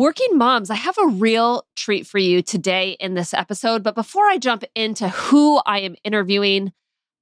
Working 0.00 0.38
moms, 0.38 0.70
I 0.70 0.76
have 0.76 0.96
a 0.96 1.08
real 1.08 1.66
treat 1.76 2.06
for 2.06 2.16
you 2.16 2.40
today 2.40 2.96
in 3.00 3.12
this 3.12 3.34
episode. 3.34 3.82
But 3.82 3.94
before 3.94 4.26
I 4.26 4.38
jump 4.38 4.64
into 4.74 5.10
who 5.10 5.60
I 5.66 5.80
am 5.80 5.94
interviewing 6.04 6.72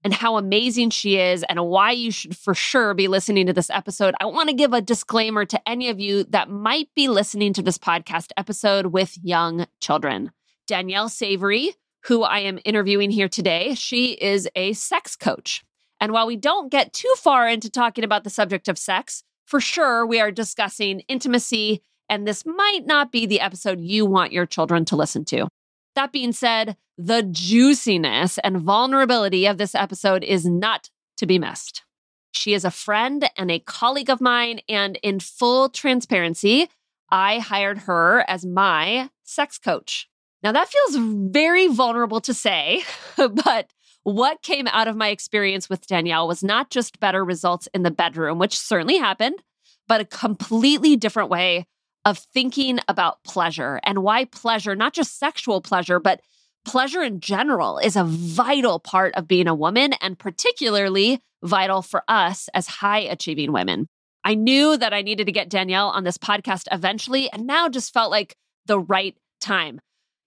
and 0.05 0.15
how 0.15 0.37
amazing 0.37 0.91
she 0.91 1.17
is 1.17 1.45
and 1.49 1.67
why 1.67 1.91
you 1.91 2.13
should 2.13 2.37
for 2.37 2.55
sure 2.55 2.95
be 2.95 3.09
listening 3.09 3.47
to 3.47 3.53
this 3.53 3.69
episode, 3.69 4.15
I 4.21 4.27
want 4.27 4.49
to 4.49 4.55
give 4.55 4.73
a 4.73 4.81
disclaimer 4.81 5.45
to 5.47 5.69
any 5.69 5.89
of 5.89 5.99
you 5.99 6.23
that 6.29 6.51
might 6.51 6.89
be 6.95 7.09
listening 7.09 7.53
to 7.55 7.63
this 7.63 7.79
podcast 7.79 8.31
episode 8.37 8.87
with 8.87 9.19
young 9.25 9.67
children. 9.81 10.31
Danielle 10.69 11.09
Savory, 11.09 11.75
who 12.05 12.23
I 12.23 12.39
am 12.39 12.61
interviewing 12.65 13.11
here 13.11 13.29
today, 13.29 13.75
she 13.75 14.13
is 14.13 14.49
a 14.55 14.73
sex 14.75 15.17
coach. 15.17 15.65
And 16.01 16.13
while 16.13 16.29
we 16.29 16.37
don't 16.37 16.71
get 16.71 16.93
too 16.93 17.13
far 17.17 17.49
into 17.49 17.71
talking 17.71 18.05
about 18.05 18.23
the 18.23 18.31
subject 18.31 18.69
of 18.69 18.79
sex, 18.79 19.25
for 19.47 19.61
sure 19.61 20.07
we 20.07 20.21
are 20.21 20.31
discussing 20.31 21.01
intimacy 21.09 21.83
and 22.09 22.27
this 22.27 22.45
might 22.47 22.87
not 22.87 23.13
be 23.13 23.27
the 23.27 23.41
episode 23.41 23.81
you 23.81 24.07
want 24.07 24.33
your 24.33 24.47
children 24.47 24.85
to 24.87 24.97
listen 24.97 25.25
to. 25.27 25.49
That 25.95 26.13
being 26.13 26.33
said, 26.33 26.77
the 26.97 27.23
juiciness 27.23 28.39
and 28.39 28.61
vulnerability 28.61 29.47
of 29.47 29.59
this 29.59 29.75
episode 29.75 30.25
is 30.25 30.45
not 30.47 30.91
to 31.17 31.27
be 31.27 31.39
missed. 31.39 31.85
She 32.33 32.55
is 32.55 32.65
a 32.65 32.71
friend 32.71 33.29
and 33.37 33.51
a 33.51 33.59
colleague 33.59 34.11
of 34.11 34.21
mine, 34.21 34.61
and 34.69 34.99
in 35.03 35.21
full 35.21 35.69
transparency, 35.69 36.69
I 37.11 37.39
hired 37.39 37.79
her 37.79 38.25
as 38.29 38.45
my 38.45 39.11
sex 39.25 39.59
coach. 39.59 40.09
Now, 40.43 40.53
that 40.53 40.69
feels 40.69 40.97
very 41.33 41.67
vulnerable 41.67 42.21
to 42.21 42.35
say, 42.35 42.85
but 43.17 43.71
what 44.03 44.43
came 44.43 44.69
out 44.69 44.89
of 44.89 44.97
my 44.97 45.09
experience 45.09 45.69
with 45.69 45.87
Danielle 45.87 46.29
was 46.29 46.45
not 46.45 46.71
just 46.71 47.01
better 47.01 47.25
results 47.25 47.69
in 47.75 47.83
the 47.83 47.91
bedroom, 47.91 48.39
which 48.39 48.59
certainly 48.59 48.99
happened, 48.99 49.43
but 49.87 50.01
a 50.01 50.05
completely 50.05 50.97
different 50.97 51.31
way 51.31 51.67
of 52.05 52.19
thinking 52.19 52.79
about 52.89 53.23
pleasure 53.25 53.81
and 53.85 54.03
why 54.03 54.25
pleasure, 54.25 54.75
not 54.75 54.93
just 54.93 55.19
sexual 55.19 55.61
pleasure, 55.61 55.99
but 55.99 56.21
pleasure 56.65 57.03
in 57.03 57.21
general, 57.21 57.79
is 57.79 57.97
a 57.97 58.05
vital 58.05 58.79
part 58.79 59.15
of 59.15 59.29
being 59.29 59.49
a 59.49 59.55
woman 59.55 59.93
and 60.01 60.19
particularly 60.19 61.21
vital 61.43 61.83
for 61.83 62.03
us 62.09 62.49
as 62.55 62.67
high 62.67 63.01
achieving 63.01 63.53
women. 63.53 63.89
I 64.25 64.35
knew 64.35 64.77
that 64.77 64.93
I 64.93 65.03
needed 65.03 65.27
to 65.27 65.33
get 65.33 65.49
Danielle 65.49 65.89
on 65.89 66.05
this 66.05 66.19
podcast 66.19 66.65
eventually, 66.73 67.31
and 67.33 67.47
now 67.47 67.69
just 67.69 67.93
felt 67.93 68.11
like 68.11 68.37
the 68.67 68.79
right 68.79 69.17
time. 69.41 69.81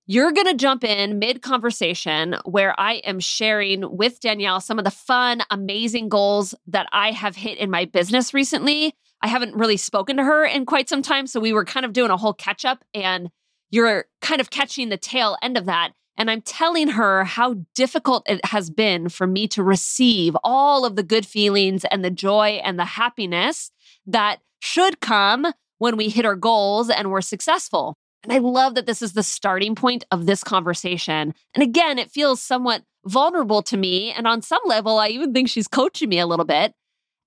You're 0.08 0.32
going 0.32 0.48
to 0.48 0.56
jump 0.56 0.84
in 0.84 1.20
mid 1.20 1.42
conversation 1.42 2.36
where 2.44 2.78
I 2.80 2.96
am 2.96 3.20
sharing 3.20 3.96
with 3.96 4.20
Danielle 4.20 4.60
some 4.60 4.80
of 4.80 4.86
the 4.86 4.92
fun, 4.92 5.42
amazing 5.52 6.10
goals 6.10 6.56
that 6.68 6.88
I 6.92 7.12
have 7.12 7.36
hit 7.36 7.58
in 7.60 7.70
my 7.70 7.86
business 7.86 8.34
recently 8.34 8.96
I 9.22 9.28
haven't 9.28 9.56
really 9.56 9.78
spoken 9.78 10.18
to 10.18 10.24
her 10.24 10.46
in 10.46 10.66
quite 10.66 10.90
some 10.90 11.02
time. 11.02 11.28
So 11.28 11.40
we 11.40 11.54
were 11.54 11.66
kind 11.66 11.86
of 11.86 11.94
doing 11.94 12.12
a 12.12 12.18
whole 12.18 12.34
catch 12.34 12.66
up, 12.66 12.84
and 12.94 13.30
you're 13.70 14.06
kind 14.22 14.42
of 14.42 14.50
catching 14.50 14.90
the 14.90 14.98
tail 14.98 15.38
end 15.42 15.58
of 15.58 15.66
that. 15.66 15.92
And 16.18 16.30
I'm 16.30 16.42
telling 16.42 16.90
her 16.90 17.24
how 17.24 17.56
difficult 17.74 18.30
it 18.30 18.46
has 18.46 18.70
been 18.70 19.10
for 19.10 19.26
me 19.26 19.48
to 19.50 19.64
receive 19.64 20.36
all 20.44 20.86
of 20.86 20.96
the 20.96 21.04
good 21.04 21.26
feelings 21.26 21.86
and 21.86 22.04
the 22.04 22.12
joy 22.12 22.62
and 22.64 22.78
the 22.78 22.86
happiness 22.86 23.72
that 24.06 24.40
should 24.60 25.00
come 25.00 25.48
when 25.80 25.98
we 25.98 26.10
hit 26.10 26.26
our 26.26 26.36
goals 26.36 26.90
and 26.90 27.10
we're 27.10 27.22
successful. 27.22 27.98
And 28.24 28.32
I 28.32 28.38
love 28.38 28.76
that 28.76 28.86
this 28.86 29.02
is 29.02 29.14
the 29.14 29.24
starting 29.24 29.74
point 29.74 30.04
of 30.12 30.28
this 30.28 30.44
conversation. 30.44 31.34
And 31.56 31.64
again, 31.64 31.98
it 31.98 32.12
feels 32.12 32.42
somewhat 32.42 32.84
vulnerable 33.06 33.64
to 33.64 33.78
me. 33.78 34.12
And 34.12 34.28
on 34.28 34.44
some 34.44 34.62
level, 34.66 35.00
I 35.00 35.08
even 35.08 35.34
think 35.34 35.50
she's 35.50 35.68
coaching 35.68 36.10
me 36.10 36.20
a 36.20 36.28
little 36.28 36.46
bit 36.46 36.76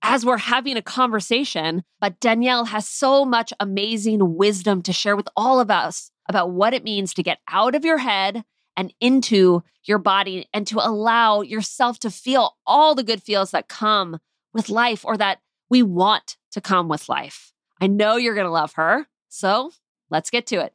as 0.04 0.24
we're 0.24 0.36
having 0.36 0.76
a 0.76 0.82
conversation. 0.82 1.82
But 1.98 2.20
Danielle 2.20 2.66
has 2.66 2.86
so 2.86 3.24
much 3.24 3.52
amazing 3.58 4.36
wisdom 4.36 4.82
to 4.82 4.92
share 4.92 5.16
with 5.16 5.28
all 5.34 5.58
of 5.58 5.70
us 5.70 6.10
about 6.28 6.50
what 6.50 6.74
it 6.74 6.84
means 6.84 7.14
to 7.14 7.22
get 7.22 7.38
out 7.48 7.74
of 7.74 7.84
your 7.84 7.98
head 7.98 8.44
and 8.76 8.92
into 9.00 9.62
your 9.84 9.98
body 9.98 10.46
and 10.52 10.66
to 10.66 10.78
allow 10.78 11.40
yourself 11.40 11.98
to 12.00 12.10
feel 12.10 12.56
all 12.66 12.94
the 12.94 13.02
good 13.02 13.22
feels 13.22 13.50
that 13.52 13.68
come 13.68 14.18
with 14.52 14.68
life 14.68 15.04
or 15.04 15.16
that 15.16 15.38
we 15.70 15.82
want 15.82 16.36
to 16.52 16.60
come 16.60 16.86
with 16.86 17.08
life. 17.08 17.52
I 17.80 17.86
know 17.86 18.16
you're 18.16 18.34
going 18.34 18.46
to 18.46 18.50
love 18.50 18.74
her. 18.74 19.06
So 19.30 19.72
let's 20.10 20.30
get 20.30 20.46
to 20.48 20.56
it. 20.56 20.74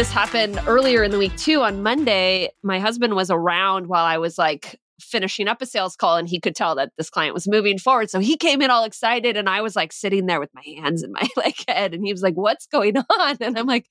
This 0.00 0.10
happened 0.10 0.58
earlier 0.66 1.04
in 1.04 1.10
the 1.10 1.18
week 1.18 1.36
too. 1.36 1.60
On 1.60 1.82
Monday, 1.82 2.48
my 2.62 2.78
husband 2.78 3.14
was 3.14 3.30
around 3.30 3.86
while 3.86 4.06
I 4.06 4.16
was 4.16 4.38
like 4.38 4.80
finishing 4.98 5.46
up 5.46 5.60
a 5.60 5.66
sales 5.66 5.94
call 5.94 6.16
and 6.16 6.26
he 6.26 6.40
could 6.40 6.56
tell 6.56 6.74
that 6.76 6.90
this 6.96 7.10
client 7.10 7.34
was 7.34 7.46
moving 7.46 7.76
forward. 7.76 8.08
So 8.08 8.18
he 8.18 8.38
came 8.38 8.62
in 8.62 8.70
all 8.70 8.84
excited 8.84 9.36
and 9.36 9.46
I 9.46 9.60
was 9.60 9.76
like 9.76 9.92
sitting 9.92 10.24
there 10.24 10.40
with 10.40 10.48
my 10.54 10.62
hands 10.78 11.02
in 11.02 11.12
my 11.12 11.28
like 11.36 11.62
head 11.68 11.92
and 11.92 12.02
he 12.02 12.14
was 12.14 12.22
like, 12.22 12.32
"What's 12.32 12.64
going 12.64 12.96
on?" 12.96 13.36
And 13.42 13.58
I'm 13.58 13.66
like, 13.66 13.88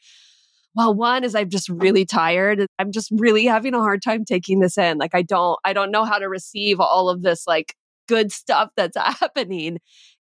well, 0.73 0.95
one 0.95 1.23
is 1.23 1.35
I'm 1.35 1.51
just 1.51 1.69
really 1.69 2.05
tired. 2.05 2.65
I'm 2.79 2.91
just 2.91 3.11
really 3.11 3.45
having 3.45 3.75
a 3.75 3.79
hard 3.79 4.01
time 4.01 4.25
taking 4.25 4.61
this 4.61 4.79
in. 4.79 4.97
Like 4.97 5.13
I 5.13 5.21
don't 5.21 5.59
I 5.63 5.73
don't 5.73 5.91
know 5.91 6.05
how 6.05 6.17
to 6.17 6.27
receive 6.27 6.79
all 6.79 7.09
of 7.09 7.21
this 7.21 7.45
like 7.45 7.75
good 8.07 8.31
stuff 8.31 8.71
that's 8.75 8.97
happening. 9.19 9.77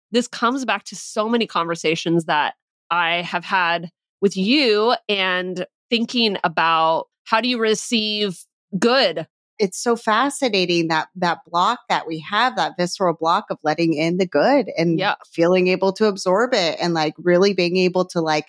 This 0.10 0.28
comes 0.28 0.66
back 0.66 0.84
to 0.86 0.96
so 0.96 1.30
many 1.30 1.46
conversations 1.46 2.26
that 2.26 2.56
I 2.90 3.22
have 3.22 3.46
had 3.46 3.92
with 4.20 4.36
you 4.36 4.96
and 5.08 5.68
thinking 5.90 6.38
about 6.44 7.08
how 7.26 7.42
do 7.42 7.48
you 7.48 7.60
receive 7.60 8.46
good 8.78 9.28
it's 9.58 9.82
so 9.82 9.96
fascinating 9.96 10.90
that 10.90 11.08
that 11.16 11.40
block 11.50 11.80
that 11.90 12.08
we 12.08 12.20
have 12.20 12.56
that 12.56 12.74
visceral 12.78 13.14
block 13.14 13.46
of 13.50 13.58
letting 13.64 13.94
in 13.94 14.18
the 14.18 14.26
good 14.26 14.70
and 14.78 15.00
yeah. 15.00 15.16
feeling 15.32 15.68
able 15.68 15.94
to 15.94 16.06
absorb 16.06 16.54
it 16.54 16.78
and 16.82 16.94
like 16.94 17.14
really 17.18 17.54
being 17.54 17.78
able 17.78 18.06
to 18.06 18.22
like 18.22 18.48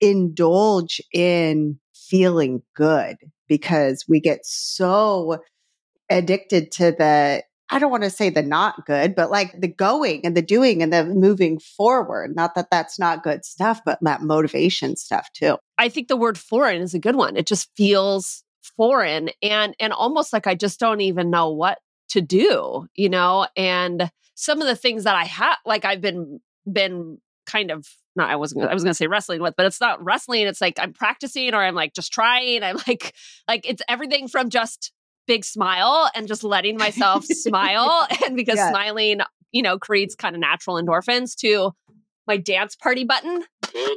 indulge 0.00 1.00
in 1.12 1.78
feeling 1.94 2.62
good 2.74 3.16
because 3.48 4.04
we 4.08 4.20
get 4.20 4.40
so 4.44 5.38
addicted 6.10 6.70
to 6.72 6.92
the 6.92 7.42
I 7.70 7.78
don't 7.78 7.90
want 7.90 8.04
to 8.04 8.10
say 8.10 8.30
the 8.30 8.42
not 8.42 8.86
good, 8.86 9.14
but 9.14 9.30
like 9.30 9.60
the 9.60 9.68
going 9.68 10.24
and 10.24 10.36
the 10.36 10.42
doing 10.42 10.82
and 10.82 10.92
the 10.92 11.04
moving 11.04 11.58
forward. 11.58 12.34
Not 12.34 12.54
that 12.54 12.70
that's 12.70 12.98
not 12.98 13.22
good 13.22 13.44
stuff, 13.44 13.82
but 13.84 13.98
that 14.02 14.22
motivation 14.22 14.96
stuff 14.96 15.30
too. 15.32 15.58
I 15.76 15.88
think 15.88 16.08
the 16.08 16.16
word 16.16 16.38
foreign 16.38 16.80
is 16.80 16.94
a 16.94 16.98
good 16.98 17.16
one. 17.16 17.36
It 17.36 17.46
just 17.46 17.70
feels 17.76 18.42
foreign 18.76 19.30
and 19.42 19.74
and 19.80 19.92
almost 19.92 20.32
like 20.32 20.46
I 20.46 20.54
just 20.54 20.80
don't 20.80 21.00
even 21.00 21.30
know 21.30 21.50
what 21.50 21.78
to 22.10 22.20
do, 22.20 22.86
you 22.94 23.08
know? 23.08 23.46
And 23.56 24.10
some 24.34 24.60
of 24.60 24.66
the 24.66 24.76
things 24.76 25.04
that 25.04 25.16
I 25.16 25.24
have 25.24 25.58
like 25.66 25.84
I've 25.84 26.00
been 26.00 26.40
been 26.70 27.18
kind 27.46 27.70
of 27.70 27.86
not 28.16 28.30
I 28.30 28.36
wasn't 28.36 28.64
I 28.64 28.74
was 28.74 28.82
going 28.82 28.92
to 28.92 28.96
say 28.96 29.06
wrestling 29.06 29.42
with, 29.42 29.54
but 29.56 29.66
it's 29.66 29.80
not 29.80 30.02
wrestling. 30.02 30.46
It's 30.46 30.60
like 30.60 30.78
I'm 30.78 30.92
practicing 30.92 31.54
or 31.54 31.62
I'm 31.62 31.74
like 31.74 31.94
just 31.94 32.12
trying. 32.12 32.62
I'm 32.62 32.76
like 32.88 33.14
like 33.46 33.68
it's 33.68 33.82
everything 33.88 34.28
from 34.28 34.48
just 34.48 34.92
big 35.28 35.44
smile 35.44 36.10
and 36.16 36.26
just 36.26 36.42
letting 36.42 36.76
myself 36.76 37.24
smile. 37.24 38.08
And 38.26 38.34
because 38.34 38.56
yeah. 38.56 38.70
smiling, 38.70 39.20
you 39.52 39.62
know, 39.62 39.78
creates 39.78 40.16
kind 40.16 40.34
of 40.34 40.40
natural 40.40 40.76
endorphins 40.76 41.36
to 41.36 41.72
my 42.26 42.36
dance 42.36 42.74
party 42.74 43.04
button 43.04 43.44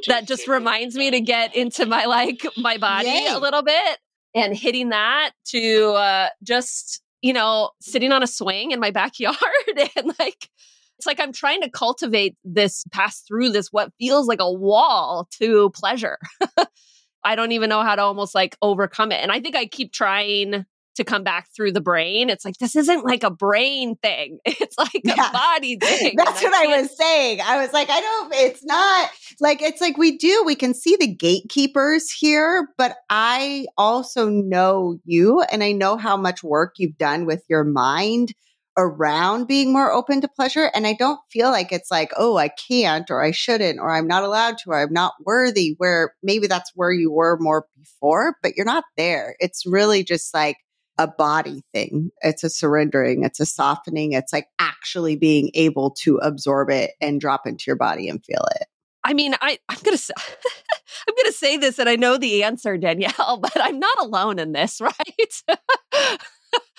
that 0.06 0.26
just 0.26 0.46
reminds 0.46 0.94
me 0.94 1.10
to 1.10 1.20
get 1.20 1.56
into 1.56 1.86
my 1.86 2.04
like 2.04 2.46
my 2.56 2.78
body 2.78 3.08
Yay. 3.08 3.26
a 3.30 3.38
little 3.38 3.62
bit 3.62 3.98
and 4.34 4.56
hitting 4.56 4.90
that 4.90 5.32
to 5.46 5.92
uh, 5.92 6.28
just 6.42 7.02
you 7.20 7.32
know 7.32 7.70
sitting 7.80 8.12
on 8.12 8.22
a 8.22 8.26
swing 8.26 8.70
in 8.70 8.80
my 8.80 8.90
backyard 8.90 9.36
and 9.96 10.14
like 10.18 10.48
it's 10.98 11.06
like 11.06 11.20
i'm 11.20 11.32
trying 11.32 11.60
to 11.60 11.70
cultivate 11.70 12.36
this 12.42 12.84
pass 12.90 13.20
through 13.20 13.50
this 13.50 13.68
what 13.70 13.92
feels 13.98 14.26
like 14.26 14.40
a 14.40 14.52
wall 14.52 15.28
to 15.30 15.70
pleasure 15.70 16.18
i 17.24 17.36
don't 17.36 17.52
even 17.52 17.68
know 17.68 17.82
how 17.82 17.94
to 17.94 18.02
almost 18.02 18.34
like 18.34 18.56
overcome 18.62 19.12
it 19.12 19.20
and 19.20 19.30
i 19.30 19.40
think 19.40 19.54
i 19.54 19.66
keep 19.66 19.92
trying 19.92 20.64
to 20.96 21.04
come 21.04 21.22
back 21.22 21.48
through 21.54 21.72
the 21.72 21.80
brain. 21.80 22.30
It's 22.30 22.44
like 22.44 22.56
this 22.58 22.76
isn't 22.76 23.04
like 23.04 23.22
a 23.22 23.30
brain 23.30 23.96
thing. 23.96 24.38
It's 24.62 24.78
like 24.78 25.02
yeah. 25.04 25.28
a 25.28 25.32
body 25.32 25.76
thing. 25.76 26.14
That's 26.16 26.42
what 26.42 26.54
I, 26.54 26.72
I 26.72 26.80
was 26.80 26.96
saying. 26.96 27.40
I 27.42 27.60
was 27.60 27.72
like, 27.72 27.90
I 27.90 28.00
don't 28.00 28.32
it's 28.34 28.64
not 28.64 29.10
like 29.40 29.60
it's 29.60 29.80
like 29.80 29.96
we 29.98 30.16
do 30.16 30.44
we 30.46 30.54
can 30.54 30.72
see 30.72 30.96
the 30.96 31.12
gatekeepers 31.12 32.10
here, 32.10 32.68
but 32.78 32.96
I 33.10 33.66
also 33.76 34.28
know 34.28 34.98
you 35.04 35.42
and 35.42 35.64
I 35.64 35.72
know 35.72 35.96
how 35.96 36.16
much 36.16 36.42
work 36.44 36.74
you've 36.78 36.96
done 36.96 37.26
with 37.26 37.42
your 37.48 37.64
mind 37.64 38.34
around 38.76 39.46
being 39.46 39.72
more 39.72 39.92
open 39.92 40.20
to 40.20 40.28
pleasure. 40.28 40.70
And 40.74 40.86
I 40.86 40.94
don't 40.94 41.20
feel 41.30 41.50
like 41.50 41.72
it's 41.72 41.90
like, 41.90 42.12
oh, 42.16 42.36
I 42.36 42.48
can't 42.48 43.10
or 43.10 43.22
I 43.22 43.30
shouldn't 43.30 43.78
or 43.78 43.90
I'm 43.90 44.06
not 44.06 44.22
allowed 44.22 44.58
to 44.58 44.70
or 44.70 44.80
I'm 44.80 44.92
not 44.92 45.14
worthy, 45.24 45.74
where 45.78 46.14
maybe 46.22 46.46
that's 46.46 46.72
where 46.74 46.92
you 46.92 47.10
were 47.10 47.36
more 47.40 47.66
before, 47.78 48.36
but 48.42 48.56
you're 48.56 48.66
not 48.66 48.84
there. 48.96 49.36
It's 49.40 49.66
really 49.66 50.04
just 50.04 50.32
like 50.32 50.56
a 50.98 51.08
body 51.08 51.62
thing. 51.72 52.10
It's 52.20 52.44
a 52.44 52.50
surrendering, 52.50 53.24
it's 53.24 53.40
a 53.40 53.46
softening, 53.46 54.12
it's 54.12 54.32
like 54.32 54.46
actually 54.58 55.16
being 55.16 55.50
able 55.54 55.90
to 56.02 56.16
absorb 56.18 56.70
it 56.70 56.92
and 57.00 57.20
drop 57.20 57.46
into 57.46 57.64
your 57.66 57.76
body 57.76 58.08
and 58.08 58.24
feel 58.24 58.44
it. 58.56 58.66
I 59.04 59.14
mean, 59.14 59.34
I 59.40 59.58
I'm 59.68 59.78
gonna 59.82 59.96
say, 59.96 60.14
I'm 61.08 61.14
gonna 61.16 61.32
say 61.32 61.56
this, 61.56 61.78
and 61.78 61.88
I 61.88 61.96
know 61.96 62.18
the 62.18 62.44
answer, 62.44 62.76
Danielle, 62.76 63.38
but 63.42 63.56
I'm 63.60 63.78
not 63.78 63.98
alone 64.00 64.38
in 64.38 64.52
this, 64.52 64.80
right? 64.80 65.42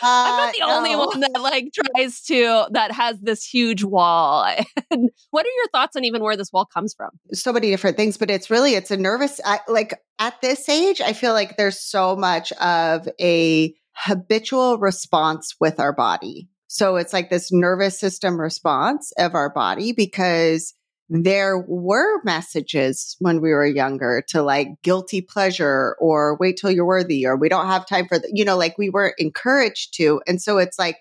I'm 0.02 0.38
not 0.38 0.50
uh, 0.50 0.52
the 0.52 0.60
no. 0.60 0.78
only 0.78 0.96
one 0.96 1.20
that 1.22 1.42
like 1.42 1.70
tries 1.74 2.22
to 2.24 2.68
that 2.72 2.92
has 2.92 3.20
this 3.22 3.44
huge 3.44 3.84
wall. 3.84 4.46
And 4.92 5.10
what 5.32 5.46
are 5.46 5.56
your 5.58 5.68
thoughts 5.72 5.96
on 5.96 6.04
even 6.04 6.22
where 6.22 6.38
this 6.38 6.52
wall 6.54 6.66
comes 6.66 6.94
from? 6.94 7.10
So 7.32 7.52
many 7.52 7.70
different 7.70 7.98
things, 7.98 8.18
but 8.18 8.30
it's 8.30 8.50
really 8.50 8.76
it's 8.76 8.92
a 8.92 8.98
nervous. 8.98 9.42
I, 9.44 9.60
like 9.68 10.00
at 10.20 10.40
this 10.42 10.70
age, 10.70 11.02
I 11.02 11.14
feel 11.14 11.34
like 11.34 11.58
there's 11.58 11.80
so 11.80 12.16
much 12.16 12.52
of 12.54 13.08
a 13.20 13.74
habitual 13.96 14.78
response 14.78 15.56
with 15.60 15.80
our 15.80 15.94
body. 15.94 16.50
So 16.68 16.96
it's 16.96 17.14
like 17.14 17.30
this 17.30 17.52
nervous 17.52 18.00
system 18.00 18.40
response 18.40 19.12
of 19.18 19.36
our 19.36 19.52
body 19.54 19.94
because 19.94 20.74
there 21.10 21.60
were 21.68 22.24
messages 22.24 23.16
when 23.20 23.42
we 23.42 23.52
were 23.52 23.66
younger 23.66 24.24
to 24.30 24.42
like 24.42 24.70
guilty 24.82 25.22
pleasure 25.22 25.96
or 26.00 26.38
wait 26.40 26.58
till 26.58 26.72
you're 26.72 26.86
worthy 26.86 27.26
or 27.26 27.36
we 27.36 27.50
don't 27.50 27.68
have 27.68 27.86
time 27.86 28.08
for 28.08 28.20
you 28.32 28.44
know, 28.44 28.58
like 28.58 28.78
we 28.78 28.90
were 28.90 29.14
encouraged 29.18 29.94
to. 29.96 30.22
And 30.26 30.42
so 30.42 30.58
it's 30.58 30.80
like 30.80 30.98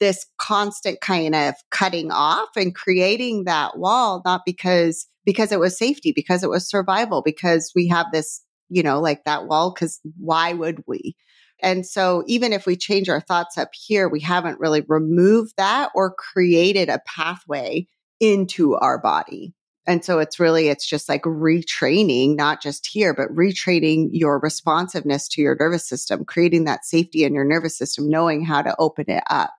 this 0.00 0.26
constant 0.38 1.00
kind 1.00 1.34
of 1.34 1.54
cutting 1.70 2.10
off 2.10 2.50
and 2.56 2.74
creating 2.74 3.44
that 3.44 3.78
wall, 3.78 4.20
not 4.24 4.42
because, 4.44 5.06
because 5.24 5.52
it 5.52 5.60
was 5.60 5.78
safety, 5.78 6.12
because 6.14 6.42
it 6.42 6.50
was 6.50 6.68
survival, 6.68 7.22
because 7.22 7.72
we 7.74 7.88
have 7.88 8.06
this, 8.12 8.42
you 8.68 8.82
know, 8.82 9.00
like 9.00 9.24
that 9.24 9.46
wall, 9.46 9.72
because 9.72 10.00
why 10.18 10.52
would 10.52 10.82
we? 10.86 11.16
And 11.62 11.86
so 11.86 12.24
even 12.26 12.52
if 12.52 12.66
we 12.66 12.76
change 12.76 13.08
our 13.08 13.20
thoughts 13.20 13.56
up 13.56 13.70
here, 13.72 14.08
we 14.08 14.20
haven't 14.20 14.60
really 14.60 14.82
removed 14.88 15.54
that 15.56 15.90
or 15.94 16.14
created 16.14 16.88
a 16.88 17.00
pathway 17.06 17.86
into 18.20 18.74
our 18.74 18.98
body. 18.98 19.54
And 19.86 20.04
so 20.04 20.18
it's 20.18 20.40
really, 20.40 20.68
it's 20.68 20.86
just 20.86 21.08
like 21.08 21.22
retraining, 21.22 22.36
not 22.36 22.62
just 22.62 22.86
here, 22.86 23.12
but 23.12 23.28
retraining 23.28 24.08
your 24.12 24.38
responsiveness 24.40 25.28
to 25.28 25.42
your 25.42 25.56
nervous 25.60 25.86
system, 25.86 26.24
creating 26.24 26.64
that 26.64 26.86
safety 26.86 27.24
in 27.24 27.34
your 27.34 27.44
nervous 27.44 27.76
system, 27.76 28.08
knowing 28.08 28.44
how 28.44 28.62
to 28.62 28.74
open 28.78 29.04
it 29.08 29.22
up. 29.28 29.52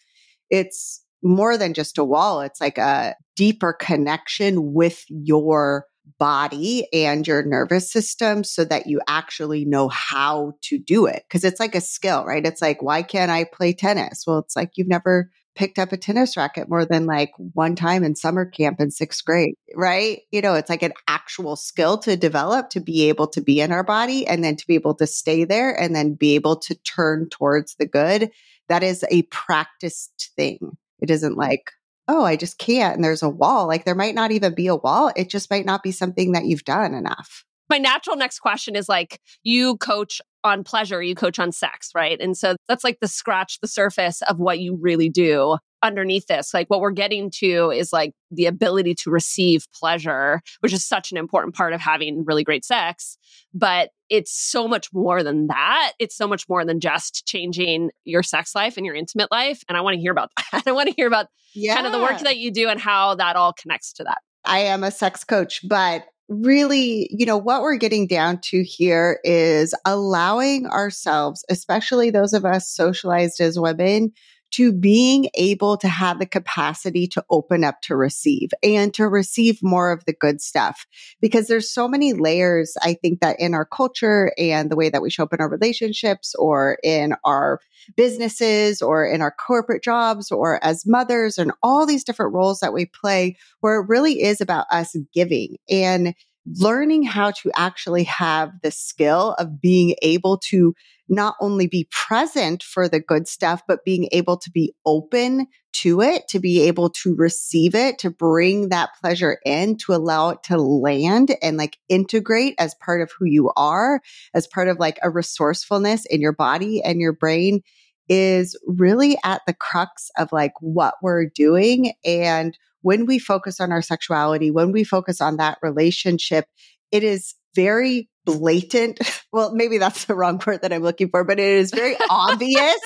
It's 0.49 1.03
more 1.21 1.57
than 1.57 1.73
just 1.73 1.97
a 1.97 2.03
wall. 2.03 2.41
It's 2.41 2.61
like 2.61 2.77
a 2.77 3.15
deeper 3.35 3.73
connection 3.73 4.73
with 4.73 5.05
your 5.09 5.85
body 6.19 6.87
and 6.93 7.27
your 7.27 7.43
nervous 7.43 7.91
system 7.91 8.43
so 8.43 8.63
that 8.65 8.87
you 8.87 9.01
actually 9.07 9.65
know 9.65 9.87
how 9.89 10.53
to 10.61 10.77
do 10.77 11.05
it. 11.05 11.23
Cause 11.29 11.43
it's 11.43 11.59
like 11.59 11.75
a 11.75 11.81
skill, 11.81 12.23
right? 12.25 12.45
It's 12.45 12.61
like, 12.61 12.81
why 12.81 13.03
can't 13.03 13.31
I 13.31 13.43
play 13.43 13.73
tennis? 13.73 14.23
Well, 14.25 14.39
it's 14.39 14.55
like 14.55 14.71
you've 14.75 14.87
never 14.87 15.29
picked 15.55 15.79
up 15.79 15.93
a 15.93 15.97
tennis 15.97 16.35
racket 16.35 16.69
more 16.69 16.85
than 16.85 17.05
like 17.05 17.31
one 17.53 17.75
time 17.75 18.03
in 18.03 18.15
summer 18.15 18.45
camp 18.45 18.79
in 18.79 18.91
sixth 18.91 19.23
grade, 19.23 19.55
right? 19.73 20.19
You 20.31 20.41
know, 20.41 20.53
it's 20.53 20.69
like 20.69 20.83
an 20.83 20.93
actual 21.07 21.55
skill 21.55 21.97
to 21.99 22.17
develop 22.17 22.69
to 22.71 22.81
be 22.81 23.07
able 23.07 23.27
to 23.27 23.41
be 23.41 23.61
in 23.61 23.71
our 23.71 23.83
body 23.83 24.27
and 24.27 24.43
then 24.43 24.57
to 24.57 24.67
be 24.67 24.75
able 24.75 24.95
to 24.95 25.07
stay 25.07 25.45
there 25.45 25.73
and 25.73 25.95
then 25.95 26.13
be 26.13 26.35
able 26.35 26.57
to 26.57 26.75
turn 26.75 27.29
towards 27.29 27.75
the 27.75 27.87
good. 27.87 28.31
That 28.67 28.83
is 28.83 29.05
a 29.09 29.23
practiced 29.23 30.31
thing. 30.35 30.77
It 30.99 31.09
isn't 31.09 31.35
mm. 31.35 31.37
like, 31.37 31.71
oh, 32.07 32.23
I 32.23 32.35
just 32.35 32.57
can't 32.57 32.95
and 32.95 33.03
there's 33.03 33.23
a 33.23 33.29
wall. 33.29 33.67
Like 33.67 33.85
there 33.85 33.95
might 33.95 34.15
not 34.15 34.31
even 34.31 34.53
be 34.53 34.67
a 34.67 34.75
wall. 34.75 35.11
It 35.15 35.29
just 35.29 35.49
might 35.49 35.65
not 35.65 35.83
be 35.83 35.91
something 35.91 36.33
that 36.33 36.45
you've 36.45 36.63
done 36.63 36.93
enough. 36.93 37.43
My 37.69 37.77
natural 37.79 38.15
next 38.15 38.39
question 38.39 38.75
is 38.75 38.87
like, 38.87 39.19
you 39.43 39.77
coach 39.77 40.21
on 40.45 40.63
pleasure, 40.63 41.01
you 41.01 41.15
coach 41.15 41.39
on 41.39 41.51
sex, 41.51 41.89
right? 41.95 42.19
And 42.21 42.37
so 42.37 42.55
that's 42.69 42.83
like 42.83 42.99
the 43.01 43.07
scratch 43.07 43.59
the 43.59 43.67
surface 43.67 44.21
of 44.23 44.37
what 44.37 44.59
you 44.59 44.77
really 44.79 45.09
do 45.09 45.57
underneath 45.83 46.27
this. 46.27 46.53
Like 46.53 46.69
what 46.69 46.81
we're 46.81 46.91
getting 46.91 47.31
to 47.39 47.71
is 47.71 47.91
like 47.91 48.13
the 48.31 48.45
ability 48.45 48.95
to 48.95 49.09
receive 49.09 49.65
pleasure, 49.73 50.41
which 50.59 50.73
is 50.73 50.85
such 50.85 51.11
an 51.11 51.17
important 51.17 51.55
part 51.55 51.73
of 51.73 51.81
having 51.81 52.23
really 52.25 52.43
great 52.43 52.63
sex. 52.63 53.17
But 53.53 53.89
it's 54.09 54.31
so 54.31 54.67
much 54.67 54.87
more 54.93 55.23
than 55.23 55.47
that. 55.47 55.93
It's 55.99 56.15
so 56.15 56.27
much 56.27 56.47
more 56.47 56.63
than 56.63 56.79
just 56.79 57.25
changing 57.25 57.89
your 58.03 58.23
sex 58.23 58.53
life 58.53 58.77
and 58.77 58.85
your 58.85 58.95
intimate 58.95 59.31
life. 59.31 59.63
And 59.67 59.77
I 59.77 59.81
want 59.81 59.95
to 59.95 59.99
hear 59.99 60.11
about 60.11 60.31
that. 60.51 60.63
I 60.67 60.71
want 60.71 60.89
to 60.89 60.95
hear 60.95 61.07
about 61.07 61.27
yeah. 61.53 61.73
kind 61.73 61.87
of 61.87 61.91
the 61.91 61.99
work 61.99 62.19
that 62.19 62.37
you 62.37 62.51
do 62.51 62.69
and 62.69 62.79
how 62.79 63.15
that 63.15 63.35
all 63.35 63.53
connects 63.53 63.93
to 63.93 64.03
that. 64.03 64.19
I 64.45 64.59
am 64.59 64.83
a 64.83 64.91
sex 64.91 65.23
coach, 65.23 65.67
but 65.67 66.05
really, 66.27 67.07
you 67.11 67.25
know, 67.25 67.37
what 67.37 67.61
we're 67.61 67.77
getting 67.77 68.07
down 68.07 68.39
to 68.41 68.63
here 68.63 69.19
is 69.23 69.73
allowing 69.85 70.65
ourselves, 70.67 71.45
especially 71.49 72.09
those 72.09 72.33
of 72.33 72.45
us 72.45 72.69
socialized 72.69 73.39
as 73.39 73.59
women, 73.59 74.11
to 74.55 74.71
being 74.71 75.27
able 75.33 75.75
to 75.75 75.87
have 75.89 76.17
the 76.17 76.25
capacity 76.25 77.07
to 77.07 77.23
open 77.29 77.63
up 77.63 77.81
to 77.81 77.95
receive 77.95 78.51
and 78.63 78.93
to 78.93 79.05
receive 79.07 79.59
more 79.61 79.91
of 79.91 80.05
the 80.05 80.13
good 80.13 80.39
stuff. 80.39 80.85
Because 81.19 81.47
there's 81.47 81.69
so 81.69 81.89
many 81.89 82.13
layers, 82.13 82.77
I 82.81 82.93
think, 82.93 83.19
that 83.19 83.39
in 83.39 83.53
our 83.53 83.65
culture 83.65 84.31
and 84.37 84.69
the 84.69 84.77
way 84.77 84.89
that 84.89 85.01
we 85.01 85.09
show 85.09 85.23
up 85.23 85.33
in 85.33 85.41
our 85.41 85.49
relationships 85.49 86.33
or 86.35 86.77
in 86.83 87.15
our 87.25 87.59
businesses 87.97 88.81
or 88.81 89.05
in 89.05 89.21
our 89.21 89.31
corporate 89.31 89.83
jobs 89.83 90.31
or 90.31 90.63
as 90.63 90.85
mothers 90.85 91.37
and 91.37 91.51
all 91.61 91.85
these 91.85 92.05
different 92.05 92.33
roles 92.33 92.61
that 92.61 92.73
we 92.73 92.85
play, 92.85 93.35
where 93.59 93.81
it 93.81 93.89
really 93.89 94.21
is 94.21 94.39
about 94.39 94.67
us 94.71 94.95
giving 95.13 95.57
and 95.69 96.15
learning 96.45 97.03
how 97.03 97.31
to 97.31 97.51
actually 97.55 98.03
have 98.03 98.51
the 98.61 98.71
skill 98.71 99.35
of 99.39 99.61
being 99.61 99.95
able 100.01 100.37
to 100.37 100.73
not 101.07 101.35
only 101.39 101.67
be 101.67 101.87
present 101.91 102.63
for 102.63 102.87
the 102.87 102.99
good 102.99 103.27
stuff, 103.27 103.61
but 103.67 103.85
being 103.85 104.09
able 104.11 104.37
to 104.37 104.49
be 104.49 104.73
open 104.85 105.47
to 105.73 106.01
it, 106.01 106.27
to 106.29 106.39
be 106.39 106.61
able 106.61 106.89
to 106.89 107.15
receive 107.15 107.75
it, 107.75 107.99
to 107.99 108.09
bring 108.09 108.69
that 108.69 108.89
pleasure 109.01 109.39
in, 109.45 109.77
to 109.77 109.93
allow 109.93 110.29
it 110.29 110.41
to 110.43 110.57
land 110.57 111.35
and 111.41 111.57
like 111.57 111.77
integrate 111.89 112.55
as 112.57 112.75
part 112.75 113.01
of 113.01 113.11
who 113.17 113.25
you 113.25 113.51
are, 113.57 114.01
as 114.33 114.47
part 114.47 114.67
of 114.67 114.79
like 114.79 114.97
a 115.03 115.09
resourcefulness 115.09 116.05
in 116.05 116.21
your 116.21 116.33
body 116.33 116.81
and 116.81 116.99
your 116.99 117.13
brain 117.13 117.61
is 118.07 118.57
really 118.65 119.17
at 119.23 119.41
the 119.47 119.53
crux 119.53 120.09
of 120.17 120.31
like 120.31 120.53
what 120.61 120.95
we're 121.01 121.25
doing. 121.25 121.93
And 122.05 122.57
when 122.85 123.07
we 123.07 123.17
focus 123.17 123.59
on 123.59 123.71
our 123.71 123.81
sexuality, 123.81 124.51
when 124.51 124.71
we 124.71 124.83
focus 124.83 125.19
on 125.19 125.37
that 125.37 125.57
relationship, 125.63 126.45
it 126.91 127.03
is 127.03 127.33
very 127.55 128.09
blatant. 128.25 128.99
Well, 129.33 129.53
maybe 129.53 129.79
that's 129.79 130.05
the 130.05 130.15
wrong 130.15 130.41
word 130.47 130.61
that 130.61 130.71
I'm 130.71 130.81
looking 130.81 131.09
for, 131.09 131.25
but 131.25 131.41
it 131.41 131.57
is 131.57 131.71
very 131.71 131.97
obvious 132.09 132.79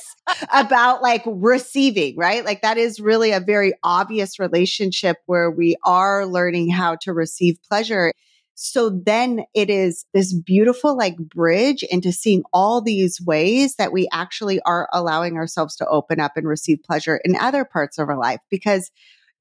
about 0.52 1.00
like 1.00 1.22
receiving, 1.24 2.16
right? 2.16 2.44
Like 2.44 2.62
that 2.62 2.76
is 2.76 2.98
really 2.98 3.30
a 3.30 3.38
very 3.38 3.74
obvious 3.84 4.40
relationship 4.40 5.18
where 5.26 5.48
we 5.48 5.76
are 5.84 6.26
learning 6.26 6.70
how 6.70 6.96
to 7.02 7.12
receive 7.12 7.56
pleasure. 7.68 8.12
So 8.56 8.90
then 8.90 9.44
it 9.54 9.70
is 9.70 10.06
this 10.12 10.34
beautiful 10.34 10.96
like 10.96 11.16
bridge 11.18 11.84
into 11.84 12.10
seeing 12.10 12.42
all 12.52 12.80
these 12.80 13.20
ways 13.20 13.76
that 13.76 13.92
we 13.92 14.08
actually 14.10 14.60
are 14.62 14.88
allowing 14.92 15.36
ourselves 15.36 15.76
to 15.76 15.86
open 15.86 16.18
up 16.18 16.32
and 16.34 16.48
receive 16.48 16.82
pleasure 16.82 17.20
in 17.24 17.36
other 17.36 17.64
parts 17.64 17.96
of 17.96 18.08
our 18.08 18.18
life 18.18 18.40
because 18.50 18.90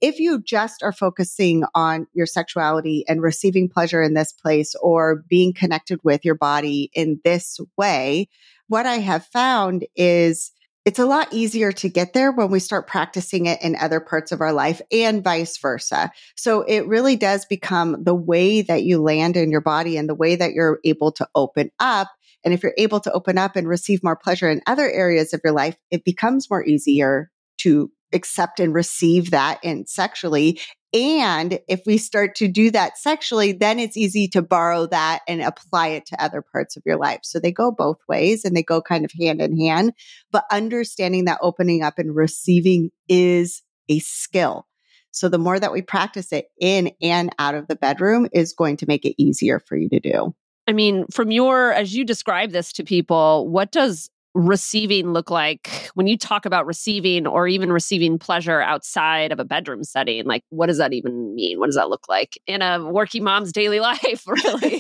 if 0.02 0.20
you 0.20 0.42
just 0.42 0.84
are 0.84 0.94
focusing 0.94 1.64
on 1.76 2.08
your 2.14 2.26
sexuality 2.26 3.04
and 3.08 3.22
receiving 3.22 3.70
pleasure 3.70 4.02
in 4.02 4.14
this 4.14 4.32
place 4.32 4.76
or 4.82 5.24
being 5.30 5.54
connected 5.54 6.00
with 6.04 6.24
your 6.24 6.36
body 6.36 6.90
in 6.94 7.20
this 7.24 7.60
way, 7.78 8.30
what 8.68 8.86
I 8.86 8.96
have 8.96 9.26
found 9.26 9.86
is 9.96 10.52
it's 10.86 11.00
a 11.00 11.06
lot 11.06 11.34
easier 11.34 11.72
to 11.74 11.90
get 11.90 12.14
there 12.14 12.32
when 12.32 12.50
we 12.50 12.60
start 12.60 12.88
practicing 12.88 13.46
it 13.46 13.62
in 13.62 13.76
other 13.76 14.00
parts 14.00 14.32
of 14.32 14.42
our 14.42 14.54
life 14.54 14.82
and 14.92 15.24
vice 15.24 15.58
versa. 15.58 16.12
So 16.36 16.62
it 16.62 16.88
really 16.88 17.16
does 17.16 17.46
become 17.46 18.04
the 18.04 18.16
way 18.16 18.62
that 18.62 18.84
you 18.84 19.02
land 19.02 19.36
in 19.36 19.52
your 19.52 19.62
body 19.62 19.98
and 19.98 20.08
the 20.08 20.16
way 20.16 20.36
that 20.36 20.54
you're 20.54 20.80
able 20.86 21.12
to 21.14 21.28
open 21.36 21.70
up. 21.80 22.08
And 22.46 22.54
if 22.54 22.64
you're 22.64 22.74
able 22.78 23.02
to 23.02 23.12
open 23.12 23.38
up 23.38 23.58
and 23.58 23.68
receive 23.68 24.04
more 24.04 24.16
pleasure 24.16 24.50
in 24.50 24.62
other 24.66 24.90
areas 24.90 25.34
of 25.34 25.42
your 25.44 25.54
life, 25.54 25.76
it 25.92 26.06
becomes 26.06 26.50
more 26.50 26.66
easier 26.66 27.30
to 27.60 27.92
accept 28.14 28.60
and 28.60 28.74
receive 28.74 29.32
that 29.32 29.60
and 29.64 29.88
sexually. 29.88 30.60
And 30.94 31.60
if 31.68 31.82
we 31.86 32.00
start 32.00 32.36
to 32.36 32.48
do 32.48 32.72
that 32.72 32.98
sexually, 32.98 33.52
then 33.52 33.78
it's 33.78 33.96
easy 33.96 34.28
to 34.30 34.42
borrow 34.42 34.88
that 34.88 35.20
and 35.28 35.42
apply 35.42 35.90
it 35.90 36.08
to 36.08 36.24
other 36.24 36.42
parts 36.42 36.78
of 36.78 36.84
your 36.86 36.98
life. 36.98 37.20
So 37.24 37.40
they 37.40 37.52
go 37.52 37.72
both 37.72 38.00
ways 38.08 38.44
and 38.44 38.56
they 38.56 38.64
go 38.64 38.82
kind 38.82 39.06
of 39.06 39.12
hand 39.20 39.42
in 39.42 39.60
hand. 39.60 39.94
But 40.32 40.46
understanding 40.52 41.26
that 41.26 41.40
opening 41.42 41.84
up 41.84 42.00
and 42.00 42.16
receiving 42.16 42.90
is 43.08 43.62
a 43.88 44.00
skill. 44.00 44.66
So 45.12 45.30
the 45.30 45.38
more 45.38 45.60
that 45.60 45.72
we 45.72 45.82
practice 45.82 46.32
it 46.32 46.48
in 46.60 46.92
and 47.02 47.34
out 47.38 47.56
of 47.56 47.68
the 47.68 47.76
bedroom 47.76 48.28
is 48.34 48.54
going 48.54 48.78
to 48.78 48.88
make 48.88 49.06
it 49.06 49.22
easier 49.22 49.60
for 49.60 49.76
you 49.76 49.90
to 49.90 50.00
do. 50.00 50.36
I 50.68 50.74
mean, 50.74 51.06
from 51.12 51.32
your, 51.32 51.74
as 51.74 51.96
you 51.96 52.06
describe 52.06 52.52
this 52.52 52.74
to 52.74 52.84
people, 52.84 53.48
what 53.50 53.72
does 53.72 54.10
receiving 54.36 55.12
look 55.12 55.32
like 55.32 55.90
when 55.96 56.08
you 56.08 56.18
talk 56.18 56.46
about 56.46 56.66
receiving 56.66 57.26
or 57.26 57.48
even 57.48 57.72
receiving 57.72 58.20
pleasure 58.20 58.62
outside 58.62 59.32
of 59.32 59.40
a 59.40 59.46
bedroom 59.46 59.84
setting? 59.84 60.26
Like, 60.26 60.44
what 60.50 60.68
does 60.68 60.78
that 60.78 60.94
even 60.94 61.34
mean? 61.36 61.60
What 61.60 61.68
does 61.68 61.76
that 61.76 61.90
look 61.90 62.08
like 62.08 62.38
in 62.46 62.62
a 62.62 62.84
working 62.84 63.24
mom's 63.24 63.52
daily 63.52 63.80
life, 63.80 64.24
really? 64.28 64.78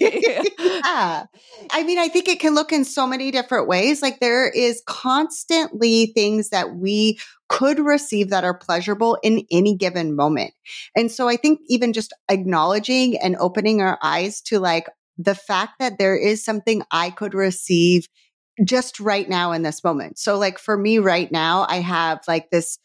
yeah. 0.60 1.26
I 1.72 1.84
mean, 1.84 2.00
I 2.00 2.10
think 2.10 2.28
it 2.28 2.40
can 2.40 2.56
look 2.56 2.72
in 2.72 2.86
so 2.86 3.08
many 3.08 3.32
different 3.32 3.68
ways. 3.68 4.02
Like, 4.02 4.20
there 4.20 4.50
is 4.50 4.84
constantly 4.86 6.08
things 6.08 6.50
that 6.50 6.76
we 6.76 7.20
could 7.48 7.80
receive 7.80 8.30
that 8.30 8.44
are 8.44 8.58
pleasurable 8.58 9.18
in 9.24 9.46
any 9.52 9.76
given 9.76 10.16
moment. 10.16 10.54
And 10.96 11.12
so 11.12 11.28
I 11.28 11.36
think 11.36 11.60
even 11.68 11.94
just 11.94 12.14
acknowledging 12.30 13.18
and 13.18 13.36
opening 13.38 13.82
our 13.82 13.98
eyes 14.04 14.42
to 14.42 14.60
like 14.60 14.86
the 15.18 15.36
fact 15.36 15.74
that 15.80 15.98
there 15.98 16.16
is 16.16 16.46
something 16.46 16.84
I 16.92 17.10
could 17.10 17.34
receive 17.34 18.08
just 18.64 19.00
right 19.00 19.28
now 19.28 19.52
in 19.52 19.62
this 19.62 19.84
moment. 19.84 20.18
So 20.18 20.38
like 20.38 20.60
for 20.60 20.78
me 20.78 21.00
right 21.00 21.32
now, 21.32 21.66
I 21.70 21.78
have 21.78 22.22
like 22.28 22.50
this 22.50 22.78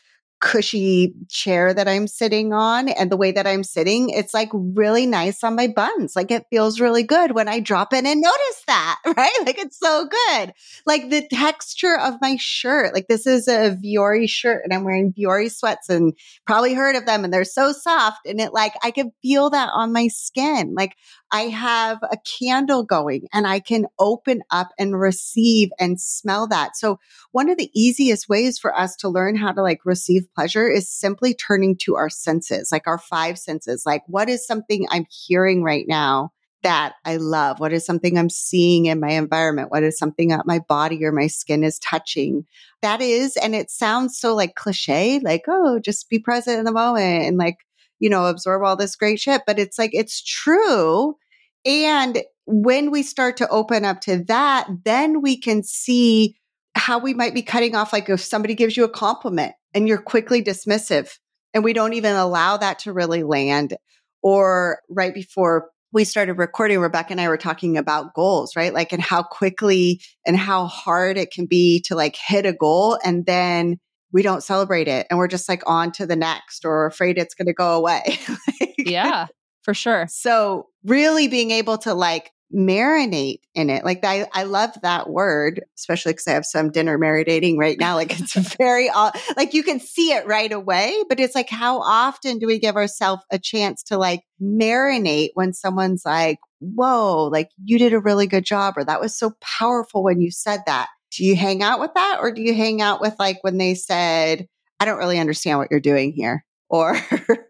cushy 0.45 1.15
chair 1.31 1.73
that 1.73 1.89
I'm 1.89 2.07
sitting 2.07 2.53
on 2.53 2.91
and 2.91 3.11
the 3.11 3.17
way 3.17 3.33
that 3.33 3.47
I'm 3.47 3.65
sitting, 3.65 4.11
it's 4.11 4.35
like 4.35 4.51
really 4.53 5.07
nice 5.07 5.43
on 5.43 5.57
my 5.57 5.69
buns. 5.69 6.15
Like 6.15 6.31
it 6.31 6.45
feels 6.51 6.81
really 6.81 7.03
good 7.03 7.35
when 7.35 7.49
I 7.49 7.61
drop 7.61 7.95
in 7.95 8.05
and 8.05 8.21
notice 8.21 8.63
that, 8.67 9.01
right? 9.17 9.33
Like 9.47 9.59
it's 9.59 9.79
so 9.79 10.07
good. 10.07 10.53
Like 10.85 11.09
the 11.09 11.27
texture 11.33 11.97
of 11.99 12.21
my 12.21 12.37
shirt, 12.39 12.93
like 12.93 13.09
this 13.09 13.27
is 13.27 13.49
a 13.49 13.75
Vuori 13.83 14.29
shirt 14.29 14.63
and 14.65 14.75
I'm 14.75 14.85
wearing 14.85 15.15
Vuori 15.15 15.51
sweats 15.51 15.89
and 15.89 16.13
probably 16.47 16.75
heard 16.75 16.97
of 16.97 17.07
them 17.07 17.25
and 17.25 17.33
they're 17.33 17.45
so 17.45 17.73
soft 17.73 18.27
and 18.27 18.39
it 18.39 18.53
like, 18.53 18.75
I 18.83 18.91
can 18.91 19.13
feel 19.23 19.49
that 19.49 19.71
on 19.73 19.95
my 19.95 20.09
skin. 20.09 20.75
Like 20.77 20.95
I 21.35 21.49
have 21.49 21.99
a 22.05 22.17
candle 22.39 22.85
going 22.85 23.27
and 23.33 23.45
I 23.45 23.59
can 23.59 23.87
open 23.99 24.45
up 24.53 24.69
and 24.79 24.97
receive 24.97 25.71
and 25.81 26.01
smell 26.01 26.47
that. 26.47 26.77
So 26.77 27.01
one 27.33 27.49
of 27.49 27.59
the 27.59 27.73
easiest 27.75 28.29
ways 28.29 28.57
for 28.57 28.73
us 28.73 28.95
to 28.99 29.09
learn 29.09 29.35
how 29.35 29.51
to 29.51 29.61
like 29.61 29.81
receive 29.85 30.33
pleasure 30.33 30.71
is 30.71 30.89
simply 30.89 31.35
turning 31.35 31.77
to 31.79 31.97
our 31.97 32.09
senses, 32.09 32.71
like 32.71 32.87
our 32.87 32.99
five 32.99 33.37
senses. 33.37 33.83
Like 33.85 34.03
what 34.07 34.29
is 34.29 34.47
something 34.47 34.87
I'm 34.91 35.07
hearing 35.11 35.65
right 35.65 35.87
now? 35.89 36.31
that 36.63 36.95
I 37.05 37.17
love? 37.17 37.61
What 37.61 37.75
is 37.75 37.85
something 37.85 38.17
I'm 38.17 38.31
seeing 38.31 38.87
in 38.87 38.99
my 38.99 39.11
environment? 39.11 39.71
What 39.71 39.83
is 39.83 39.99
something 39.99 40.29
that 40.29 40.47
my 40.47 40.61
body 40.61 41.05
or 41.05 41.13
my 41.13 41.27
skin 41.27 41.63
is 41.63 41.79
touching? 41.79 42.47
That 42.81 43.03
is, 43.03 43.37
and 43.37 43.55
it 43.55 43.71
sounds 43.71 44.19
so 44.19 44.35
like 44.35 44.55
cliche, 44.55 45.19
like, 45.19 45.43
oh, 45.47 45.79
just 45.79 46.09
be 46.09 46.19
present 46.19 46.59
in 46.59 46.65
the 46.65 46.73
moment 46.73 47.27
and 47.27 47.37
like, 47.37 47.59
you 47.99 48.09
know, 48.09 48.25
absorb 48.25 48.63
all 48.63 48.77
this 48.77 48.97
great 48.97 49.21
shit. 49.21 49.43
But 49.47 49.59
it's 49.59 49.79
like, 49.79 49.91
it's 49.93 50.23
true. 50.23 51.17
And 51.65 52.23
when 52.47 52.91
we 52.91 53.03
start 53.03 53.39
to 53.39 53.49
open 53.49 53.85
up 53.85 54.01
to 54.03 54.25
that, 54.25 54.69
then 54.85 55.23
we 55.23 55.39
can 55.39 55.63
see 55.63 56.37
how 56.75 56.99
we 56.99 57.15
might 57.15 57.35
be 57.35 57.43
cutting 57.43 57.75
off. 57.75 57.93
Like 57.93 58.09
if 58.09 58.21
somebody 58.21 58.55
gives 58.55 58.77
you 58.77 58.85
a 58.85 58.89
compliment 58.89 59.55
and 59.73 59.89
you're 59.89 59.99
quickly 59.99 60.43
dismissive 60.43 61.19
and 61.55 61.65
we 61.65 61.73
don't 61.73 61.95
even 61.95 62.17
allow 62.17 62.57
that 62.57 62.81
to 62.81 62.93
really 62.93 63.23
land. 63.23 63.77
Or 64.23 64.81
right 64.89 65.15
before 65.15 65.71
we 65.93 66.05
started 66.05 66.35
recording, 66.35 66.81
Rebecca 66.81 67.13
and 67.13 67.21
I 67.21 67.29
were 67.29 67.37
talking 67.37 67.79
about 67.79 68.15
goals, 68.15 68.57
right? 68.57 68.75
Like, 68.75 68.93
and 68.93 69.03
how 69.03 69.23
quickly 69.23 70.01
and 70.27 70.37
how 70.37 70.67
hard 70.67 71.17
it 71.17 71.31
can 71.31 71.47
be 71.47 71.81
to 71.87 71.95
like 71.95 72.17
hit 72.17 72.47
a 72.47 72.53
goal 72.53 72.99
and 73.05 73.25
then 73.27 73.79
we 74.13 74.23
don't 74.23 74.43
celebrate 74.43 74.89
it 74.89 75.07
and 75.11 75.19
we're 75.19 75.29
just 75.29 75.49
like 75.49 75.63
on 75.67 75.93
to 75.93 76.07
the 76.07 76.17
next 76.17 76.65
or 76.65 76.87
afraid 76.87 77.19
it's 77.19 77.35
going 77.35 77.47
to 77.47 77.53
go 77.53 77.77
away. 77.77 78.19
like, 78.61 78.75
yeah 78.79 79.27
for 79.65 79.75
sure. 79.75 80.07
So 80.09 80.69
really 80.85 81.29
being 81.29 81.51
able 81.51 81.79
to 81.79 81.95
like 81.95 82.31
marinate 82.55 83.41
in 83.55 83.69
it. 83.71 83.85
Like 83.85 84.05
I, 84.05 84.29
I 84.33 84.45
love 84.45 84.71
that 84.83 85.11
word, 85.11 85.63
especially 85.77 86.13
because 86.13 86.29
I 86.29 86.33
have 86.33 86.47
some 86.47 86.71
dinner 86.71 86.99
marinating 86.99 87.57
right 87.57 87.79
now. 87.79 87.97
Like 87.97 88.19
it's 88.19 88.35
very, 88.59 88.91
like 89.37 89.55
you 89.55 89.63
can 89.63 89.81
see 89.81 90.13
it 90.13 90.27
right 90.27 90.53
away, 90.53 91.03
but 91.09 91.19
it's 91.19 91.35
like, 91.35 91.51
how 91.51 91.81
often 91.81 92.39
do 92.39 92.47
we 92.47 92.59
give 92.59 92.77
ourselves 92.77 93.23
a 93.31 93.39
chance 93.39 93.83
to 93.85 93.99
like 93.99 94.23
marinate 94.41 95.31
when 95.35 95.53
someone's 95.53 96.05
like, 96.05 96.39
whoa, 96.61 97.29
like 97.33 97.51
you 97.65 97.79
did 97.79 97.93
a 97.93 98.01
really 98.01 98.27
good 98.27 98.45
job, 98.45 98.75
or 98.77 98.85
that 98.85 99.01
was 99.01 99.17
so 99.19 99.33
powerful 99.41 100.03
when 100.03 100.21
you 100.21 100.31
said 100.31 100.61
that. 100.67 100.89
Do 101.17 101.25
you 101.25 101.37
hang 101.37 101.63
out 101.63 101.81
with 101.81 101.95
that? 101.95 102.19
Or 102.21 102.33
do 102.33 102.43
you 102.43 102.55
hang 102.55 102.81
out 102.81 103.01
with 103.01 103.15
like 103.19 103.39
when 103.43 103.59
they 103.59 103.75
said, 103.75 104.47
I 104.81 104.85
don't 104.85 104.99
really 104.99 105.19
understand 105.19 105.59
what 105.59 105.69
you're 105.71 105.81
doing 105.81 106.13
here? 106.13 106.45
Or 106.69 106.97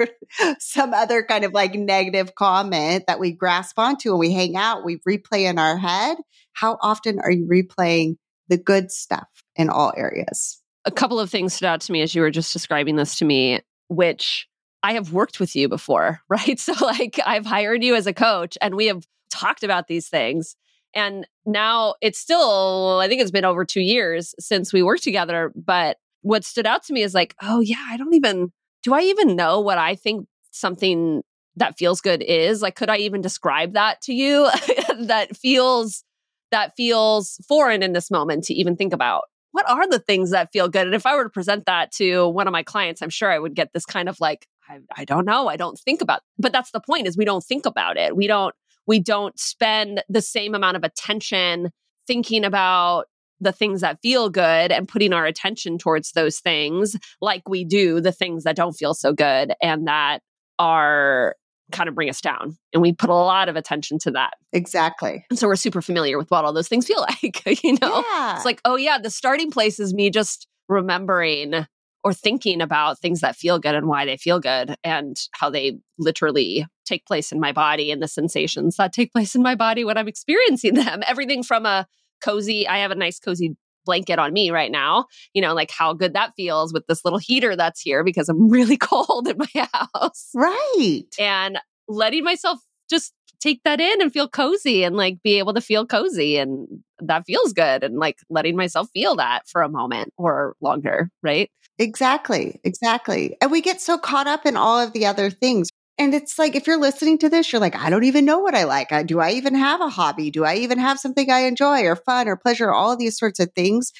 some 0.58 0.92
other 0.92 1.22
kind 1.22 1.44
of 1.44 1.52
like 1.52 1.74
negative 1.74 2.34
comment 2.34 3.04
that 3.06 3.20
we 3.20 3.32
grasp 3.32 3.78
onto 3.78 4.10
and 4.10 4.18
we 4.18 4.32
hang 4.32 4.56
out, 4.56 4.84
we 4.84 4.98
replay 5.08 5.48
in 5.48 5.58
our 5.58 5.76
head. 5.76 6.18
How 6.52 6.78
often 6.82 7.18
are 7.20 7.30
you 7.30 7.46
replaying 7.46 8.16
the 8.48 8.56
good 8.56 8.90
stuff 8.90 9.28
in 9.56 9.68
all 9.68 9.92
areas? 9.96 10.60
A 10.84 10.90
couple 10.90 11.18
of 11.18 11.30
things 11.30 11.54
stood 11.54 11.66
out 11.66 11.80
to 11.82 11.92
me 11.92 12.02
as 12.02 12.14
you 12.14 12.22
were 12.22 12.30
just 12.30 12.52
describing 12.52 12.96
this 12.96 13.16
to 13.16 13.24
me, 13.24 13.60
which 13.88 14.46
I 14.82 14.92
have 14.92 15.12
worked 15.12 15.40
with 15.40 15.56
you 15.56 15.68
before, 15.68 16.20
right? 16.28 16.58
So, 16.58 16.74
like, 16.84 17.18
I've 17.24 17.46
hired 17.46 17.82
you 17.82 17.94
as 17.94 18.06
a 18.06 18.12
coach 18.12 18.58
and 18.60 18.74
we 18.74 18.86
have 18.86 19.04
talked 19.30 19.64
about 19.64 19.88
these 19.88 20.08
things. 20.08 20.56
And 20.94 21.26
now 21.44 21.94
it's 22.00 22.20
still, 22.20 23.00
I 23.00 23.08
think 23.08 23.20
it's 23.20 23.32
been 23.32 23.44
over 23.44 23.64
two 23.64 23.80
years 23.80 24.34
since 24.38 24.72
we 24.72 24.82
worked 24.82 25.02
together. 25.02 25.52
But 25.56 25.96
what 26.22 26.44
stood 26.44 26.66
out 26.66 26.84
to 26.84 26.92
me 26.92 27.02
is 27.02 27.14
like, 27.14 27.34
oh, 27.42 27.60
yeah, 27.60 27.84
I 27.90 27.96
don't 27.96 28.14
even 28.14 28.52
do 28.84 28.94
I 28.94 29.00
even 29.00 29.34
know 29.34 29.60
what 29.60 29.78
I 29.78 29.96
think 29.96 30.28
something 30.50 31.22
that 31.56 31.76
feels 31.78 32.00
good 32.00 32.22
is? 32.22 32.62
Like, 32.62 32.76
could 32.76 32.90
I 32.90 32.98
even 32.98 33.20
describe 33.20 33.72
that 33.72 34.00
to 34.02 34.12
you? 34.12 34.48
that 35.00 35.36
feels 35.36 36.04
that 36.50 36.76
feels 36.76 37.40
foreign 37.48 37.82
in 37.82 37.94
this 37.94 38.10
moment 38.10 38.44
to 38.44 38.54
even 38.54 38.76
think 38.76 38.92
about. 38.92 39.24
What 39.50 39.68
are 39.68 39.88
the 39.88 39.98
things 39.98 40.30
that 40.30 40.52
feel 40.52 40.68
good? 40.68 40.86
And 40.86 40.94
if 40.94 41.06
I 41.06 41.16
were 41.16 41.24
to 41.24 41.30
present 41.30 41.66
that 41.66 41.90
to 41.92 42.28
one 42.28 42.46
of 42.46 42.52
my 42.52 42.62
clients, 42.62 43.02
I'm 43.02 43.10
sure 43.10 43.30
I 43.30 43.38
would 43.38 43.54
get 43.54 43.72
this 43.72 43.86
kind 43.86 44.08
of 44.08 44.20
like, 44.20 44.46
I, 44.68 44.78
I 44.96 45.04
don't 45.04 45.24
know, 45.24 45.48
I 45.48 45.56
don't 45.56 45.78
think 45.78 46.00
about. 46.00 46.20
But 46.38 46.52
that's 46.52 46.70
the 46.70 46.80
point: 46.80 47.08
is 47.08 47.16
we 47.16 47.24
don't 47.24 47.42
think 47.42 47.66
about 47.66 47.96
it. 47.96 48.14
We 48.14 48.26
don't 48.26 48.54
we 48.86 49.00
don't 49.00 49.38
spend 49.38 50.02
the 50.08 50.20
same 50.20 50.54
amount 50.54 50.76
of 50.76 50.84
attention 50.84 51.70
thinking 52.06 52.44
about 52.44 53.06
the 53.44 53.52
things 53.52 53.80
that 53.82 54.00
feel 54.02 54.28
good 54.28 54.72
and 54.72 54.88
putting 54.88 55.12
our 55.12 55.24
attention 55.24 55.78
towards 55.78 56.12
those 56.12 56.40
things 56.40 56.96
like 57.20 57.48
we 57.48 57.64
do 57.64 58.00
the 58.00 58.12
things 58.12 58.44
that 58.44 58.56
don't 58.56 58.72
feel 58.72 58.94
so 58.94 59.12
good 59.12 59.52
and 59.62 59.86
that 59.86 60.20
are 60.58 61.36
kind 61.72 61.88
of 61.88 61.94
bring 61.94 62.10
us 62.10 62.20
down. 62.20 62.56
And 62.72 62.82
we 62.82 62.92
put 62.92 63.10
a 63.10 63.14
lot 63.14 63.48
of 63.48 63.56
attention 63.56 63.98
to 64.00 64.10
that. 64.12 64.34
Exactly. 64.52 65.24
And 65.30 65.38
so 65.38 65.46
we're 65.46 65.56
super 65.56 65.80
familiar 65.80 66.18
with 66.18 66.30
what 66.30 66.44
all 66.44 66.52
those 66.52 66.68
things 66.68 66.86
feel 66.86 67.00
like, 67.22 67.62
you 67.62 67.78
know? 67.80 68.04
Yeah. 68.12 68.36
It's 68.36 68.44
like, 68.44 68.60
oh 68.64 68.76
yeah, 68.76 68.98
the 68.98 69.10
starting 69.10 69.50
place 69.50 69.78
is 69.78 69.94
me 69.94 70.10
just 70.10 70.46
remembering 70.68 71.66
or 72.04 72.12
thinking 72.12 72.60
about 72.60 72.98
things 72.98 73.20
that 73.20 73.34
feel 73.34 73.58
good 73.58 73.74
and 73.74 73.86
why 73.86 74.04
they 74.04 74.18
feel 74.18 74.38
good 74.38 74.76
and 74.84 75.16
how 75.32 75.48
they 75.48 75.78
literally 75.98 76.66
take 76.84 77.06
place 77.06 77.32
in 77.32 77.40
my 77.40 77.50
body 77.50 77.90
and 77.90 78.02
the 78.02 78.08
sensations 78.08 78.76
that 78.76 78.92
take 78.92 79.10
place 79.10 79.34
in 79.34 79.42
my 79.42 79.54
body 79.54 79.84
when 79.84 79.96
I'm 79.96 80.06
experiencing 80.06 80.74
them. 80.74 81.02
Everything 81.06 81.42
from 81.42 81.64
a 81.64 81.86
cozy. 82.24 82.66
I 82.66 82.78
have 82.78 82.90
a 82.90 82.96
nice 82.96 83.18
cozy 83.18 83.56
blanket 83.84 84.18
on 84.18 84.32
me 84.32 84.50
right 84.50 84.70
now. 84.70 85.06
You 85.34 85.42
know, 85.42 85.54
like 85.54 85.70
how 85.70 85.92
good 85.92 86.14
that 86.14 86.32
feels 86.36 86.72
with 86.72 86.86
this 86.86 87.04
little 87.04 87.18
heater 87.18 87.54
that's 87.56 87.80
here 87.80 88.02
because 88.02 88.28
I'm 88.28 88.48
really 88.50 88.76
cold 88.76 89.28
in 89.28 89.38
my 89.38 89.68
house. 89.72 90.30
Right. 90.34 91.04
And 91.18 91.58
letting 91.88 92.24
myself 92.24 92.60
just 92.88 93.12
take 93.40 93.62
that 93.64 93.80
in 93.80 94.00
and 94.00 94.12
feel 94.12 94.28
cozy 94.28 94.84
and 94.84 94.96
like 94.96 95.22
be 95.22 95.38
able 95.38 95.52
to 95.52 95.60
feel 95.60 95.86
cozy 95.86 96.38
and 96.38 96.66
that 97.00 97.26
feels 97.26 97.52
good 97.52 97.84
and 97.84 97.98
like 97.98 98.16
letting 98.30 98.56
myself 98.56 98.88
feel 98.94 99.16
that 99.16 99.42
for 99.46 99.60
a 99.60 99.68
moment 99.68 100.12
or 100.16 100.56
longer, 100.62 101.10
right? 101.22 101.50
Exactly. 101.78 102.60
Exactly. 102.64 103.36
And 103.42 103.50
we 103.50 103.60
get 103.60 103.80
so 103.80 103.98
caught 103.98 104.26
up 104.26 104.46
in 104.46 104.56
all 104.56 104.78
of 104.80 104.92
the 104.92 105.04
other 105.06 105.28
things. 105.28 105.68
And 105.96 106.12
it's 106.12 106.38
like, 106.38 106.56
if 106.56 106.66
you're 106.66 106.80
listening 106.80 107.18
to 107.18 107.28
this, 107.28 107.52
you're 107.52 107.60
like, 107.60 107.76
I 107.76 107.88
don't 107.88 108.04
even 108.04 108.24
know 108.24 108.40
what 108.40 108.54
I 108.54 108.64
like. 108.64 108.88
do 109.06 109.20
I 109.20 109.30
even 109.32 109.54
have 109.54 109.80
a 109.80 109.88
hobby? 109.88 110.30
Do 110.30 110.44
I 110.44 110.56
even 110.56 110.78
have 110.78 110.98
something 110.98 111.30
I 111.30 111.40
enjoy 111.40 111.84
or 111.84 111.94
fun 111.94 112.26
or 112.26 112.36
pleasure? 112.36 112.72
All 112.72 112.96
these 112.96 113.16
sorts 113.16 113.38
of 113.38 113.52
things. 113.52 113.92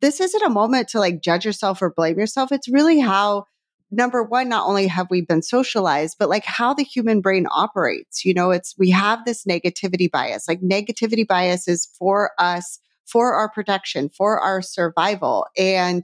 This 0.00 0.18
isn't 0.20 0.42
a 0.42 0.50
moment 0.50 0.88
to 0.88 0.98
like 0.98 1.22
judge 1.22 1.44
yourself 1.44 1.82
or 1.82 1.92
blame 1.94 2.18
yourself. 2.18 2.52
It's 2.52 2.72
really 2.72 3.00
how, 3.00 3.44
number 3.90 4.22
one, 4.22 4.48
not 4.48 4.66
only 4.66 4.86
have 4.86 5.08
we 5.10 5.20
been 5.20 5.42
socialized, 5.42 6.16
but 6.18 6.30
like 6.30 6.44
how 6.44 6.72
the 6.72 6.84
human 6.84 7.20
brain 7.20 7.46
operates. 7.50 8.24
You 8.24 8.32
know, 8.32 8.50
it's, 8.50 8.74
we 8.78 8.90
have 8.90 9.20
this 9.26 9.44
negativity 9.44 10.10
bias. 10.10 10.48
Like 10.48 10.62
negativity 10.62 11.26
bias 11.26 11.68
is 11.68 11.86
for 11.98 12.30
us, 12.38 12.80
for 13.04 13.34
our 13.34 13.50
protection, 13.50 14.08
for 14.08 14.40
our 14.40 14.62
survival. 14.62 15.46
And 15.58 16.02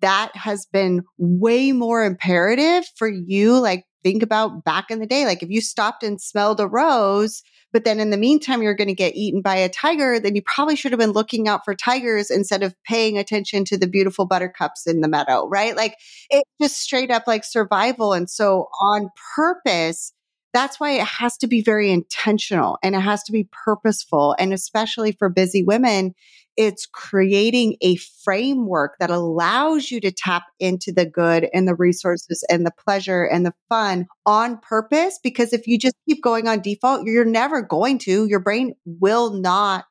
that 0.00 0.34
has 0.34 0.66
been 0.72 1.02
way 1.18 1.72
more 1.72 2.02
imperative 2.02 2.84
for 2.96 3.08
you, 3.08 3.58
like 3.58 3.84
think 4.02 4.22
about 4.22 4.64
back 4.64 4.90
in 4.90 4.98
the 4.98 5.06
day. 5.06 5.24
Like 5.24 5.42
if 5.42 5.50
you 5.50 5.60
stopped 5.60 6.02
and 6.02 6.20
smelled 6.20 6.60
a 6.60 6.66
rose, 6.66 7.42
but 7.72 7.84
then 7.84 8.00
in 8.00 8.10
the 8.10 8.16
meantime, 8.16 8.62
you're 8.62 8.74
going 8.74 8.88
to 8.88 8.94
get 8.94 9.14
eaten 9.14 9.42
by 9.42 9.56
a 9.56 9.68
tiger, 9.68 10.18
then 10.18 10.34
you 10.34 10.42
probably 10.44 10.76
should 10.76 10.92
have 10.92 10.98
been 10.98 11.12
looking 11.12 11.46
out 11.46 11.64
for 11.64 11.74
tigers 11.74 12.30
instead 12.30 12.62
of 12.62 12.74
paying 12.84 13.16
attention 13.16 13.64
to 13.66 13.78
the 13.78 13.86
beautiful 13.86 14.26
buttercups 14.26 14.86
in 14.86 15.00
the 15.00 15.08
meadow, 15.08 15.46
right? 15.48 15.76
Like 15.76 15.94
it's 16.30 16.50
just 16.60 16.78
straight 16.78 17.10
up 17.10 17.24
like 17.26 17.44
survival. 17.44 18.12
And 18.12 18.28
so 18.28 18.68
on 18.80 19.08
purpose, 19.36 20.12
that's 20.52 20.80
why 20.80 20.92
it 20.92 21.06
has 21.06 21.36
to 21.38 21.46
be 21.46 21.62
very 21.62 21.90
intentional 21.90 22.78
and 22.82 22.94
it 22.94 23.00
has 23.00 23.22
to 23.24 23.32
be 23.32 23.48
purposeful. 23.64 24.34
And 24.38 24.52
especially 24.52 25.12
for 25.12 25.28
busy 25.28 25.62
women, 25.62 26.14
it's 26.56 26.86
creating 26.86 27.76
a 27.80 27.96
framework 27.96 28.96
that 28.98 29.10
allows 29.10 29.90
you 29.90 30.00
to 30.00 30.10
tap 30.10 30.44
into 30.58 30.92
the 30.92 31.06
good 31.06 31.48
and 31.54 31.66
the 31.66 31.74
resources 31.74 32.44
and 32.50 32.66
the 32.66 32.72
pleasure 32.72 33.24
and 33.24 33.46
the 33.46 33.54
fun 33.68 34.06
on 34.26 34.58
purpose. 34.58 35.18
Because 35.22 35.52
if 35.52 35.66
you 35.66 35.78
just 35.78 35.94
keep 36.08 36.22
going 36.22 36.48
on 36.48 36.60
default, 36.60 37.06
you're 37.06 37.24
never 37.24 37.62
going 37.62 37.98
to. 38.00 38.26
Your 38.26 38.40
brain 38.40 38.74
will 38.84 39.30
not 39.30 39.86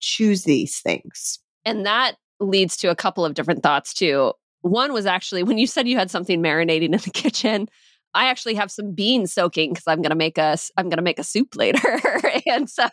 choose 0.00 0.44
these 0.44 0.78
things. 0.80 1.40
And 1.64 1.84
that 1.86 2.16
leads 2.40 2.76
to 2.78 2.88
a 2.88 2.96
couple 2.96 3.24
of 3.24 3.34
different 3.34 3.62
thoughts 3.62 3.92
too. 3.92 4.32
One 4.62 4.92
was 4.92 5.06
actually 5.06 5.42
when 5.42 5.58
you 5.58 5.66
said 5.66 5.88
you 5.88 5.98
had 5.98 6.10
something 6.10 6.42
marinating 6.42 6.92
in 6.94 7.00
the 7.00 7.10
kitchen. 7.12 7.68
I 8.14 8.26
actually 8.26 8.54
have 8.54 8.70
some 8.70 8.92
beans 8.92 9.32
soaking 9.32 9.72
because 9.72 9.86
I'm 9.86 10.02
gonna 10.02 10.14
make 10.14 10.38
a 10.38 10.56
I'm 10.76 10.88
gonna 10.88 11.02
make 11.02 11.18
a 11.18 11.24
soup 11.24 11.54
later, 11.56 12.00
and 12.46 12.68
so 12.68 12.88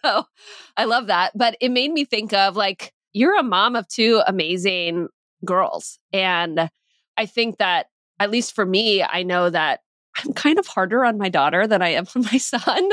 I 0.77 0.85
love 0.85 1.07
that. 1.07 1.31
But 1.35 1.57
it 1.61 1.69
made 1.69 1.91
me 1.91 2.05
think 2.05 2.33
of 2.33 2.55
like 2.55 2.93
you're 3.13 3.37
a 3.37 3.43
mom 3.43 3.75
of 3.75 3.87
two 3.87 4.21
amazing 4.27 5.07
girls, 5.45 5.99
and 6.13 6.69
I 7.17 7.25
think 7.25 7.57
that 7.57 7.87
at 8.19 8.31
least 8.31 8.53
for 8.53 8.65
me, 8.65 9.03
I 9.03 9.23
know 9.23 9.49
that 9.49 9.81
I'm 10.17 10.33
kind 10.33 10.59
of 10.59 10.67
harder 10.67 11.05
on 11.05 11.17
my 11.17 11.29
daughter 11.29 11.67
than 11.67 11.81
I 11.81 11.89
am 11.89 12.05
on 12.15 12.23
my 12.23 12.37
son. 12.37 12.89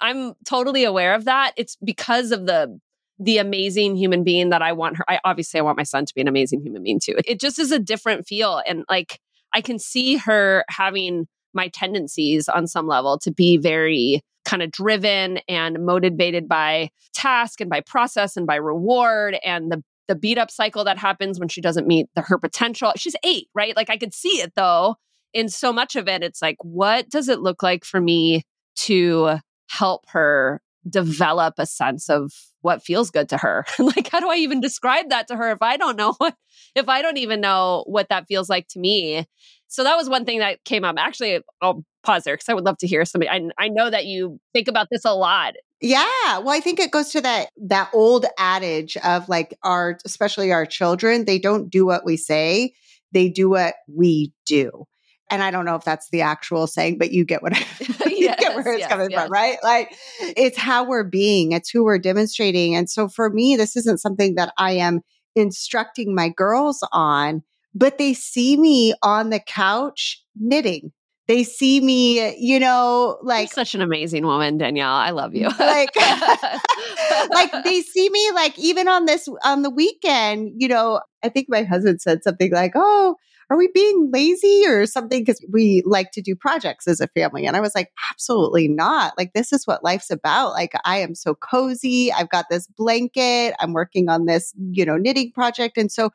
I'm 0.00 0.34
totally 0.44 0.84
aware 0.84 1.14
of 1.14 1.24
that. 1.24 1.52
It's 1.56 1.76
because 1.84 2.32
of 2.32 2.46
the 2.46 2.78
the 3.20 3.38
amazing 3.38 3.94
human 3.94 4.24
being 4.24 4.50
that 4.50 4.60
I 4.60 4.72
want 4.72 4.96
her. 4.96 5.04
I 5.08 5.20
obviously 5.24 5.60
I 5.60 5.62
want 5.62 5.76
my 5.76 5.84
son 5.84 6.04
to 6.04 6.14
be 6.14 6.20
an 6.20 6.28
amazing 6.28 6.62
human 6.62 6.82
being 6.82 6.98
too. 6.98 7.14
It 7.24 7.40
just 7.40 7.60
is 7.60 7.70
a 7.70 7.78
different 7.78 8.26
feel 8.26 8.60
and 8.66 8.84
like 8.90 9.20
I 9.54 9.60
can 9.60 9.78
see 9.78 10.16
her 10.16 10.64
having 10.68 11.26
my 11.54 11.68
tendencies 11.68 12.48
on 12.48 12.66
some 12.66 12.86
level 12.86 13.18
to 13.20 13.32
be 13.32 13.56
very 13.56 14.20
kind 14.44 14.62
of 14.62 14.70
driven 14.70 15.38
and 15.48 15.84
motivated 15.84 16.48
by 16.48 16.90
task 17.14 17.60
and 17.60 17.70
by 17.70 17.80
process 17.80 18.36
and 18.36 18.46
by 18.46 18.56
reward 18.56 19.38
and 19.44 19.72
the 19.72 19.82
the 20.06 20.14
beat 20.14 20.36
up 20.36 20.50
cycle 20.50 20.84
that 20.84 20.98
happens 20.98 21.40
when 21.40 21.48
she 21.48 21.62
doesn't 21.62 21.86
meet 21.86 22.08
the, 22.14 22.20
her 22.20 22.36
potential. 22.36 22.92
She's 22.94 23.16
8, 23.24 23.48
right? 23.54 23.74
Like 23.74 23.88
I 23.88 23.96
could 23.96 24.12
see 24.12 24.42
it 24.42 24.52
though. 24.54 24.96
In 25.32 25.48
so 25.48 25.72
much 25.72 25.96
of 25.96 26.08
it 26.08 26.22
it's 26.22 26.42
like 26.42 26.56
what 26.60 27.08
does 27.08 27.28
it 27.28 27.40
look 27.40 27.62
like 27.62 27.84
for 27.84 28.00
me 28.00 28.42
to 28.80 29.38
help 29.70 30.04
her 30.08 30.60
develop 30.88 31.54
a 31.58 31.66
sense 31.66 32.10
of 32.10 32.32
what 32.64 32.82
feels 32.82 33.10
good 33.10 33.28
to 33.28 33.36
her. 33.36 33.64
like, 33.78 34.08
how 34.10 34.20
do 34.20 34.30
I 34.30 34.36
even 34.36 34.60
describe 34.60 35.10
that 35.10 35.28
to 35.28 35.36
her 35.36 35.50
if 35.50 35.60
I 35.60 35.76
don't 35.76 35.96
know 35.96 36.12
what, 36.18 36.34
if 36.74 36.88
I 36.88 37.02
don't 37.02 37.18
even 37.18 37.40
know 37.40 37.84
what 37.86 38.08
that 38.08 38.26
feels 38.26 38.48
like 38.48 38.66
to 38.68 38.78
me? 38.78 39.26
So 39.68 39.84
that 39.84 39.96
was 39.96 40.08
one 40.08 40.24
thing 40.24 40.38
that 40.38 40.64
came 40.64 40.84
up. 40.84 40.96
Actually, 40.98 41.40
I'll 41.60 41.84
pause 42.02 42.24
there 42.24 42.34
because 42.34 42.48
I 42.48 42.54
would 42.54 42.64
love 42.64 42.78
to 42.78 42.86
hear 42.86 43.04
somebody. 43.04 43.28
I, 43.28 43.48
I 43.58 43.68
know 43.68 43.90
that 43.90 44.06
you 44.06 44.40
think 44.52 44.68
about 44.68 44.88
this 44.90 45.04
a 45.04 45.14
lot. 45.14 45.54
Yeah. 45.80 46.38
Well, 46.38 46.50
I 46.50 46.60
think 46.60 46.80
it 46.80 46.90
goes 46.90 47.10
to 47.10 47.20
that, 47.20 47.50
that 47.66 47.90
old 47.92 48.24
adage 48.38 48.96
of 48.98 49.28
like 49.28 49.58
our, 49.62 49.98
especially 50.06 50.52
our 50.52 50.64
children, 50.64 51.24
they 51.24 51.38
don't 51.38 51.68
do 51.68 51.84
what 51.84 52.04
we 52.04 52.16
say. 52.16 52.72
They 53.12 53.28
do 53.28 53.50
what 53.50 53.74
we 53.88 54.32
do 54.46 54.86
and 55.30 55.42
I 55.42 55.50
don't 55.50 55.64
know 55.64 55.74
if 55.74 55.84
that's 55.84 56.10
the 56.10 56.22
actual 56.22 56.66
saying, 56.66 56.98
but 56.98 57.12
you 57.12 57.24
get 57.24 57.42
what 57.42 57.54
I, 57.54 57.60
you 58.08 58.26
yes, 58.26 58.40
get 58.40 58.54
where 58.54 58.72
it's 58.72 58.80
yes, 58.80 58.90
coming 58.90 59.10
yes. 59.10 59.22
from, 59.22 59.30
right? 59.30 59.58
Like 59.62 59.94
it's 60.20 60.58
how 60.58 60.86
we're 60.86 61.04
being, 61.04 61.52
it's 61.52 61.70
who 61.70 61.84
we're 61.84 61.98
demonstrating. 61.98 62.74
And 62.74 62.88
so 62.88 63.08
for 63.08 63.30
me, 63.30 63.56
this 63.56 63.76
isn't 63.76 64.00
something 64.00 64.34
that 64.34 64.52
I 64.58 64.72
am 64.72 65.00
instructing 65.34 66.14
my 66.14 66.28
girls 66.28 66.86
on, 66.92 67.42
but 67.74 67.98
they 67.98 68.14
see 68.14 68.56
me 68.56 68.94
on 69.02 69.30
the 69.30 69.40
couch 69.40 70.22
knitting. 70.36 70.92
They 71.26 71.42
see 71.42 71.80
me, 71.80 72.36
you 72.36 72.60
know, 72.60 73.18
like 73.22 73.48
You're 73.48 73.64
such 73.64 73.74
an 73.74 73.80
amazing 73.80 74.26
woman, 74.26 74.58
Danielle. 74.58 74.92
I 74.92 75.10
love 75.10 75.34
you. 75.34 75.48
like, 75.58 75.96
like 77.30 77.64
they 77.64 77.80
see 77.80 78.10
me 78.10 78.30
like 78.32 78.58
even 78.58 78.88
on 78.88 79.06
this 79.06 79.26
on 79.42 79.62
the 79.62 79.70
weekend, 79.70 80.52
you 80.58 80.68
know, 80.68 81.00
I 81.22 81.30
think 81.30 81.46
my 81.48 81.62
husband 81.62 82.02
said 82.02 82.22
something 82.22 82.52
like, 82.52 82.72
Oh, 82.74 83.16
are 83.50 83.56
we 83.56 83.68
being 83.74 84.10
lazy 84.12 84.64
or 84.66 84.86
something? 84.86 85.22
Because 85.22 85.44
we 85.50 85.82
like 85.84 86.10
to 86.12 86.22
do 86.22 86.34
projects 86.34 86.86
as 86.86 87.00
a 87.00 87.08
family. 87.08 87.46
And 87.46 87.56
I 87.56 87.60
was 87.60 87.74
like, 87.74 87.90
absolutely 88.10 88.68
not. 88.68 89.12
Like, 89.18 89.32
this 89.32 89.52
is 89.52 89.66
what 89.66 89.84
life's 89.84 90.10
about. 90.10 90.52
Like, 90.52 90.72
I 90.84 90.98
am 90.98 91.14
so 91.14 91.34
cozy. 91.34 92.12
I've 92.12 92.30
got 92.30 92.46
this 92.50 92.66
blanket. 92.66 93.54
I'm 93.60 93.72
working 93.72 94.08
on 94.08 94.26
this, 94.26 94.54
you 94.70 94.84
know, 94.84 94.96
knitting 94.96 95.32
project. 95.32 95.76
And 95.76 95.92
so 95.92 96.10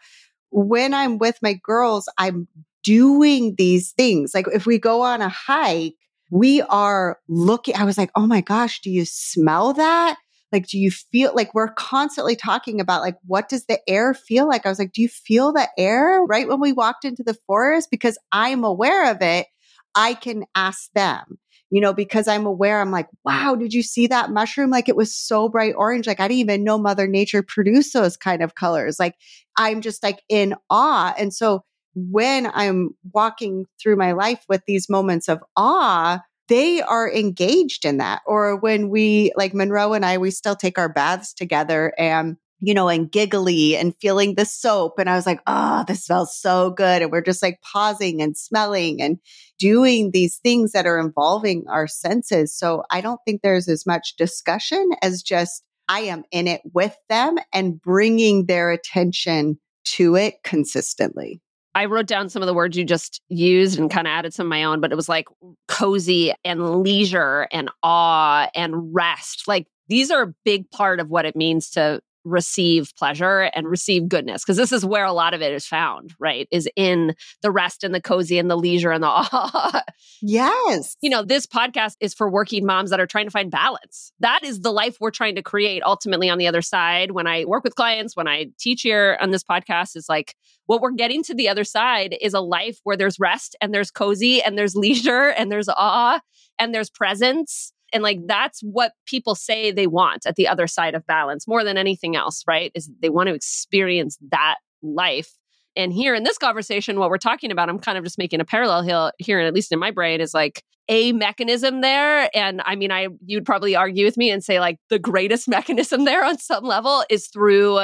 when 0.49 0.93
I'm 0.93 1.17
with 1.17 1.39
my 1.41 1.53
girls, 1.63 2.09
I'm 2.17 2.47
doing 2.83 3.55
these 3.57 3.91
things. 3.91 4.33
Like, 4.33 4.47
if 4.53 4.65
we 4.65 4.79
go 4.79 5.01
on 5.01 5.21
a 5.21 5.29
hike, 5.29 5.95
we 6.31 6.61
are 6.63 7.19
looking. 7.27 7.75
I 7.75 7.83
was 7.83 7.97
like, 7.97 8.11
oh 8.15 8.27
my 8.27 8.41
gosh, 8.41 8.81
do 8.81 8.89
you 8.89 9.05
smell 9.05 9.73
that? 9.73 10.17
Like, 10.51 10.67
do 10.67 10.79
you 10.79 10.91
feel 10.91 11.33
like 11.35 11.53
we're 11.53 11.73
constantly 11.73 12.35
talking 12.35 12.81
about 12.81 13.01
like, 13.01 13.17
what 13.25 13.49
does 13.49 13.65
the 13.65 13.79
air 13.87 14.13
feel 14.13 14.47
like? 14.47 14.65
I 14.65 14.69
was 14.69 14.79
like, 14.79 14.93
do 14.93 15.01
you 15.01 15.09
feel 15.09 15.53
the 15.53 15.67
air 15.77 16.23
right 16.23 16.47
when 16.47 16.59
we 16.59 16.71
walked 16.71 17.05
into 17.05 17.23
the 17.23 17.37
forest? 17.45 17.89
Because 17.91 18.17
I'm 18.31 18.63
aware 18.63 19.11
of 19.11 19.21
it. 19.21 19.47
I 19.95 20.13
can 20.13 20.45
ask 20.55 20.91
them, 20.93 21.37
you 21.69 21.81
know, 21.81 21.93
because 21.93 22.27
I'm 22.27 22.45
aware. 22.45 22.81
I'm 22.81 22.91
like, 22.91 23.07
wow, 23.23 23.55
did 23.55 23.73
you 23.73 23.83
see 23.83 24.07
that 24.07 24.31
mushroom? 24.31 24.69
Like 24.69 24.89
it 24.89 24.95
was 24.95 25.15
so 25.15 25.49
bright 25.49 25.73
orange. 25.77 26.07
Like 26.07 26.19
I 26.19 26.27
didn't 26.27 26.39
even 26.39 26.63
know 26.63 26.77
Mother 26.77 27.07
Nature 27.07 27.43
produced 27.43 27.93
those 27.93 28.17
kind 28.17 28.41
of 28.41 28.55
colors. 28.55 28.99
Like 28.99 29.15
I'm 29.57 29.81
just 29.81 30.03
like 30.03 30.21
in 30.29 30.55
awe. 30.69 31.13
And 31.17 31.33
so 31.33 31.63
when 31.95 32.49
I'm 32.53 32.91
walking 33.13 33.65
through 33.81 33.97
my 33.97 34.13
life 34.13 34.43
with 34.47 34.61
these 34.67 34.89
moments 34.89 35.27
of 35.27 35.43
awe, 35.55 36.19
they 36.49 36.81
are 36.81 37.11
engaged 37.11 37.85
in 37.85 37.97
that. 37.97 38.21
Or 38.25 38.57
when 38.57 38.89
we, 38.89 39.31
like 39.35 39.53
Monroe 39.53 39.93
and 39.93 40.05
I, 40.05 40.17
we 40.17 40.31
still 40.31 40.55
take 40.55 40.77
our 40.77 40.89
baths 40.89 41.33
together 41.33 41.93
and 41.97 42.37
you 42.61 42.73
know, 42.73 42.89
and 42.89 43.11
giggly 43.11 43.75
and 43.75 43.95
feeling 44.01 44.35
the 44.35 44.45
soap. 44.45 44.99
And 44.99 45.09
I 45.09 45.15
was 45.15 45.25
like, 45.25 45.39
oh, 45.47 45.85
this 45.87 46.05
smells 46.05 46.37
so 46.37 46.71
good. 46.71 47.01
And 47.01 47.11
we're 47.11 47.21
just 47.21 47.41
like 47.41 47.61
pausing 47.61 48.21
and 48.21 48.37
smelling 48.37 49.01
and 49.01 49.17
doing 49.57 50.11
these 50.11 50.37
things 50.37 50.73
that 50.73 50.85
are 50.85 50.99
involving 50.99 51.65
our 51.69 51.87
senses. 51.87 52.53
So 52.55 52.83
I 52.91 53.01
don't 53.01 53.19
think 53.25 53.41
there's 53.41 53.69
as 53.69 53.85
much 53.85 54.15
discussion 54.17 54.89
as 55.01 55.23
just 55.23 55.63
I 55.87 56.01
am 56.01 56.23
in 56.31 56.47
it 56.47 56.61
with 56.73 56.95
them 57.07 57.37
and 57.53 57.81
bringing 57.81 58.45
their 58.45 58.71
attention 58.71 59.59
to 59.85 60.15
it 60.15 60.43
consistently. 60.43 61.41
I 61.75 61.85
wrote 61.85 62.07
down 62.07 62.29
some 62.29 62.41
of 62.41 62.47
the 62.47 62.53
words 62.53 62.77
you 62.77 62.83
just 62.83 63.21
used 63.29 63.79
and 63.79 63.91
kind 63.91 64.07
of 64.07 64.11
added 64.11 64.33
some 64.33 64.47
of 64.47 64.49
my 64.49 64.63
own, 64.63 64.81
but 64.81 64.91
it 64.91 64.95
was 64.95 65.09
like 65.09 65.27
cozy 65.67 66.33
and 66.43 66.81
leisure 66.83 67.47
and 67.51 67.69
awe 67.83 68.49
and 68.55 68.93
rest. 68.93 69.47
Like 69.47 69.67
these 69.87 70.11
are 70.11 70.23
a 70.23 70.33
big 70.43 70.69
part 70.71 70.99
of 70.99 71.09
what 71.09 71.25
it 71.25 71.35
means 71.35 71.69
to 71.71 72.01
receive 72.23 72.91
pleasure 72.97 73.49
and 73.53 73.67
receive 73.67 74.09
goodness 74.09 74.43
because 74.43 74.57
this 74.57 74.71
is 74.71 74.85
where 74.85 75.05
a 75.05 75.13
lot 75.13 75.33
of 75.33 75.41
it 75.41 75.53
is 75.53 75.65
found 75.65 76.13
right 76.19 76.47
is 76.51 76.67
in 76.75 77.15
the 77.41 77.51
rest 77.51 77.83
and 77.83 77.95
the 77.95 78.01
cozy 78.01 78.37
and 78.37 78.49
the 78.49 78.57
leisure 78.57 78.91
and 78.91 79.03
the 79.03 79.07
awe 79.07 79.81
yes. 80.21 80.95
You 81.01 81.09
know 81.09 81.23
this 81.23 81.45
podcast 81.45 81.95
is 81.99 82.13
for 82.13 82.29
working 82.29 82.65
moms 82.65 82.89
that 82.89 82.99
are 82.99 83.07
trying 83.07 83.25
to 83.25 83.31
find 83.31 83.49
balance. 83.49 84.11
That 84.19 84.43
is 84.43 84.61
the 84.61 84.71
life 84.71 84.97
we're 84.99 85.11
trying 85.11 85.35
to 85.35 85.41
create 85.41 85.81
ultimately 85.83 86.29
on 86.29 86.37
the 86.37 86.47
other 86.47 86.61
side. 86.61 87.11
When 87.11 87.27
i 87.27 87.45
work 87.45 87.63
with 87.63 87.75
clients 87.75 88.15
when 88.15 88.27
i 88.27 88.47
teach 88.59 88.81
here 88.81 89.17
on 89.21 89.31
this 89.31 89.43
podcast 89.43 89.95
is 89.95 90.07
like 90.09 90.35
what 90.65 90.81
we're 90.81 90.91
getting 90.91 91.23
to 91.23 91.33
the 91.33 91.49
other 91.49 91.63
side 91.63 92.15
is 92.21 92.33
a 92.33 92.39
life 92.39 92.79
where 92.83 92.97
there's 92.97 93.19
rest 93.19 93.55
and 93.61 93.73
there's 93.73 93.91
cozy 93.91 94.41
and 94.41 94.57
there's 94.57 94.75
leisure 94.75 95.29
and 95.29 95.51
there's 95.51 95.69
awe 95.69 96.19
and 96.59 96.73
there's 96.73 96.89
presence 96.89 97.73
and 97.93 98.03
like 98.03 98.19
that's 98.25 98.61
what 98.61 98.93
people 99.05 99.35
say 99.35 99.71
they 99.71 99.87
want 99.87 100.25
at 100.25 100.35
the 100.35 100.47
other 100.47 100.67
side 100.67 100.95
of 100.95 101.05
balance 101.05 101.47
more 101.47 101.63
than 101.63 101.77
anything 101.77 102.15
else, 102.15 102.43
right? 102.47 102.71
Is 102.75 102.89
they 103.01 103.09
want 103.09 103.27
to 103.27 103.33
experience 103.33 104.17
that 104.31 104.57
life. 104.81 105.31
And 105.75 105.93
here 105.93 106.15
in 106.15 106.23
this 106.23 106.37
conversation, 106.37 106.99
what 106.99 107.09
we're 107.09 107.17
talking 107.17 107.51
about, 107.51 107.69
I'm 107.69 107.79
kind 107.79 107.97
of 107.97 108.03
just 108.03 108.17
making 108.17 108.41
a 108.41 108.45
parallel 108.45 109.11
here, 109.17 109.39
and 109.39 109.47
at 109.47 109.53
least 109.53 109.71
in 109.71 109.79
my 109.79 109.91
brain, 109.91 110.19
is 110.19 110.33
like 110.33 110.63
a 110.89 111.11
mechanism 111.13 111.81
there. 111.81 112.29
And 112.35 112.61
I 112.65 112.75
mean, 112.75 112.91
I 112.91 113.07
you'd 113.25 113.45
probably 113.45 113.75
argue 113.75 114.05
with 114.05 114.17
me 114.17 114.31
and 114.31 114.43
say 114.43 114.59
like 114.59 114.77
the 114.89 114.99
greatest 114.99 115.47
mechanism 115.47 116.05
there 116.05 116.25
on 116.25 116.37
some 116.37 116.63
level 116.63 117.03
is 117.09 117.27
through 117.27 117.79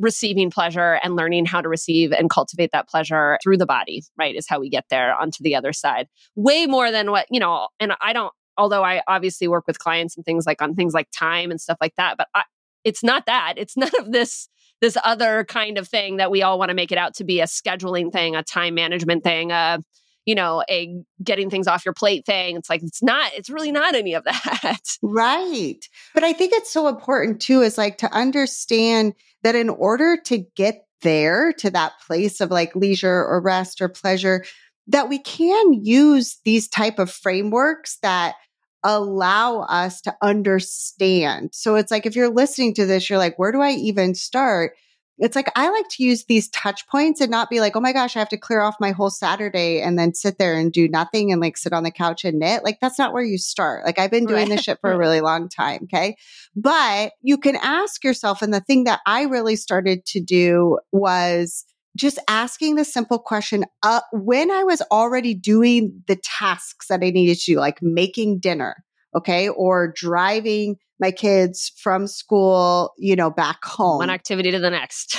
receiving 0.00 0.50
pleasure 0.50 0.98
and 1.04 1.14
learning 1.14 1.44
how 1.44 1.60
to 1.60 1.68
receive 1.68 2.10
and 2.10 2.30
cultivate 2.30 2.70
that 2.72 2.88
pleasure 2.88 3.38
through 3.42 3.58
the 3.58 3.66
body, 3.66 4.02
right? 4.18 4.34
Is 4.34 4.46
how 4.48 4.58
we 4.58 4.70
get 4.70 4.86
there 4.88 5.14
onto 5.14 5.42
the 5.42 5.54
other 5.54 5.74
side. 5.74 6.08
Way 6.34 6.66
more 6.66 6.90
than 6.90 7.10
what, 7.10 7.26
you 7.30 7.38
know, 7.38 7.68
and 7.78 7.92
I 8.00 8.14
don't 8.14 8.32
although 8.56 8.84
I 8.84 9.02
obviously 9.06 9.48
work 9.48 9.64
with 9.66 9.78
clients 9.78 10.16
and 10.16 10.24
things 10.24 10.46
like 10.46 10.62
on 10.62 10.74
things 10.74 10.94
like 10.94 11.08
time 11.10 11.50
and 11.50 11.60
stuff 11.60 11.78
like 11.80 11.94
that, 11.96 12.16
but 12.16 12.28
I, 12.34 12.44
it's 12.84 13.02
not 13.02 13.26
that. 13.26 13.54
It's 13.56 13.76
none 13.76 13.90
of 13.98 14.12
this 14.12 14.48
this 14.80 14.96
other 15.04 15.44
kind 15.44 15.76
of 15.76 15.86
thing 15.86 16.16
that 16.16 16.30
we 16.30 16.42
all 16.42 16.58
want 16.58 16.70
to 16.70 16.74
make 16.74 16.90
it 16.90 16.96
out 16.96 17.14
to 17.14 17.24
be 17.24 17.40
a 17.40 17.44
scheduling 17.44 18.10
thing, 18.10 18.34
a 18.34 18.42
time 18.42 18.74
management 18.74 19.22
thing, 19.22 19.50
a 19.50 19.78
you 20.26 20.34
know, 20.34 20.62
a 20.70 20.94
getting 21.22 21.50
things 21.50 21.66
off 21.66 21.84
your 21.84 21.94
plate 21.94 22.24
thing. 22.24 22.56
It's 22.56 22.70
like 22.70 22.82
it's 22.82 23.02
not 23.02 23.32
it's 23.34 23.50
really 23.50 23.72
not 23.72 23.94
any 23.94 24.14
of 24.14 24.24
that. 24.24 24.80
Right. 25.02 25.84
But 26.14 26.24
I 26.24 26.32
think 26.32 26.52
it's 26.52 26.72
so 26.72 26.88
important 26.88 27.40
too 27.40 27.62
is 27.62 27.78
like 27.78 27.98
to 27.98 28.12
understand 28.12 29.14
that 29.42 29.54
in 29.54 29.68
order 29.68 30.18
to 30.26 30.38
get 30.56 30.86
there 31.02 31.52
to 31.54 31.70
that 31.70 31.92
place 32.06 32.40
of 32.40 32.50
like 32.50 32.76
leisure 32.76 33.24
or 33.24 33.40
rest 33.40 33.80
or 33.80 33.88
pleasure 33.88 34.44
that 34.90 35.08
we 35.08 35.18
can 35.18 35.84
use 35.84 36.38
these 36.44 36.68
type 36.68 36.98
of 36.98 37.10
frameworks 37.10 37.98
that 38.02 38.34
allow 38.82 39.60
us 39.62 40.00
to 40.02 40.16
understand. 40.22 41.50
So 41.52 41.76
it's 41.76 41.90
like 41.90 42.06
if 42.06 42.16
you're 42.16 42.32
listening 42.32 42.74
to 42.74 42.86
this, 42.86 43.08
you're 43.08 43.18
like, 43.18 43.38
where 43.38 43.52
do 43.52 43.60
I 43.60 43.70
even 43.72 44.14
start? 44.14 44.72
It's 45.18 45.36
like 45.36 45.52
I 45.54 45.68
like 45.68 45.86
to 45.90 46.02
use 46.02 46.24
these 46.24 46.48
touch 46.48 46.88
points 46.88 47.20
and 47.20 47.30
not 47.30 47.50
be 47.50 47.60
like, 47.60 47.76
oh 47.76 47.80
my 47.80 47.92
gosh, 47.92 48.16
I 48.16 48.20
have 48.20 48.30
to 48.30 48.38
clear 48.38 48.62
off 48.62 48.76
my 48.80 48.90
whole 48.90 49.10
Saturday 49.10 49.82
and 49.82 49.98
then 49.98 50.14
sit 50.14 50.38
there 50.38 50.58
and 50.58 50.72
do 50.72 50.88
nothing 50.88 51.30
and 51.30 51.42
like 51.42 51.58
sit 51.58 51.74
on 51.74 51.84
the 51.84 51.90
couch 51.90 52.24
and 52.24 52.38
knit. 52.38 52.64
Like 52.64 52.78
that's 52.80 52.98
not 52.98 53.12
where 53.12 53.22
you 53.22 53.36
start. 53.36 53.84
Like 53.84 53.98
I've 53.98 54.10
been 54.10 54.24
doing 54.24 54.48
right. 54.48 54.56
this 54.56 54.62
shit 54.62 54.78
for 54.80 54.90
a 54.90 54.98
really 54.98 55.20
long 55.20 55.50
time. 55.50 55.80
Okay. 55.84 56.16
But 56.56 57.12
you 57.20 57.36
can 57.36 57.56
ask 57.56 58.02
yourself, 58.02 58.40
and 58.40 58.52
the 58.52 58.60
thing 58.60 58.84
that 58.84 59.00
I 59.06 59.24
really 59.24 59.56
started 59.56 60.06
to 60.06 60.20
do 60.20 60.78
was 60.90 61.66
just 62.00 62.18
asking 62.28 62.76
the 62.76 62.84
simple 62.84 63.18
question 63.18 63.64
uh, 63.82 64.00
when 64.12 64.50
I 64.50 64.64
was 64.64 64.82
already 64.90 65.34
doing 65.34 66.02
the 66.06 66.16
tasks 66.16 66.88
that 66.88 67.02
I 67.02 67.10
needed 67.10 67.38
to 67.40 67.52
do, 67.52 67.58
like 67.58 67.82
making 67.82 68.40
dinner, 68.40 68.82
okay, 69.14 69.48
or 69.48 69.92
driving 69.94 70.76
my 70.98 71.10
kids 71.10 71.72
from 71.76 72.06
school, 72.06 72.92
you 72.98 73.16
know, 73.16 73.30
back 73.30 73.64
home. 73.64 73.98
One 73.98 74.10
activity 74.10 74.50
to 74.50 74.58
the 74.58 74.70
next. 74.70 75.16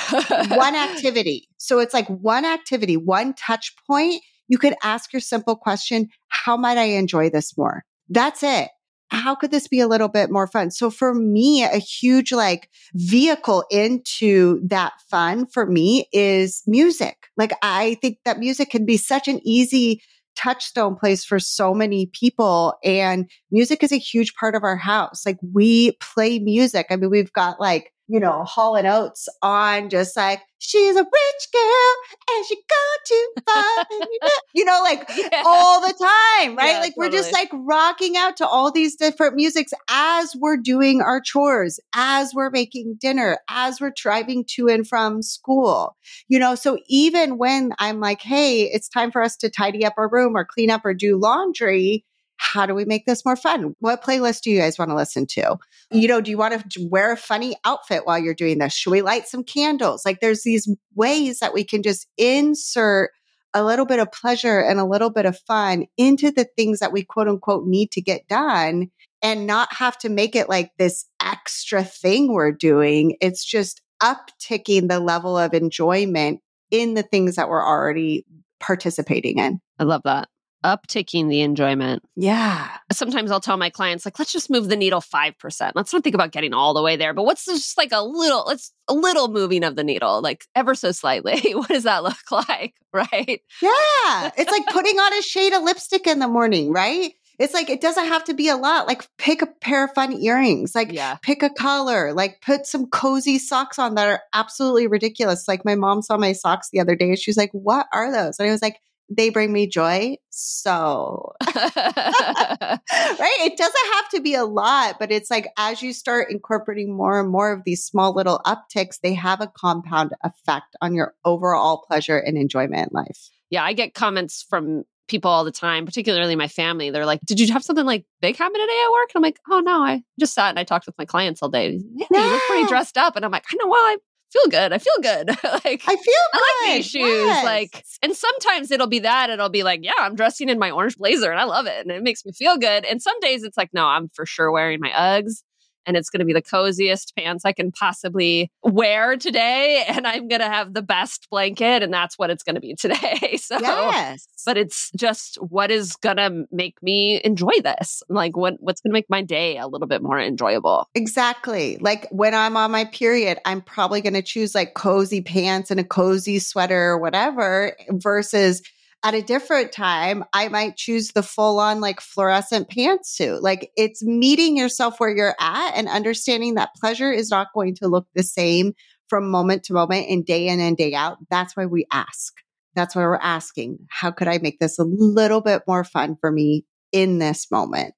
one 0.49 0.75
activity. 0.75 1.47
So 1.57 1.79
it's 1.79 1.93
like 1.93 2.07
one 2.07 2.45
activity, 2.45 2.97
one 2.97 3.33
touch 3.33 3.73
point. 3.87 4.21
You 4.47 4.57
could 4.57 4.75
ask 4.83 5.13
your 5.13 5.21
simple 5.21 5.55
question 5.55 6.09
How 6.27 6.57
might 6.57 6.77
I 6.77 6.83
enjoy 6.83 7.29
this 7.29 7.57
more? 7.57 7.83
That's 8.09 8.43
it 8.43 8.69
how 9.11 9.35
could 9.35 9.51
this 9.51 9.67
be 9.67 9.81
a 9.81 9.87
little 9.87 10.07
bit 10.07 10.31
more 10.31 10.47
fun? 10.47 10.71
So 10.71 10.89
for 10.89 11.13
me, 11.13 11.63
a 11.63 11.77
huge 11.77 12.31
like 12.31 12.69
vehicle 12.93 13.65
into 13.69 14.59
that 14.67 14.93
fun 15.09 15.47
for 15.47 15.65
me 15.65 16.07
is 16.13 16.63
music. 16.65 17.27
Like 17.37 17.51
I 17.61 17.97
think 18.01 18.19
that 18.25 18.39
music 18.39 18.69
can 18.69 18.85
be 18.85 18.97
such 18.97 19.27
an 19.27 19.39
easy 19.43 20.01
touchstone 20.35 20.95
place 20.95 21.25
for 21.25 21.39
so 21.39 21.73
many 21.73 22.05
people. 22.13 22.75
And 22.83 23.29
music 23.51 23.83
is 23.83 23.91
a 23.91 23.97
huge 23.97 24.33
part 24.35 24.55
of 24.55 24.63
our 24.63 24.77
house. 24.77 25.25
Like 25.25 25.37
we 25.53 25.91
play 25.99 26.39
music. 26.39 26.87
I 26.89 26.95
mean, 26.95 27.09
we've 27.09 27.33
got 27.33 27.59
like 27.59 27.91
you 28.11 28.19
know, 28.19 28.43
Hall 28.43 28.75
and 28.75 28.85
Oates 28.85 29.29
on 29.41 29.89
just 29.89 30.17
like, 30.17 30.41
she's 30.59 30.97
a 30.97 31.03
rich 31.03 31.47
girl 31.53 31.95
and 32.29 32.45
she 32.45 32.55
got 32.55 33.05
too 33.07 33.33
far. 33.45 34.29
you 34.53 34.65
know, 34.65 34.81
like 34.83 35.09
yeah. 35.17 35.43
all 35.45 35.79
the 35.79 35.93
time, 35.93 36.57
right? 36.57 36.73
Yeah, 36.73 36.79
like 36.79 36.95
totally. 36.95 36.95
we're 36.97 37.09
just 37.09 37.31
like 37.31 37.49
rocking 37.53 38.17
out 38.17 38.35
to 38.37 38.45
all 38.45 38.69
these 38.69 38.97
different 38.97 39.35
musics 39.35 39.71
as 39.89 40.35
we're 40.35 40.57
doing 40.57 41.01
our 41.01 41.21
chores, 41.21 41.79
as 41.95 42.33
we're 42.33 42.49
making 42.49 42.97
dinner, 42.99 43.39
as 43.49 43.79
we're 43.79 43.93
driving 43.95 44.43
to 44.55 44.67
and 44.67 44.85
from 44.85 45.21
school. 45.21 45.95
You 46.27 46.37
know, 46.37 46.55
so 46.55 46.79
even 46.89 47.37
when 47.37 47.71
I'm 47.79 48.01
like, 48.01 48.21
hey, 48.21 48.63
it's 48.63 48.89
time 48.89 49.11
for 49.11 49.21
us 49.21 49.37
to 49.37 49.49
tidy 49.49 49.85
up 49.85 49.93
our 49.95 50.09
room 50.09 50.35
or 50.35 50.43
clean 50.43 50.69
up 50.69 50.81
or 50.83 50.93
do 50.93 51.15
laundry, 51.15 52.03
how 52.41 52.65
do 52.65 52.73
we 52.73 52.85
make 52.85 53.05
this 53.05 53.23
more 53.23 53.35
fun? 53.35 53.75
What 53.79 54.03
playlist 54.03 54.41
do 54.41 54.49
you 54.49 54.59
guys 54.59 54.79
want 54.79 54.89
to 54.89 54.95
listen 54.95 55.27
to? 55.27 55.57
You 55.91 56.07
know, 56.07 56.21
do 56.21 56.31
you 56.31 56.39
want 56.39 56.71
to 56.71 56.87
wear 56.89 57.13
a 57.13 57.17
funny 57.17 57.55
outfit 57.65 58.01
while 58.05 58.17
you're 58.17 58.33
doing 58.33 58.57
this? 58.57 58.73
Should 58.73 58.89
we 58.89 59.03
light 59.03 59.27
some 59.27 59.43
candles? 59.43 60.05
Like 60.05 60.21
there's 60.21 60.41
these 60.41 60.67
ways 60.95 61.37
that 61.39 61.53
we 61.53 61.63
can 61.63 61.83
just 61.83 62.07
insert 62.17 63.11
a 63.53 63.63
little 63.63 63.85
bit 63.85 63.99
of 63.99 64.11
pleasure 64.11 64.59
and 64.59 64.79
a 64.79 64.85
little 64.85 65.11
bit 65.11 65.27
of 65.27 65.37
fun 65.37 65.85
into 65.97 66.31
the 66.31 66.47
things 66.57 66.79
that 66.79 66.91
we 66.91 67.03
quote 67.03 67.27
unquote 67.27 67.67
need 67.67 67.91
to 67.91 68.01
get 68.01 68.27
done 68.27 68.89
and 69.21 69.45
not 69.45 69.71
have 69.75 69.97
to 69.99 70.09
make 70.09 70.35
it 70.35 70.49
like 70.49 70.71
this 70.79 71.05
extra 71.23 71.83
thing 71.83 72.33
we're 72.33 72.51
doing. 72.51 73.17
It's 73.21 73.45
just 73.45 73.83
upticking 74.01 74.89
the 74.89 74.99
level 74.99 75.37
of 75.37 75.53
enjoyment 75.53 76.39
in 76.71 76.95
the 76.95 77.03
things 77.03 77.35
that 77.35 77.49
we're 77.49 77.63
already 77.63 78.25
participating 78.59 79.37
in. 79.37 79.61
I 79.77 79.83
love 79.83 80.01
that 80.05 80.27
upticking 80.63 81.29
the 81.29 81.41
enjoyment. 81.41 82.03
Yeah. 82.15 82.69
Sometimes 82.91 83.31
I'll 83.31 83.39
tell 83.39 83.57
my 83.57 83.69
clients, 83.69 84.05
like, 84.05 84.19
let's 84.19 84.31
just 84.31 84.49
move 84.49 84.69
the 84.69 84.75
needle 84.75 85.01
5%. 85.01 85.71
Let's 85.75 85.93
not 85.93 86.03
think 86.03 86.15
about 86.15 86.31
getting 86.31 86.53
all 86.53 86.73
the 86.73 86.83
way 86.83 86.95
there, 86.95 87.13
but 87.13 87.23
what's 87.23 87.45
just 87.45 87.77
like 87.77 87.91
a 87.91 88.03
little, 88.03 88.43
let's 88.45 88.71
a 88.87 88.93
little 88.93 89.27
moving 89.27 89.63
of 89.63 89.75
the 89.75 89.83
needle, 89.83 90.21
like 90.21 90.45
ever 90.55 90.75
so 90.75 90.91
slightly. 90.91 91.39
what 91.53 91.69
does 91.69 91.83
that 91.83 92.03
look 92.03 92.17
like? 92.31 92.75
Right. 92.93 93.41
Yeah. 93.61 94.31
It's 94.37 94.51
like 94.51 94.67
putting 94.71 94.97
on 94.97 95.17
a 95.17 95.21
shade 95.21 95.53
of 95.53 95.63
lipstick 95.63 96.07
in 96.07 96.19
the 96.19 96.27
morning, 96.27 96.71
right? 96.71 97.13
It's 97.39 97.55
like 97.55 97.71
it 97.71 97.81
doesn't 97.81 98.05
have 98.05 98.23
to 98.25 98.35
be 98.35 98.49
a 98.49 98.55
lot. 98.55 98.85
Like 98.85 99.07
pick 99.17 99.41
a 99.41 99.47
pair 99.47 99.85
of 99.85 99.93
fun 99.95 100.13
earrings, 100.13 100.75
like 100.75 100.91
yeah. 100.91 101.15
pick 101.23 101.41
a 101.41 101.49
color, 101.49 102.13
like 102.13 102.39
put 102.41 102.67
some 102.67 102.85
cozy 102.87 103.39
socks 103.39 103.79
on 103.79 103.95
that 103.95 104.07
are 104.07 104.21
absolutely 104.31 104.85
ridiculous. 104.85 105.47
Like 105.47 105.65
my 105.65 105.73
mom 105.73 106.03
saw 106.03 106.17
my 106.17 106.33
socks 106.33 106.69
the 106.71 106.79
other 106.79 106.95
day 106.95 107.09
and 107.09 107.17
she 107.17 107.31
was 107.31 107.37
like, 107.37 107.49
What 107.51 107.87
are 107.93 108.11
those? 108.11 108.37
And 108.37 108.47
I 108.47 108.51
was 108.51 108.61
like, 108.61 108.77
they 109.15 109.29
bring 109.29 109.51
me 109.51 109.67
joy. 109.67 110.15
So, 110.29 111.33
right? 111.55 112.79
It 112.89 113.57
doesn't 113.57 113.93
have 113.93 114.09
to 114.11 114.21
be 114.21 114.35
a 114.35 114.45
lot, 114.45 114.97
but 114.99 115.11
it's 115.11 115.29
like 115.29 115.47
as 115.57 115.81
you 115.81 115.93
start 115.93 116.31
incorporating 116.31 116.95
more 116.95 117.19
and 117.19 117.29
more 117.29 117.51
of 117.51 117.63
these 117.65 117.83
small 117.83 118.13
little 118.13 118.39
upticks, 118.45 118.99
they 119.01 119.13
have 119.13 119.41
a 119.41 119.51
compound 119.55 120.13
effect 120.23 120.75
on 120.81 120.95
your 120.95 121.13
overall 121.25 121.83
pleasure 121.85 122.17
and 122.17 122.37
enjoyment 122.37 122.89
in 122.91 122.97
life. 122.97 123.29
Yeah, 123.49 123.63
I 123.63 123.73
get 123.73 123.93
comments 123.93 124.45
from 124.49 124.85
people 125.09 125.29
all 125.29 125.43
the 125.43 125.51
time, 125.51 125.85
particularly 125.85 126.37
my 126.37 126.47
family. 126.47 126.89
They're 126.89 127.05
like, 127.05 127.19
"Did 127.25 127.39
you 127.39 127.51
have 127.51 127.63
something 127.63 127.85
like 127.85 128.05
big 128.21 128.37
happen 128.37 128.59
today 128.59 128.83
at 128.85 128.91
work?" 128.91 129.09
And 129.13 129.19
I'm 129.19 129.23
like, 129.23 129.39
"Oh 129.49 129.59
no, 129.59 129.83
I 129.83 130.03
just 130.17 130.33
sat 130.33 130.49
and 130.49 130.57
I 130.57 130.63
talked 130.63 130.85
with 130.85 130.97
my 130.97 131.05
clients 131.05 131.43
all 131.43 131.49
day. 131.49 131.81
Yeah, 131.95 132.05
yeah. 132.09 132.25
you 132.25 132.31
look 132.31 132.41
pretty 132.47 132.67
dressed 132.67 132.97
up." 132.97 133.17
And 133.17 133.25
I'm 133.25 133.31
like, 133.31 133.43
"I 133.51 133.57
know. 133.57 133.67
Well, 133.67 133.77
I 133.77 133.97
feel 134.31 134.47
good. 134.49 134.73
I 134.73 134.77
feel 134.77 134.93
good. 135.01 135.27
like 135.43 135.83
I 135.87 135.95
feel 135.95 136.25
good. 136.33 136.41
I 136.41 136.65
like 136.65 136.77
these 136.77 136.85
shoes. 136.85 137.01
Yes. 137.01 137.45
Like, 137.45 137.85
and 138.01 138.15
sometimes 138.15 138.71
it'll 138.71 138.87
be 138.87 138.99
that. 138.99 139.29
It'll 139.29 139.49
be 139.49 139.63
like, 139.63 139.81
yeah, 139.83 139.93
I'm 139.99 140.15
dressing 140.15 140.49
in 140.49 140.59
my 140.59 140.71
orange 140.71 140.97
blazer 140.97 141.31
and 141.31 141.39
I 141.39 141.43
love 141.43 141.65
it, 141.65 141.85
and 141.85 141.91
it 141.91 142.03
makes 142.03 142.25
me 142.25 142.31
feel 142.31 142.57
good. 142.57 142.85
And 142.85 143.01
some 143.01 143.19
days 143.19 143.43
it's 143.43 143.57
like, 143.57 143.69
no, 143.73 143.85
I'm 143.85 144.09
for 144.13 144.25
sure 144.25 144.51
wearing 144.51 144.79
my 144.79 144.89
Uggs 144.91 145.43
and 145.85 145.97
it's 145.97 146.09
going 146.09 146.19
to 146.19 146.25
be 146.25 146.33
the 146.33 146.41
coziest 146.41 147.15
pants 147.15 147.45
I 147.45 147.53
can 147.53 147.71
possibly 147.71 148.51
wear 148.63 149.17
today. 149.17 149.83
And 149.87 150.07
I'm 150.07 150.27
going 150.27 150.41
to 150.41 150.47
have 150.47 150.73
the 150.73 150.81
best 150.81 151.27
blanket, 151.29 151.83
and 151.83 151.93
that's 151.93 152.17
what 152.17 152.29
it's 152.29 152.43
going 152.43 152.55
to 152.55 152.61
be 152.61 152.75
today. 152.75 153.37
so, 153.41 153.59
yes. 153.59 154.27
but 154.45 154.57
it's 154.57 154.91
just 154.95 155.35
what 155.35 155.69
is 155.69 155.95
going 155.97 156.17
to 156.17 156.45
make 156.51 156.81
me 156.81 157.21
enjoy 157.23 157.51
this? 157.63 158.01
Like, 158.09 158.37
what, 158.37 158.55
what's 158.59 158.81
going 158.81 158.91
to 158.91 158.93
make 158.93 159.09
my 159.09 159.21
day 159.21 159.57
a 159.57 159.67
little 159.67 159.87
bit 159.87 160.01
more 160.01 160.19
enjoyable? 160.19 160.87
Exactly. 160.95 161.77
Like 161.81 162.07
when 162.09 162.33
I'm 162.33 162.55
on 162.57 162.71
my 162.71 162.85
period, 162.85 163.39
I'm 163.45 163.61
probably 163.61 164.01
going 164.01 164.13
to 164.13 164.21
choose 164.21 164.55
like 164.55 164.73
cozy 164.73 165.21
pants 165.21 165.71
and 165.71 165.79
a 165.79 165.83
cozy 165.83 166.39
sweater 166.39 166.91
or 166.91 166.97
whatever 166.97 167.75
versus 167.89 168.61
at 169.03 169.15
a 169.15 169.21
different 169.21 169.71
time, 169.71 170.23
I 170.33 170.47
might 170.49 170.77
choose 170.77 171.09
the 171.09 171.23
full 171.23 171.59
on 171.59 171.81
like 171.81 171.99
fluorescent 171.99 172.69
pantsuit. 172.69 173.41
Like 173.41 173.71
it's 173.75 174.03
meeting 174.03 174.55
yourself 174.55 174.99
where 174.99 175.15
you're 175.15 175.35
at 175.39 175.71
and 175.71 175.87
understanding 175.87 176.55
that 176.55 176.75
pleasure 176.79 177.11
is 177.11 177.31
not 177.31 177.47
going 177.53 177.75
to 177.75 177.87
look 177.87 178.07
the 178.13 178.23
same 178.23 178.73
from 179.07 179.29
moment 179.29 179.63
to 179.63 179.73
moment 179.73 180.07
and 180.09 180.25
day 180.25 180.47
in 180.47 180.59
and 180.59 180.77
day 180.77 180.93
out. 180.93 181.17
That's 181.29 181.57
why 181.57 181.65
we 181.65 181.85
ask. 181.91 182.33
That's 182.75 182.95
why 182.95 183.01
we're 183.01 183.15
asking, 183.15 183.79
how 183.89 184.11
could 184.11 184.27
I 184.27 184.37
make 184.37 184.59
this 184.59 184.79
a 184.79 184.83
little 184.83 185.41
bit 185.41 185.63
more 185.67 185.83
fun 185.83 186.15
for 186.21 186.31
me 186.31 186.65
in 186.91 187.17
this 187.17 187.51
moment? 187.51 187.93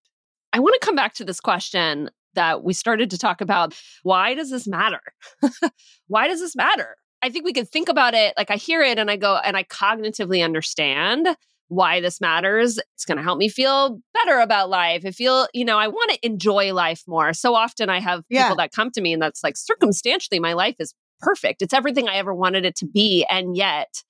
I 0.54 0.60
want 0.60 0.76
to 0.80 0.86
come 0.86 0.96
back 0.96 1.14
to 1.16 1.26
this 1.26 1.40
question 1.40 2.10
that 2.34 2.64
we 2.64 2.74
started 2.74 3.12
to 3.12 3.18
talk 3.18 3.42
about. 3.42 3.80
Why 4.02 4.34
does 4.34 4.50
this 4.50 4.68
matter? 4.68 5.02
why 6.08 6.28
does 6.28 6.40
this 6.40 6.56
matter? 6.56 6.96
I 7.24 7.30
think 7.30 7.46
we 7.46 7.54
can 7.54 7.66
think 7.66 7.88
about 7.88 8.14
it 8.14 8.34
like 8.38 8.52
I 8.52 8.58
hear 8.58 8.82
it 8.82 9.00
and 9.00 9.10
I 9.10 9.16
go 9.16 9.38
and 9.38 9.56
I 9.56 9.64
cognitively 9.64 10.44
understand 10.44 11.28
why 11.70 12.02
this 12.02 12.20
matters. 12.20 12.78
It's 12.96 13.06
going 13.06 13.18
to 13.18 13.24
help 13.24 13.38
me 13.38 13.48
feel 13.48 14.02
better 14.14 14.40
about 14.40 14.70
life. 14.70 15.06
I 15.06 15.12
feel, 15.12 15.48
you 15.54 15.64
know, 15.64 15.80
I 15.80 15.88
want 15.88 16.12
to 16.12 16.26
enjoy 16.26 16.74
life 16.74 17.02
more. 17.08 17.34
So 17.34 17.56
often 17.56 17.90
I 17.90 18.02
have 18.02 18.28
people 18.28 18.50
yeah. 18.50 18.56
that 18.58 18.74
come 18.74 18.92
to 18.92 19.02
me 19.02 19.14
and 19.14 19.22
that's 19.22 19.42
like 19.42 19.56
circumstantially 19.56 20.40
my 20.40 20.52
life 20.52 20.76
is 20.80 20.94
perfect. 21.20 21.62
It's 21.62 21.74
everything 21.74 22.10
I 22.10 22.18
ever 22.18 22.34
wanted 22.34 22.66
it 22.66 22.76
to 22.78 22.86
be 22.86 23.26
and 23.30 23.56
yet 23.56 24.04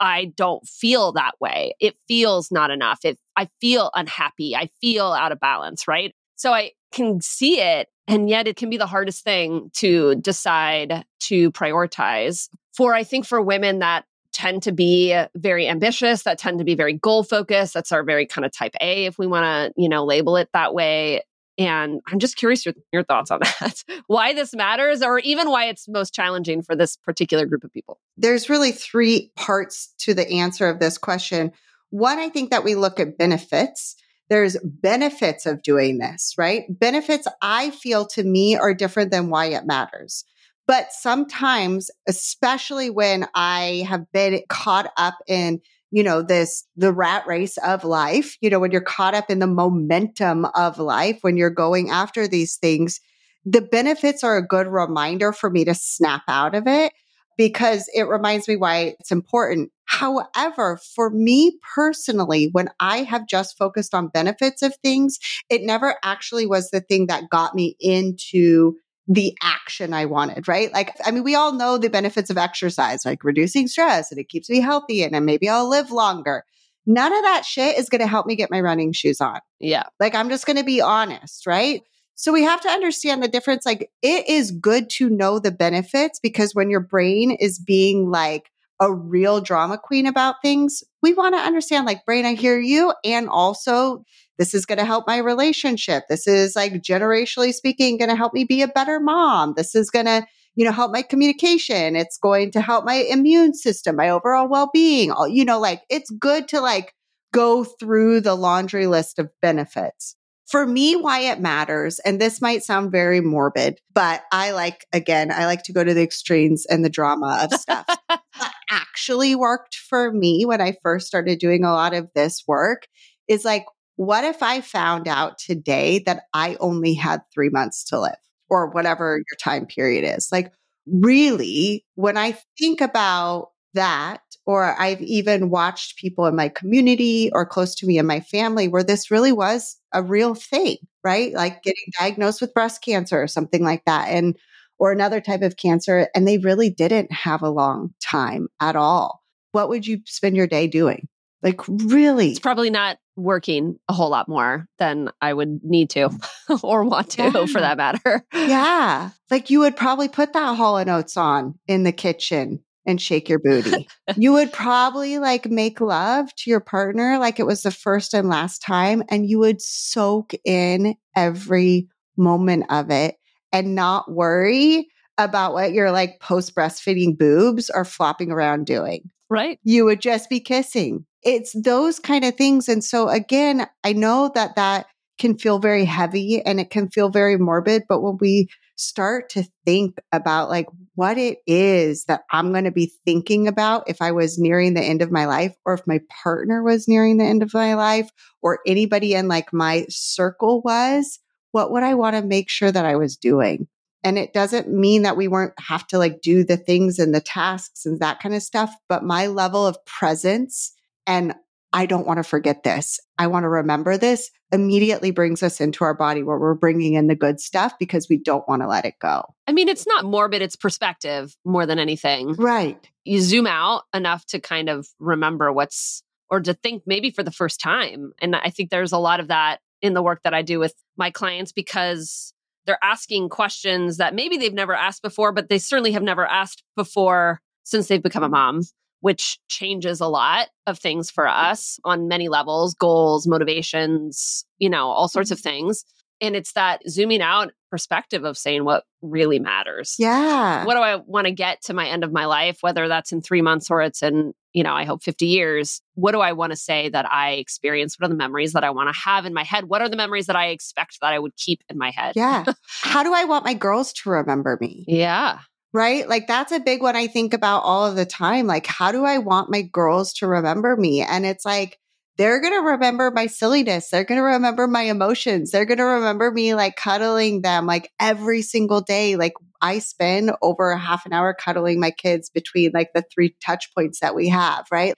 I 0.00 0.32
don't 0.36 0.66
feel 0.66 1.12
that 1.12 1.36
way. 1.40 1.72
It 1.80 1.94
feels 2.08 2.50
not 2.50 2.72
enough. 2.72 3.04
It 3.04 3.16
I 3.36 3.48
feel 3.60 3.92
unhappy. 3.94 4.56
I 4.56 4.70
feel 4.80 5.06
out 5.06 5.30
of 5.30 5.38
balance, 5.38 5.86
right? 5.86 6.14
So 6.36 6.52
I 6.52 6.72
can 6.92 7.20
see 7.20 7.60
it 7.60 7.88
and 8.08 8.28
yet 8.28 8.46
it 8.46 8.56
can 8.56 8.70
be 8.70 8.76
the 8.76 8.86
hardest 8.86 9.24
thing 9.24 9.70
to 9.74 10.14
decide 10.16 11.04
to 11.20 11.50
prioritize 11.52 12.48
for, 12.74 12.94
I 12.94 13.04
think, 13.04 13.26
for 13.26 13.40
women 13.42 13.80
that 13.80 14.04
tend 14.32 14.62
to 14.64 14.72
be 14.72 15.18
very 15.34 15.66
ambitious, 15.66 16.24
that 16.24 16.38
tend 16.38 16.58
to 16.58 16.64
be 16.64 16.74
very 16.74 16.92
goal 16.92 17.22
focused. 17.22 17.72
That's 17.72 17.90
our 17.90 18.04
very 18.04 18.26
kind 18.26 18.44
of 18.44 18.52
type 18.52 18.74
A, 18.80 19.06
if 19.06 19.18
we 19.18 19.26
want 19.26 19.44
to, 19.44 19.80
you 19.80 19.88
know, 19.88 20.04
label 20.04 20.36
it 20.36 20.50
that 20.52 20.74
way. 20.74 21.22
And 21.58 22.02
I'm 22.06 22.18
just 22.18 22.36
curious 22.36 22.66
your, 22.66 22.74
your 22.92 23.02
thoughts 23.02 23.30
on 23.30 23.40
that. 23.60 23.82
why 24.08 24.34
this 24.34 24.54
matters, 24.54 25.02
or 25.02 25.18
even 25.20 25.48
why 25.48 25.66
it's 25.66 25.88
most 25.88 26.12
challenging 26.12 26.62
for 26.62 26.76
this 26.76 26.96
particular 26.98 27.46
group 27.46 27.64
of 27.64 27.72
people. 27.72 27.98
There's 28.18 28.50
really 28.50 28.72
three 28.72 29.32
parts 29.36 29.94
to 30.00 30.12
the 30.12 30.28
answer 30.28 30.68
of 30.68 30.80
this 30.80 30.98
question. 30.98 31.52
One, 31.88 32.18
I 32.18 32.28
think 32.28 32.50
that 32.50 32.62
we 32.62 32.74
look 32.74 33.00
at 33.00 33.16
benefits 33.16 33.96
there's 34.28 34.56
benefits 34.62 35.46
of 35.46 35.62
doing 35.62 35.98
this, 35.98 36.34
right? 36.36 36.64
Benefits 36.68 37.28
I 37.42 37.70
feel 37.70 38.06
to 38.08 38.24
me 38.24 38.56
are 38.56 38.74
different 38.74 39.10
than 39.10 39.30
why 39.30 39.46
it 39.46 39.66
matters. 39.66 40.24
But 40.66 40.92
sometimes, 40.92 41.90
especially 42.08 42.90
when 42.90 43.28
I 43.34 43.86
have 43.88 44.10
been 44.12 44.42
caught 44.48 44.90
up 44.96 45.14
in 45.28 45.60
you 45.92 46.02
know, 46.02 46.20
this, 46.20 46.64
the 46.76 46.92
rat 46.92 47.26
race 47.26 47.56
of 47.58 47.84
life, 47.84 48.36
you 48.40 48.50
know, 48.50 48.58
when 48.58 48.70
you're 48.70 48.80
caught 48.80 49.14
up 49.14 49.30
in 49.30 49.38
the 49.38 49.46
momentum 49.46 50.44
of 50.54 50.78
life, 50.78 51.18
when 51.22 51.36
you're 51.36 51.48
going 51.48 51.90
after 51.90 52.26
these 52.26 52.56
things, 52.56 53.00
the 53.44 53.62
benefits 53.62 54.24
are 54.24 54.36
a 54.36 54.46
good 54.46 54.66
reminder 54.66 55.32
for 55.32 55.48
me 55.48 55.64
to 55.64 55.74
snap 55.74 56.22
out 56.28 56.54
of 56.54 56.66
it 56.66 56.92
because 57.36 57.88
it 57.94 58.08
reminds 58.08 58.48
me 58.48 58.56
why 58.56 58.96
it's 58.98 59.12
important. 59.12 59.70
However, 59.84 60.78
for 60.94 61.10
me 61.10 61.58
personally, 61.74 62.48
when 62.52 62.68
I 62.80 62.98
have 62.98 63.26
just 63.26 63.56
focused 63.56 63.94
on 63.94 64.08
benefits 64.08 64.62
of 64.62 64.74
things, 64.76 65.18
it 65.48 65.62
never 65.62 65.96
actually 66.02 66.46
was 66.46 66.70
the 66.70 66.80
thing 66.80 67.06
that 67.06 67.30
got 67.30 67.54
me 67.54 67.76
into 67.78 68.76
the 69.08 69.36
action 69.40 69.94
I 69.94 70.06
wanted, 70.06 70.48
right? 70.48 70.72
Like, 70.72 70.96
I 71.04 71.12
mean, 71.12 71.22
we 71.22 71.36
all 71.36 71.52
know 71.52 71.78
the 71.78 71.88
benefits 71.88 72.30
of 72.30 72.38
exercise, 72.38 73.04
like 73.04 73.22
reducing 73.22 73.68
stress 73.68 74.10
and 74.10 74.18
it 74.18 74.28
keeps 74.28 74.50
me 74.50 74.60
healthy 74.60 75.04
and 75.04 75.14
then 75.14 75.24
maybe 75.24 75.48
I'll 75.48 75.68
live 75.68 75.92
longer. 75.92 76.44
None 76.86 77.12
of 77.12 77.22
that 77.22 77.44
shit 77.44 77.78
is 77.78 77.88
going 77.88 78.00
to 78.00 78.06
help 78.06 78.26
me 78.26 78.36
get 78.36 78.50
my 78.50 78.60
running 78.60 78.92
shoes 78.92 79.20
on. 79.20 79.40
Yeah. 79.60 79.84
Like, 80.00 80.14
I'm 80.14 80.28
just 80.28 80.46
going 80.46 80.56
to 80.56 80.64
be 80.64 80.80
honest, 80.80 81.46
right? 81.46 81.82
So 82.16 82.32
we 82.32 82.42
have 82.42 82.60
to 82.62 82.68
understand 82.68 83.22
the 83.22 83.28
difference. 83.28 83.64
Like, 83.64 83.90
it 84.02 84.28
is 84.28 84.50
good 84.50 84.90
to 84.90 85.08
know 85.08 85.38
the 85.38 85.52
benefits 85.52 86.18
because 86.18 86.54
when 86.54 86.70
your 86.70 86.80
brain 86.80 87.30
is 87.30 87.58
being 87.58 88.10
like, 88.10 88.50
a 88.80 88.92
real 88.92 89.40
drama 89.40 89.78
queen 89.78 90.06
about 90.06 90.42
things, 90.42 90.84
we 91.02 91.14
want 91.14 91.34
to 91.34 91.40
understand 91.40 91.86
like, 91.86 92.04
brain, 92.04 92.26
I 92.26 92.34
hear 92.34 92.58
you. 92.58 92.92
And 93.04 93.28
also, 93.28 94.04
this 94.38 94.52
is 94.52 94.66
going 94.66 94.78
to 94.78 94.84
help 94.84 95.06
my 95.06 95.18
relationship. 95.18 96.04
This 96.08 96.26
is 96.26 96.54
like 96.54 96.74
generationally 96.74 97.54
speaking, 97.54 97.96
going 97.96 98.10
to 98.10 98.16
help 98.16 98.34
me 98.34 98.44
be 98.44 98.62
a 98.62 98.68
better 98.68 99.00
mom. 99.00 99.54
This 99.56 99.74
is 99.74 99.90
going 99.90 100.04
to, 100.06 100.26
you 100.56 100.64
know, 100.64 100.72
help 100.72 100.92
my 100.92 101.02
communication. 101.02 101.96
It's 101.96 102.18
going 102.18 102.50
to 102.52 102.60
help 102.60 102.84
my 102.84 102.96
immune 102.96 103.54
system, 103.54 103.96
my 103.96 104.10
overall 104.10 104.48
well 104.48 104.68
being. 104.72 105.12
You 105.28 105.44
know, 105.44 105.58
like 105.58 105.82
it's 105.88 106.10
good 106.10 106.48
to 106.48 106.60
like 106.60 106.92
go 107.32 107.64
through 107.64 108.20
the 108.20 108.34
laundry 108.34 108.86
list 108.86 109.18
of 109.18 109.30
benefits. 109.40 110.16
For 110.48 110.64
me, 110.64 110.94
why 110.94 111.20
it 111.20 111.40
matters, 111.40 111.98
and 112.00 112.20
this 112.20 112.40
might 112.40 112.62
sound 112.62 112.92
very 112.92 113.20
morbid, 113.20 113.80
but 113.92 114.22
I 114.30 114.52
like, 114.52 114.86
again, 114.92 115.32
I 115.32 115.46
like 115.46 115.64
to 115.64 115.72
go 115.72 115.82
to 115.82 115.92
the 115.92 116.02
extremes 116.02 116.64
and 116.66 116.84
the 116.84 116.90
drama 116.90 117.40
of 117.42 117.58
stuff. 117.58 117.84
what 118.06 118.52
actually 118.70 119.34
worked 119.34 119.74
for 119.74 120.12
me 120.12 120.44
when 120.46 120.60
I 120.60 120.76
first 120.82 121.08
started 121.08 121.40
doing 121.40 121.64
a 121.64 121.72
lot 121.72 121.94
of 121.94 122.08
this 122.14 122.44
work 122.46 122.86
is 123.26 123.44
like, 123.44 123.64
what 123.96 124.24
if 124.24 124.42
I 124.42 124.60
found 124.60 125.08
out 125.08 125.38
today 125.38 126.00
that 126.06 126.24
I 126.32 126.56
only 126.60 126.94
had 126.94 127.22
three 127.34 127.48
months 127.48 127.82
to 127.84 128.00
live 128.00 128.14
or 128.48 128.70
whatever 128.70 129.16
your 129.16 129.36
time 129.40 129.66
period 129.66 130.04
is? 130.16 130.28
Like, 130.30 130.52
really, 130.86 131.84
when 131.96 132.16
I 132.16 132.38
think 132.58 132.80
about 132.80 133.48
that, 133.76 134.20
or 134.44 134.78
I've 134.78 135.00
even 135.00 135.48
watched 135.48 135.96
people 135.96 136.26
in 136.26 136.36
my 136.36 136.48
community 136.48 137.30
or 137.32 137.46
close 137.46 137.74
to 137.76 137.86
me 137.86 137.98
in 137.98 138.06
my 138.06 138.20
family 138.20 138.68
where 138.68 138.84
this 138.84 139.10
really 139.10 139.32
was 139.32 139.76
a 139.94 140.02
real 140.02 140.34
thing, 140.34 140.76
right? 141.02 141.32
Like 141.32 141.62
getting 141.62 141.84
diagnosed 141.98 142.40
with 142.40 142.52
breast 142.52 142.82
cancer 142.82 143.22
or 143.22 143.28
something 143.28 143.64
like 143.64 143.84
that. 143.86 144.08
And, 144.08 144.36
or 144.78 144.92
another 144.92 145.20
type 145.20 145.42
of 145.42 145.56
cancer. 145.56 146.08
And 146.14 146.26
they 146.26 146.38
really 146.38 146.70
didn't 146.70 147.12
have 147.12 147.42
a 147.42 147.50
long 147.50 147.94
time 148.02 148.48
at 148.60 148.76
all. 148.76 149.22
What 149.52 149.68
would 149.68 149.86
you 149.86 150.00
spend 150.06 150.36
your 150.36 150.46
day 150.46 150.66
doing? 150.66 151.08
Like, 151.42 151.60
really? 151.68 152.30
It's 152.30 152.40
probably 152.40 152.70
not 152.70 152.98
working 153.14 153.78
a 153.88 153.92
whole 153.92 154.10
lot 154.10 154.28
more 154.28 154.66
than 154.78 155.10
I 155.20 155.32
would 155.32 155.60
need 155.62 155.90
to 155.90 156.10
or 156.62 156.84
want 156.84 157.10
to 157.12 157.22
yeah. 157.22 157.46
for 157.46 157.60
that 157.60 157.76
matter. 157.76 158.24
Yeah. 158.34 159.10
Like 159.30 159.50
you 159.50 159.60
would 159.60 159.76
probably 159.76 160.08
put 160.08 160.32
that 160.34 160.56
Hall 160.56 160.76
and 160.76 160.90
Oates 160.90 161.16
on 161.16 161.58
in 161.66 161.82
the 161.82 161.92
kitchen 161.92 162.60
and 162.86 163.00
shake 163.00 163.28
your 163.28 163.38
booty. 163.38 163.88
you 164.16 164.32
would 164.32 164.52
probably 164.52 165.18
like 165.18 165.46
make 165.46 165.80
love 165.80 166.32
to 166.36 166.50
your 166.50 166.60
partner 166.60 167.18
like 167.18 167.40
it 167.40 167.46
was 167.46 167.62
the 167.62 167.70
first 167.70 168.14
and 168.14 168.28
last 168.28 168.62
time 168.62 169.02
and 169.10 169.28
you 169.28 169.38
would 169.38 169.60
soak 169.60 170.32
in 170.44 170.94
every 171.14 171.88
moment 172.16 172.64
of 172.70 172.90
it 172.90 173.16
and 173.52 173.74
not 173.74 174.10
worry 174.10 174.88
about 175.18 175.52
what 175.52 175.72
your 175.72 175.90
like 175.90 176.20
post 176.20 176.54
breastfeeding 176.54 177.16
boobs 177.16 177.70
are 177.70 177.84
flopping 177.84 178.30
around 178.30 178.66
doing. 178.66 179.10
Right. 179.28 179.58
You 179.64 179.84
would 179.86 180.00
just 180.00 180.28
be 180.28 180.40
kissing. 180.40 181.04
It's 181.22 181.52
those 181.60 181.98
kind 181.98 182.24
of 182.24 182.36
things. 182.36 182.68
And 182.68 182.84
so 182.84 183.08
again, 183.08 183.66
I 183.82 183.92
know 183.92 184.30
that 184.34 184.56
that 184.56 184.86
can 185.18 185.36
feel 185.38 185.58
very 185.58 185.84
heavy 185.84 186.42
and 186.42 186.60
it 186.60 186.70
can 186.70 186.88
feel 186.88 187.08
very 187.08 187.38
morbid, 187.38 187.84
but 187.88 188.02
when 188.02 188.18
we 188.20 188.48
start 188.76 189.30
to 189.30 189.44
think 189.64 189.98
about 190.12 190.48
like 190.48 190.66
what 190.94 191.18
it 191.18 191.38
is 191.46 192.04
that 192.04 192.24
I'm 192.30 192.52
going 192.52 192.64
to 192.64 192.70
be 192.70 192.92
thinking 193.04 193.48
about 193.48 193.88
if 193.88 194.00
I 194.00 194.12
was 194.12 194.38
nearing 194.38 194.74
the 194.74 194.82
end 194.82 195.02
of 195.02 195.10
my 195.10 195.26
life 195.26 195.54
or 195.64 195.74
if 195.74 195.86
my 195.86 196.00
partner 196.22 196.62
was 196.62 196.86
nearing 196.86 197.16
the 197.16 197.24
end 197.24 197.42
of 197.42 197.54
my 197.54 197.74
life 197.74 198.10
or 198.42 198.60
anybody 198.66 199.14
in 199.14 199.28
like 199.28 199.52
my 199.52 199.86
circle 199.88 200.60
was, 200.62 201.18
what 201.52 201.72
would 201.72 201.82
I 201.82 201.94
want 201.94 202.16
to 202.16 202.22
make 202.22 202.50
sure 202.50 202.70
that 202.70 202.84
I 202.84 202.96
was 202.96 203.16
doing? 203.16 203.66
And 204.04 204.18
it 204.18 204.32
doesn't 204.32 204.68
mean 204.68 205.02
that 205.02 205.16
we 205.16 205.26
weren't 205.26 205.58
have 205.58 205.86
to 205.88 205.98
like 205.98 206.20
do 206.20 206.44
the 206.44 206.56
things 206.56 206.98
and 206.98 207.14
the 207.14 207.20
tasks 207.20 207.86
and 207.86 207.98
that 208.00 208.20
kind 208.20 208.34
of 208.34 208.42
stuff, 208.42 208.72
but 208.88 209.02
my 209.02 209.26
level 209.26 209.66
of 209.66 209.82
presence 209.84 210.72
and 211.06 211.34
I 211.76 211.84
don't 211.84 212.06
want 212.06 212.16
to 212.16 212.22
forget 212.22 212.62
this. 212.62 212.98
I 213.18 213.26
want 213.26 213.44
to 213.44 213.50
remember 213.50 213.98
this 213.98 214.30
immediately 214.50 215.10
brings 215.10 215.42
us 215.42 215.60
into 215.60 215.84
our 215.84 215.92
body 215.92 216.22
where 216.22 216.38
we're 216.38 216.54
bringing 216.54 216.94
in 216.94 217.06
the 217.06 217.14
good 217.14 217.38
stuff 217.38 217.74
because 217.78 218.08
we 218.08 218.16
don't 218.16 218.48
want 218.48 218.62
to 218.62 218.66
let 218.66 218.86
it 218.86 218.94
go. 218.98 219.34
I 219.46 219.52
mean, 219.52 219.68
it's 219.68 219.86
not 219.86 220.06
morbid, 220.06 220.40
it's 220.40 220.56
perspective 220.56 221.36
more 221.44 221.66
than 221.66 221.78
anything. 221.78 222.32
Right. 222.32 222.88
You 223.04 223.20
zoom 223.20 223.46
out 223.46 223.82
enough 223.92 224.24
to 224.28 224.40
kind 224.40 224.70
of 224.70 224.88
remember 224.98 225.52
what's, 225.52 226.02
or 226.30 226.40
to 226.40 226.54
think 226.54 226.84
maybe 226.86 227.10
for 227.10 227.22
the 227.22 227.30
first 227.30 227.60
time. 227.60 228.14
And 228.22 228.34
I 228.34 228.48
think 228.48 228.70
there's 228.70 228.92
a 228.92 228.98
lot 228.98 229.20
of 229.20 229.28
that 229.28 229.60
in 229.82 229.92
the 229.92 230.02
work 230.02 230.22
that 230.22 230.32
I 230.32 230.40
do 230.40 230.58
with 230.58 230.72
my 230.96 231.10
clients 231.10 231.52
because 231.52 232.32
they're 232.64 232.82
asking 232.82 233.28
questions 233.28 233.98
that 233.98 234.14
maybe 234.14 234.38
they've 234.38 234.54
never 234.54 234.74
asked 234.74 235.02
before, 235.02 235.30
but 235.30 235.50
they 235.50 235.58
certainly 235.58 235.92
have 235.92 236.02
never 236.02 236.24
asked 236.24 236.62
before 236.74 237.42
since 237.64 237.88
they've 237.88 238.02
become 238.02 238.22
a 238.22 238.30
mom 238.30 238.62
which 239.06 239.38
changes 239.46 240.00
a 240.00 240.08
lot 240.08 240.48
of 240.66 240.80
things 240.80 241.12
for 241.12 241.28
us 241.28 241.78
on 241.84 242.08
many 242.08 242.28
levels 242.28 242.74
goals, 242.74 243.24
motivations, 243.24 244.44
you 244.58 244.68
know, 244.68 244.88
all 244.88 245.06
sorts 245.06 245.30
of 245.30 245.38
mm-hmm. 245.38 245.48
things. 245.48 245.84
And 246.20 246.34
it's 246.34 246.54
that 246.54 246.82
zooming 246.88 247.22
out 247.22 247.52
perspective 247.70 248.24
of 248.24 248.36
saying 248.36 248.64
what 248.64 248.82
really 249.02 249.38
matters. 249.38 249.94
Yeah. 249.96 250.64
What 250.64 250.74
do 250.74 250.80
I 250.80 250.96
want 250.96 251.28
to 251.28 251.32
get 251.32 251.62
to 251.66 251.72
my 251.72 251.86
end 251.86 252.02
of 252.02 252.10
my 252.10 252.24
life, 252.24 252.58
whether 252.62 252.88
that's 252.88 253.12
in 253.12 253.22
three 253.22 253.42
months 253.42 253.70
or 253.70 253.80
it's 253.80 254.02
in, 254.02 254.34
you 254.52 254.64
know, 254.64 254.72
I 254.72 254.82
hope 254.82 255.04
50 255.04 255.26
years? 255.26 255.80
What 255.94 256.10
do 256.10 256.20
I 256.20 256.32
want 256.32 256.50
to 256.50 256.56
say 256.56 256.88
that 256.88 257.08
I 257.08 257.34
experienced? 257.34 258.00
What 258.00 258.06
are 258.06 258.12
the 258.12 258.16
memories 258.16 258.54
that 258.54 258.64
I 258.64 258.70
want 258.70 258.92
to 258.92 259.00
have 259.02 259.24
in 259.24 259.32
my 259.32 259.44
head? 259.44 259.66
What 259.66 259.82
are 259.82 259.88
the 259.88 259.96
memories 259.96 260.26
that 260.26 260.34
I 260.34 260.48
expect 260.48 260.98
that 261.00 261.12
I 261.12 261.20
would 261.20 261.36
keep 261.36 261.62
in 261.68 261.78
my 261.78 261.92
head? 261.92 262.14
Yeah. 262.16 262.44
How 262.82 263.04
do 263.04 263.14
I 263.14 263.22
want 263.22 263.44
my 263.44 263.54
girls 263.54 263.92
to 263.92 264.10
remember 264.10 264.58
me? 264.60 264.84
Yeah 264.88 265.38
right? 265.72 266.08
Like 266.08 266.26
that's 266.26 266.52
a 266.52 266.60
big 266.60 266.82
one 266.82 266.96
I 266.96 267.06
think 267.06 267.34
about 267.34 267.60
all 267.60 267.86
of 267.86 267.96
the 267.96 268.06
time. 268.06 268.46
Like, 268.46 268.66
how 268.66 268.92
do 268.92 269.04
I 269.04 269.18
want 269.18 269.50
my 269.50 269.62
girls 269.62 270.12
to 270.14 270.26
remember 270.26 270.76
me? 270.76 271.02
And 271.02 271.26
it's 271.26 271.44
like, 271.44 271.78
they're 272.16 272.40
going 272.40 272.54
to 272.54 272.70
remember 272.70 273.10
my 273.10 273.26
silliness. 273.26 273.90
They're 273.90 274.04
going 274.04 274.18
to 274.18 274.24
remember 274.24 274.66
my 274.66 274.82
emotions. 274.82 275.50
They're 275.50 275.66
going 275.66 275.78
to 275.78 275.84
remember 275.84 276.30
me 276.30 276.54
like 276.54 276.76
cuddling 276.76 277.42
them 277.42 277.66
like 277.66 277.92
every 278.00 278.42
single 278.42 278.80
day. 278.80 279.16
Like 279.16 279.34
I 279.60 279.80
spend 279.80 280.32
over 280.40 280.70
a 280.70 280.78
half 280.78 281.04
an 281.04 281.12
hour 281.12 281.34
cuddling 281.34 281.78
my 281.78 281.90
kids 281.90 282.30
between 282.30 282.70
like 282.72 282.92
the 282.94 283.04
three 283.12 283.36
touch 283.44 283.70
points 283.74 284.00
that 284.00 284.14
we 284.14 284.28
have, 284.28 284.66
right? 284.70 284.94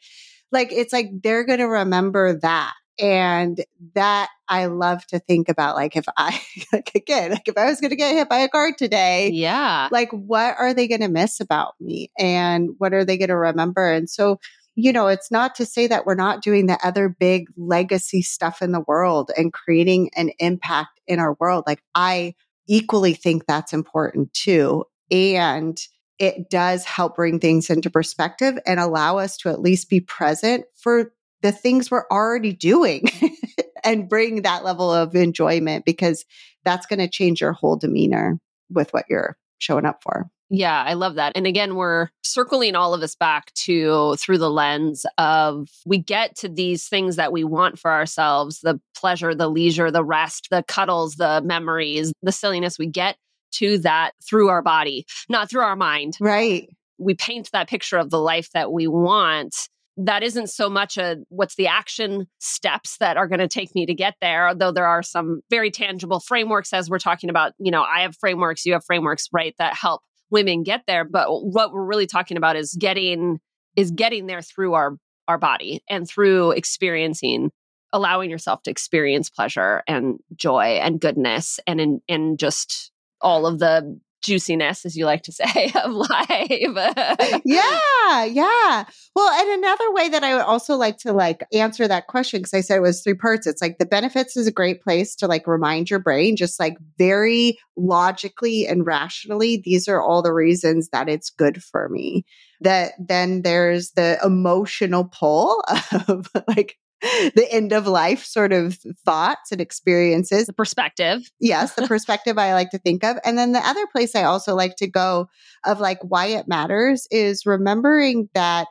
Like 0.52 0.72
it's 0.72 0.92
like 0.92 1.10
they're 1.22 1.44
going 1.44 1.58
to 1.58 1.66
remember 1.66 2.38
that. 2.40 2.74
And 3.00 3.64
that 3.94 4.28
I 4.48 4.66
love 4.66 5.06
to 5.06 5.18
think 5.18 5.48
about, 5.48 5.76
like, 5.76 5.96
if 5.96 6.06
I, 6.16 6.40
like, 6.72 6.90
again, 6.94 7.32
like, 7.32 7.46
if 7.48 7.56
I 7.56 7.66
was 7.66 7.80
going 7.80 7.90
to 7.90 7.96
get 7.96 8.14
hit 8.14 8.28
by 8.28 8.38
a 8.38 8.48
car 8.48 8.72
today, 8.76 9.30
yeah, 9.30 9.88
like, 9.90 10.10
what 10.10 10.56
are 10.58 10.74
they 10.74 10.88
going 10.88 11.00
to 11.02 11.08
miss 11.08 11.40
about 11.40 11.74
me? 11.80 12.10
And 12.18 12.70
what 12.78 12.92
are 12.92 13.04
they 13.04 13.16
going 13.16 13.28
to 13.28 13.36
remember? 13.36 13.90
And 13.90 14.08
so, 14.10 14.38
you 14.74 14.92
know, 14.92 15.08
it's 15.08 15.30
not 15.30 15.54
to 15.56 15.66
say 15.66 15.86
that 15.88 16.06
we're 16.06 16.14
not 16.14 16.42
doing 16.42 16.66
the 16.66 16.78
other 16.84 17.08
big 17.08 17.48
legacy 17.56 18.22
stuff 18.22 18.62
in 18.62 18.72
the 18.72 18.84
world 18.86 19.30
and 19.36 19.52
creating 19.52 20.10
an 20.16 20.30
impact 20.38 21.00
in 21.06 21.18
our 21.18 21.36
world. 21.40 21.64
Like, 21.66 21.82
I 21.94 22.34
equally 22.68 23.14
think 23.14 23.46
that's 23.46 23.72
important 23.72 24.32
too. 24.34 24.84
And 25.10 25.80
it 26.18 26.50
does 26.50 26.84
help 26.84 27.16
bring 27.16 27.38
things 27.38 27.70
into 27.70 27.90
perspective 27.90 28.58
and 28.66 28.80
allow 28.80 29.18
us 29.18 29.36
to 29.38 29.48
at 29.48 29.60
least 29.60 29.88
be 29.88 30.00
present 30.00 30.64
for 30.76 31.12
the 31.42 31.52
things 31.52 31.90
we're 31.90 32.06
already 32.10 32.52
doing 32.52 33.04
and 33.84 34.08
bring 34.08 34.42
that 34.42 34.64
level 34.64 34.92
of 34.92 35.14
enjoyment 35.14 35.84
because 35.84 36.24
that's 36.64 36.86
going 36.86 36.98
to 36.98 37.08
change 37.08 37.40
your 37.40 37.52
whole 37.52 37.76
demeanor 37.76 38.38
with 38.70 38.92
what 38.92 39.06
you're 39.08 39.36
showing 39.58 39.84
up 39.84 40.02
for. 40.02 40.30
Yeah, 40.50 40.82
I 40.82 40.94
love 40.94 41.16
that. 41.16 41.32
And 41.36 41.46
again, 41.46 41.74
we're 41.74 42.08
circling 42.24 42.74
all 42.74 42.94
of 42.94 43.02
us 43.02 43.14
back 43.14 43.52
to 43.54 44.16
through 44.16 44.38
the 44.38 44.50
lens 44.50 45.04
of 45.18 45.68
we 45.84 45.98
get 45.98 46.36
to 46.36 46.48
these 46.48 46.88
things 46.88 47.16
that 47.16 47.32
we 47.32 47.44
want 47.44 47.78
for 47.78 47.90
ourselves 47.90 48.60
the 48.60 48.80
pleasure, 48.96 49.34
the 49.34 49.48
leisure, 49.48 49.90
the 49.90 50.04
rest, 50.04 50.48
the 50.50 50.64
cuddles, 50.66 51.16
the 51.16 51.42
memories, 51.44 52.12
the 52.22 52.32
silliness. 52.32 52.78
We 52.78 52.86
get 52.86 53.16
to 53.52 53.78
that 53.78 54.12
through 54.26 54.48
our 54.48 54.62
body, 54.62 55.06
not 55.28 55.50
through 55.50 55.62
our 55.62 55.76
mind. 55.76 56.16
Right. 56.18 56.68
We 56.96 57.14
paint 57.14 57.50
that 57.52 57.68
picture 57.68 57.98
of 57.98 58.10
the 58.10 58.20
life 58.20 58.50
that 58.54 58.72
we 58.72 58.88
want 58.88 59.68
that 59.98 60.22
isn't 60.22 60.48
so 60.48 60.70
much 60.70 60.96
a 60.96 61.18
what's 61.28 61.56
the 61.56 61.66
action 61.66 62.26
steps 62.38 62.96
that 62.98 63.16
are 63.16 63.26
going 63.26 63.40
to 63.40 63.48
take 63.48 63.74
me 63.74 63.84
to 63.86 63.94
get 63.94 64.14
there? 64.20 64.54
Though 64.54 64.72
there 64.72 64.86
are 64.86 65.02
some 65.02 65.40
very 65.50 65.70
tangible 65.70 66.20
frameworks 66.20 66.72
as 66.72 66.88
we're 66.88 66.98
talking 66.98 67.30
about 67.30 67.52
you 67.58 67.70
know 67.70 67.82
i 67.82 68.02
have 68.02 68.16
frameworks 68.16 68.64
you 68.64 68.72
have 68.72 68.84
frameworks 68.84 69.28
right 69.32 69.54
that 69.58 69.74
help 69.74 70.02
women 70.30 70.62
get 70.62 70.82
there. 70.86 71.04
But 71.04 71.28
what 71.28 71.72
we're 71.72 71.84
really 71.84 72.06
talking 72.06 72.36
about 72.36 72.56
is 72.56 72.74
getting 72.78 73.40
is 73.76 73.90
getting 73.90 74.26
there 74.26 74.42
through 74.42 74.74
our 74.74 74.96
our 75.26 75.38
body 75.38 75.82
and 75.88 76.08
through 76.08 76.52
experiencing 76.52 77.50
allowing 77.92 78.30
yourself 78.30 78.62
to 78.62 78.70
experience 78.70 79.30
pleasure 79.30 79.82
and 79.86 80.18
joy 80.34 80.78
and 80.82 81.00
goodness 81.00 81.58
and 81.66 81.80
in 81.80 82.00
and 82.08 82.38
just 82.38 82.92
all 83.20 83.46
of 83.46 83.58
the 83.58 83.98
juiciness, 84.22 84.84
as 84.84 84.96
you 84.96 85.04
like 85.04 85.22
to 85.22 85.32
say, 85.32 85.72
of 85.82 85.92
life. 85.92 87.40
yeah, 87.44 88.24
yeah. 88.24 88.84
Well, 89.14 89.30
and 89.30 89.64
another 89.64 89.92
way 89.92 90.08
that 90.08 90.24
I 90.24 90.34
would 90.34 90.44
also 90.44 90.76
like 90.76 90.98
to 90.98 91.12
like 91.12 91.44
answer 91.52 91.88
that 91.88 92.06
question, 92.06 92.40
because 92.40 92.54
I 92.54 92.60
said 92.60 92.76
it 92.76 92.82
was 92.82 93.02
three 93.02 93.14
parts. 93.14 93.46
It's 93.46 93.62
like 93.62 93.78
the 93.78 93.86
benefits 93.86 94.36
is 94.36 94.46
a 94.46 94.52
great 94.52 94.82
place 94.82 95.14
to 95.16 95.26
like 95.26 95.46
remind 95.46 95.90
your 95.90 96.00
brain, 96.00 96.36
just 96.36 96.58
like 96.60 96.76
very 96.98 97.58
logically 97.76 98.66
and 98.66 98.84
rationally, 98.84 99.62
these 99.64 99.88
are 99.88 100.02
all 100.02 100.22
the 100.22 100.32
reasons 100.32 100.88
that 100.90 101.08
it's 101.08 101.30
good 101.30 101.62
for 101.62 101.88
me. 101.88 102.24
That 102.60 102.92
then 102.98 103.42
there's 103.42 103.92
the 103.92 104.18
emotional 104.24 105.04
pull 105.04 105.62
of 106.08 106.28
like 106.48 106.76
the 107.02 107.46
end 107.50 107.72
of 107.72 107.86
life 107.86 108.24
sort 108.24 108.52
of 108.52 108.76
thoughts 109.04 109.52
and 109.52 109.60
experiences. 109.60 110.46
The 110.46 110.52
perspective. 110.52 111.30
Yes, 111.38 111.74
the 111.74 111.86
perspective 111.86 112.38
I 112.38 112.54
like 112.54 112.70
to 112.70 112.78
think 112.78 113.04
of. 113.04 113.18
And 113.24 113.38
then 113.38 113.52
the 113.52 113.66
other 113.66 113.86
place 113.92 114.16
I 114.16 114.24
also 114.24 114.54
like 114.54 114.76
to 114.76 114.88
go 114.88 115.28
of 115.64 115.78
like 115.78 115.98
why 116.02 116.26
it 116.26 116.48
matters 116.48 117.06
is 117.10 117.46
remembering 117.46 118.28
that 118.34 118.66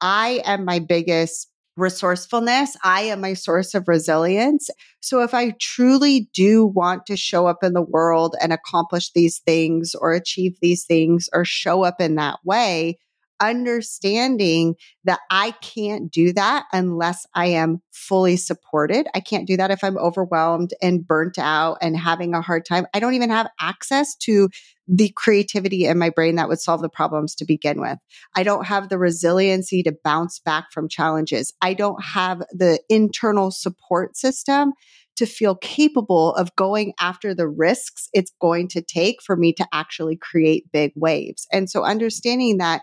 I 0.00 0.42
am 0.44 0.64
my 0.64 0.78
biggest 0.78 1.48
resourcefulness. 1.76 2.76
I 2.84 3.02
am 3.02 3.22
my 3.22 3.32
source 3.32 3.74
of 3.74 3.88
resilience. 3.88 4.68
So 5.00 5.22
if 5.22 5.32
I 5.32 5.54
truly 5.60 6.28
do 6.34 6.66
want 6.66 7.06
to 7.06 7.16
show 7.16 7.46
up 7.46 7.62
in 7.62 7.72
the 7.72 7.82
world 7.82 8.36
and 8.42 8.52
accomplish 8.52 9.12
these 9.12 9.38
things 9.38 9.94
or 9.94 10.12
achieve 10.12 10.58
these 10.60 10.84
things 10.84 11.28
or 11.32 11.44
show 11.44 11.82
up 11.82 12.00
in 12.00 12.16
that 12.16 12.40
way, 12.44 12.98
understanding 13.40 14.74
that 15.04 15.20
I 15.30 15.52
can't 15.62 16.10
do 16.10 16.32
that 16.34 16.66
unless 16.72 17.26
I 17.34 17.46
am 17.46 17.82
fully 17.92 18.36
supported. 18.36 19.08
I 19.14 19.20
can't 19.20 19.46
do 19.46 19.56
that 19.56 19.70
if 19.70 19.82
I'm 19.82 19.98
overwhelmed 19.98 20.74
and 20.82 21.06
burnt 21.06 21.38
out 21.38 21.78
and 21.80 21.96
having 21.96 22.34
a 22.34 22.42
hard 22.42 22.64
time. 22.64 22.86
I 22.94 23.00
don't 23.00 23.14
even 23.14 23.30
have 23.30 23.48
access 23.60 24.14
to 24.16 24.48
the 24.86 25.12
creativity 25.14 25.86
in 25.86 25.98
my 25.98 26.10
brain 26.10 26.34
that 26.34 26.48
would 26.48 26.60
solve 26.60 26.82
the 26.82 26.88
problems 26.88 27.34
to 27.36 27.44
begin 27.44 27.80
with. 27.80 27.98
I 28.34 28.42
don't 28.42 28.66
have 28.66 28.88
the 28.88 28.98
resiliency 28.98 29.82
to 29.84 29.96
bounce 30.04 30.40
back 30.40 30.72
from 30.72 30.88
challenges. 30.88 31.52
I 31.62 31.74
don't 31.74 32.02
have 32.02 32.42
the 32.52 32.80
internal 32.88 33.52
support 33.52 34.16
system 34.16 34.72
to 35.16 35.26
feel 35.26 35.54
capable 35.54 36.34
of 36.34 36.56
going 36.56 36.94
after 36.98 37.34
the 37.34 37.46
risks 37.46 38.08
it's 38.12 38.32
going 38.40 38.68
to 38.68 38.80
take 38.80 39.22
for 39.22 39.36
me 39.36 39.52
to 39.52 39.66
actually 39.72 40.16
create 40.16 40.72
big 40.72 40.92
waves. 40.96 41.46
And 41.52 41.68
so 41.68 41.84
understanding 41.84 42.58
that 42.58 42.80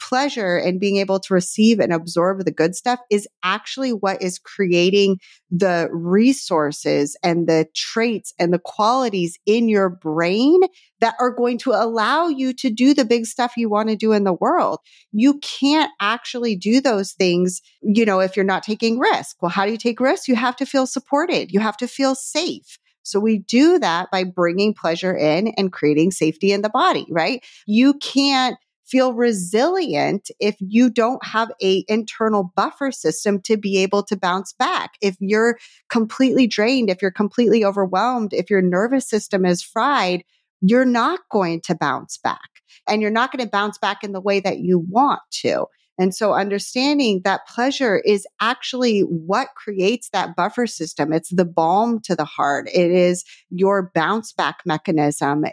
pleasure 0.00 0.56
and 0.56 0.80
being 0.80 0.96
able 0.96 1.20
to 1.20 1.34
receive 1.34 1.78
and 1.78 1.92
absorb 1.92 2.44
the 2.44 2.50
good 2.50 2.74
stuff 2.74 2.98
is 3.10 3.28
actually 3.42 3.92
what 3.92 4.20
is 4.22 4.38
creating 4.38 5.18
the 5.50 5.88
resources 5.92 7.16
and 7.22 7.46
the 7.46 7.66
traits 7.74 8.32
and 8.38 8.52
the 8.52 8.58
qualities 8.58 9.38
in 9.46 9.68
your 9.68 9.88
brain 9.88 10.60
that 11.00 11.14
are 11.20 11.30
going 11.30 11.58
to 11.58 11.70
allow 11.70 12.28
you 12.28 12.52
to 12.52 12.70
do 12.70 12.94
the 12.94 13.04
big 13.04 13.26
stuff 13.26 13.52
you 13.56 13.68
want 13.68 13.88
to 13.88 13.96
do 13.96 14.12
in 14.12 14.24
the 14.24 14.32
world. 14.32 14.78
You 15.12 15.38
can't 15.40 15.90
actually 16.00 16.56
do 16.56 16.80
those 16.80 17.12
things, 17.12 17.60
you 17.82 18.04
know, 18.04 18.20
if 18.20 18.36
you're 18.36 18.44
not 18.44 18.62
taking 18.62 18.98
risk. 18.98 19.36
Well, 19.42 19.50
how 19.50 19.64
do 19.64 19.72
you 19.72 19.78
take 19.78 20.00
risks? 20.00 20.28
You 20.28 20.36
have 20.36 20.56
to 20.56 20.66
feel 20.66 20.86
supported. 20.86 21.52
You 21.52 21.60
have 21.60 21.76
to 21.78 21.88
feel 21.88 22.14
safe. 22.14 22.78
So 23.02 23.18
we 23.18 23.38
do 23.38 23.78
that 23.78 24.10
by 24.10 24.24
bringing 24.24 24.74
pleasure 24.74 25.16
in 25.16 25.48
and 25.56 25.72
creating 25.72 26.10
safety 26.12 26.52
in 26.52 26.62
the 26.62 26.68
body, 26.68 27.06
right? 27.10 27.44
You 27.66 27.94
can't 27.94 28.56
feel 28.90 29.14
resilient 29.14 30.30
if 30.40 30.56
you 30.58 30.90
don't 30.90 31.24
have 31.24 31.50
a 31.62 31.84
internal 31.88 32.52
buffer 32.56 32.90
system 32.90 33.40
to 33.42 33.56
be 33.56 33.78
able 33.78 34.02
to 34.02 34.16
bounce 34.16 34.52
back. 34.52 34.94
If 35.00 35.16
you're 35.20 35.58
completely 35.88 36.46
drained, 36.46 36.90
if 36.90 37.00
you're 37.00 37.10
completely 37.10 37.64
overwhelmed, 37.64 38.32
if 38.32 38.50
your 38.50 38.62
nervous 38.62 39.08
system 39.08 39.44
is 39.44 39.62
fried, 39.62 40.24
you're 40.60 40.84
not 40.84 41.20
going 41.30 41.60
to 41.62 41.74
bounce 41.74 42.18
back 42.18 42.50
and 42.86 43.00
you're 43.00 43.10
not 43.10 43.32
going 43.32 43.44
to 43.44 43.50
bounce 43.50 43.78
back 43.78 44.02
in 44.02 44.12
the 44.12 44.20
way 44.20 44.40
that 44.40 44.58
you 44.58 44.78
want 44.78 45.20
to. 45.30 45.66
And 45.98 46.14
so 46.14 46.32
understanding 46.32 47.20
that 47.24 47.46
pleasure 47.46 47.98
is 47.98 48.26
actually 48.40 49.00
what 49.00 49.48
creates 49.54 50.08
that 50.10 50.34
buffer 50.34 50.66
system. 50.66 51.12
It's 51.12 51.28
the 51.28 51.44
balm 51.44 52.00
to 52.04 52.16
the 52.16 52.24
heart. 52.24 52.68
It 52.72 52.90
is 52.90 53.24
your 53.50 53.90
bounce 53.94 54.32
back 54.32 54.60
mechanism. 54.64 55.44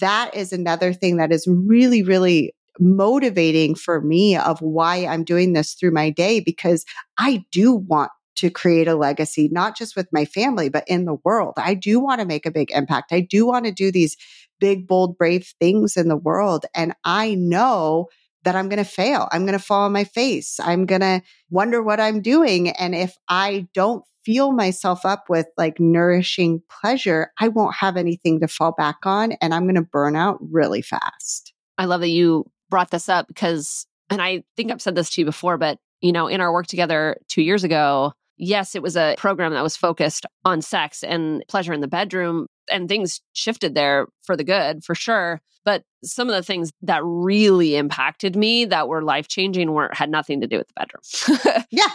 That 0.00 0.34
is 0.34 0.52
another 0.52 0.92
thing 0.92 1.16
that 1.16 1.32
is 1.32 1.46
really, 1.48 2.02
really 2.02 2.54
motivating 2.78 3.74
for 3.74 4.00
me 4.00 4.36
of 4.36 4.60
why 4.60 5.06
I'm 5.06 5.24
doing 5.24 5.52
this 5.52 5.74
through 5.74 5.92
my 5.92 6.10
day 6.10 6.40
because 6.40 6.84
I 7.18 7.44
do 7.52 7.72
want 7.74 8.10
to 8.36 8.50
create 8.50 8.88
a 8.88 8.96
legacy, 8.96 9.48
not 9.52 9.76
just 9.76 9.94
with 9.94 10.08
my 10.12 10.24
family, 10.24 10.68
but 10.68 10.84
in 10.88 11.04
the 11.04 11.16
world. 11.24 11.54
I 11.56 11.74
do 11.74 12.00
want 12.00 12.20
to 12.20 12.26
make 12.26 12.46
a 12.46 12.50
big 12.50 12.70
impact. 12.72 13.12
I 13.12 13.20
do 13.20 13.46
want 13.46 13.66
to 13.66 13.72
do 13.72 13.92
these 13.92 14.16
big, 14.58 14.88
bold, 14.88 15.16
brave 15.16 15.52
things 15.60 15.96
in 15.96 16.08
the 16.08 16.16
world. 16.16 16.66
And 16.74 16.94
I 17.04 17.34
know 17.34 18.08
that 18.42 18.56
I'm 18.56 18.68
going 18.68 18.82
to 18.82 18.90
fail. 18.90 19.28
I'm 19.32 19.46
going 19.46 19.58
to 19.58 19.64
fall 19.64 19.84
on 19.84 19.92
my 19.92 20.04
face. 20.04 20.58
I'm 20.60 20.84
going 20.86 21.00
to 21.00 21.22
wonder 21.50 21.82
what 21.82 22.00
I'm 22.00 22.20
doing. 22.20 22.70
And 22.70 22.94
if 22.94 23.16
I 23.28 23.68
don't 23.72 24.04
feel 24.24 24.52
myself 24.52 25.04
up 25.04 25.26
with 25.28 25.46
like 25.56 25.78
nourishing 25.78 26.62
pleasure, 26.68 27.30
I 27.38 27.48
won't 27.48 27.76
have 27.76 27.96
anything 27.96 28.40
to 28.40 28.48
fall 28.48 28.72
back 28.72 28.98
on 29.04 29.32
and 29.40 29.54
I'm 29.54 29.64
going 29.64 29.74
to 29.76 29.82
burn 29.82 30.16
out 30.16 30.38
really 30.40 30.82
fast. 30.82 31.52
I 31.76 31.86
love 31.86 32.00
that 32.00 32.08
you 32.08 32.50
brought 32.70 32.90
this 32.90 33.08
up 33.08 33.28
because, 33.28 33.86
and 34.10 34.20
I 34.20 34.44
think 34.56 34.70
I've 34.70 34.82
said 34.82 34.94
this 34.94 35.10
to 35.10 35.20
you 35.20 35.24
before, 35.24 35.58
but, 35.58 35.78
you 36.00 36.12
know, 36.12 36.26
in 36.26 36.40
our 36.40 36.52
work 36.52 36.66
together 36.66 37.16
two 37.28 37.42
years 37.42 37.64
ago, 37.64 38.12
yes, 38.36 38.74
it 38.74 38.82
was 38.82 38.96
a 38.96 39.14
program 39.16 39.52
that 39.52 39.62
was 39.62 39.76
focused 39.76 40.26
on 40.44 40.60
sex 40.60 41.02
and 41.02 41.44
pleasure 41.48 41.72
in 41.72 41.80
the 41.80 41.88
bedroom, 41.88 42.46
and 42.70 42.88
things 42.88 43.20
shifted 43.32 43.74
there 43.74 44.06
for 44.22 44.36
the 44.36 44.44
good, 44.44 44.84
for 44.84 44.94
sure. 44.94 45.40
But 45.64 45.82
some 46.02 46.28
of 46.28 46.34
the 46.34 46.42
things 46.42 46.72
that 46.82 47.00
really 47.02 47.76
impacted 47.76 48.36
me 48.36 48.66
that 48.66 48.86
were 48.86 49.02
life 49.02 49.28
changing 49.28 49.72
weren't 49.72 49.94
had 49.94 50.10
nothing 50.10 50.42
to 50.42 50.46
do 50.46 50.58
with 50.58 50.68
the 50.68 50.74
bedroom. 50.76 51.64
yeah. 51.70 51.88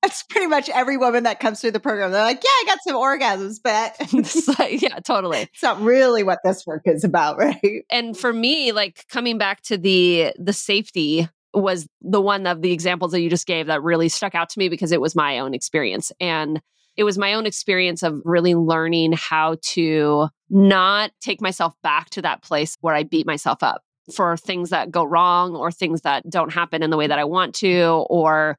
That's 0.00 0.22
pretty 0.24 0.46
much 0.46 0.70
every 0.70 0.96
woman 0.96 1.24
that 1.24 1.38
comes 1.38 1.60
through 1.60 1.72
the 1.72 1.80
program. 1.80 2.10
They're 2.10 2.22
like, 2.22 2.42
yeah, 2.42 2.48
I 2.48 2.64
got 2.66 2.78
some 2.86 2.96
orgasms, 2.96 3.60
but 3.62 4.58
like, 4.58 4.80
yeah, 4.80 4.98
totally. 5.00 5.40
It's 5.40 5.62
not 5.62 5.80
really 5.82 6.22
what 6.22 6.38
this 6.42 6.66
work 6.66 6.82
is 6.86 7.04
about, 7.04 7.36
right? 7.38 7.84
And 7.90 8.16
for 8.16 8.32
me, 8.32 8.72
like 8.72 9.06
coming 9.08 9.36
back 9.36 9.62
to 9.64 9.76
the 9.76 10.32
the 10.38 10.52
safety 10.52 11.28
was 11.54 11.86
the 12.00 12.20
one 12.20 12.46
of 12.46 12.62
the 12.62 12.72
examples 12.72 13.12
that 13.12 13.20
you 13.20 13.28
just 13.28 13.46
gave 13.46 13.66
that 13.66 13.82
really 13.82 14.08
stuck 14.08 14.34
out 14.34 14.48
to 14.48 14.58
me 14.58 14.70
because 14.70 14.90
it 14.90 15.02
was 15.02 15.14
my 15.14 15.38
own 15.38 15.52
experience. 15.52 16.10
And 16.18 16.62
it 16.96 17.04
was 17.04 17.18
my 17.18 17.34
own 17.34 17.46
experience 17.46 18.02
of 18.02 18.20
really 18.24 18.54
learning 18.54 19.12
how 19.12 19.56
to 19.62 20.28
not 20.50 21.10
take 21.20 21.40
myself 21.40 21.74
back 21.82 22.10
to 22.10 22.22
that 22.22 22.42
place 22.42 22.76
where 22.80 22.94
I 22.94 23.02
beat 23.02 23.26
myself 23.26 23.62
up 23.62 23.82
for 24.14 24.36
things 24.36 24.70
that 24.70 24.90
go 24.90 25.04
wrong 25.04 25.54
or 25.54 25.70
things 25.70 26.02
that 26.02 26.28
don't 26.28 26.52
happen 26.52 26.82
in 26.82 26.90
the 26.90 26.96
way 26.96 27.06
that 27.06 27.18
I 27.18 27.24
want 27.24 27.54
to 27.56 28.04
or 28.10 28.58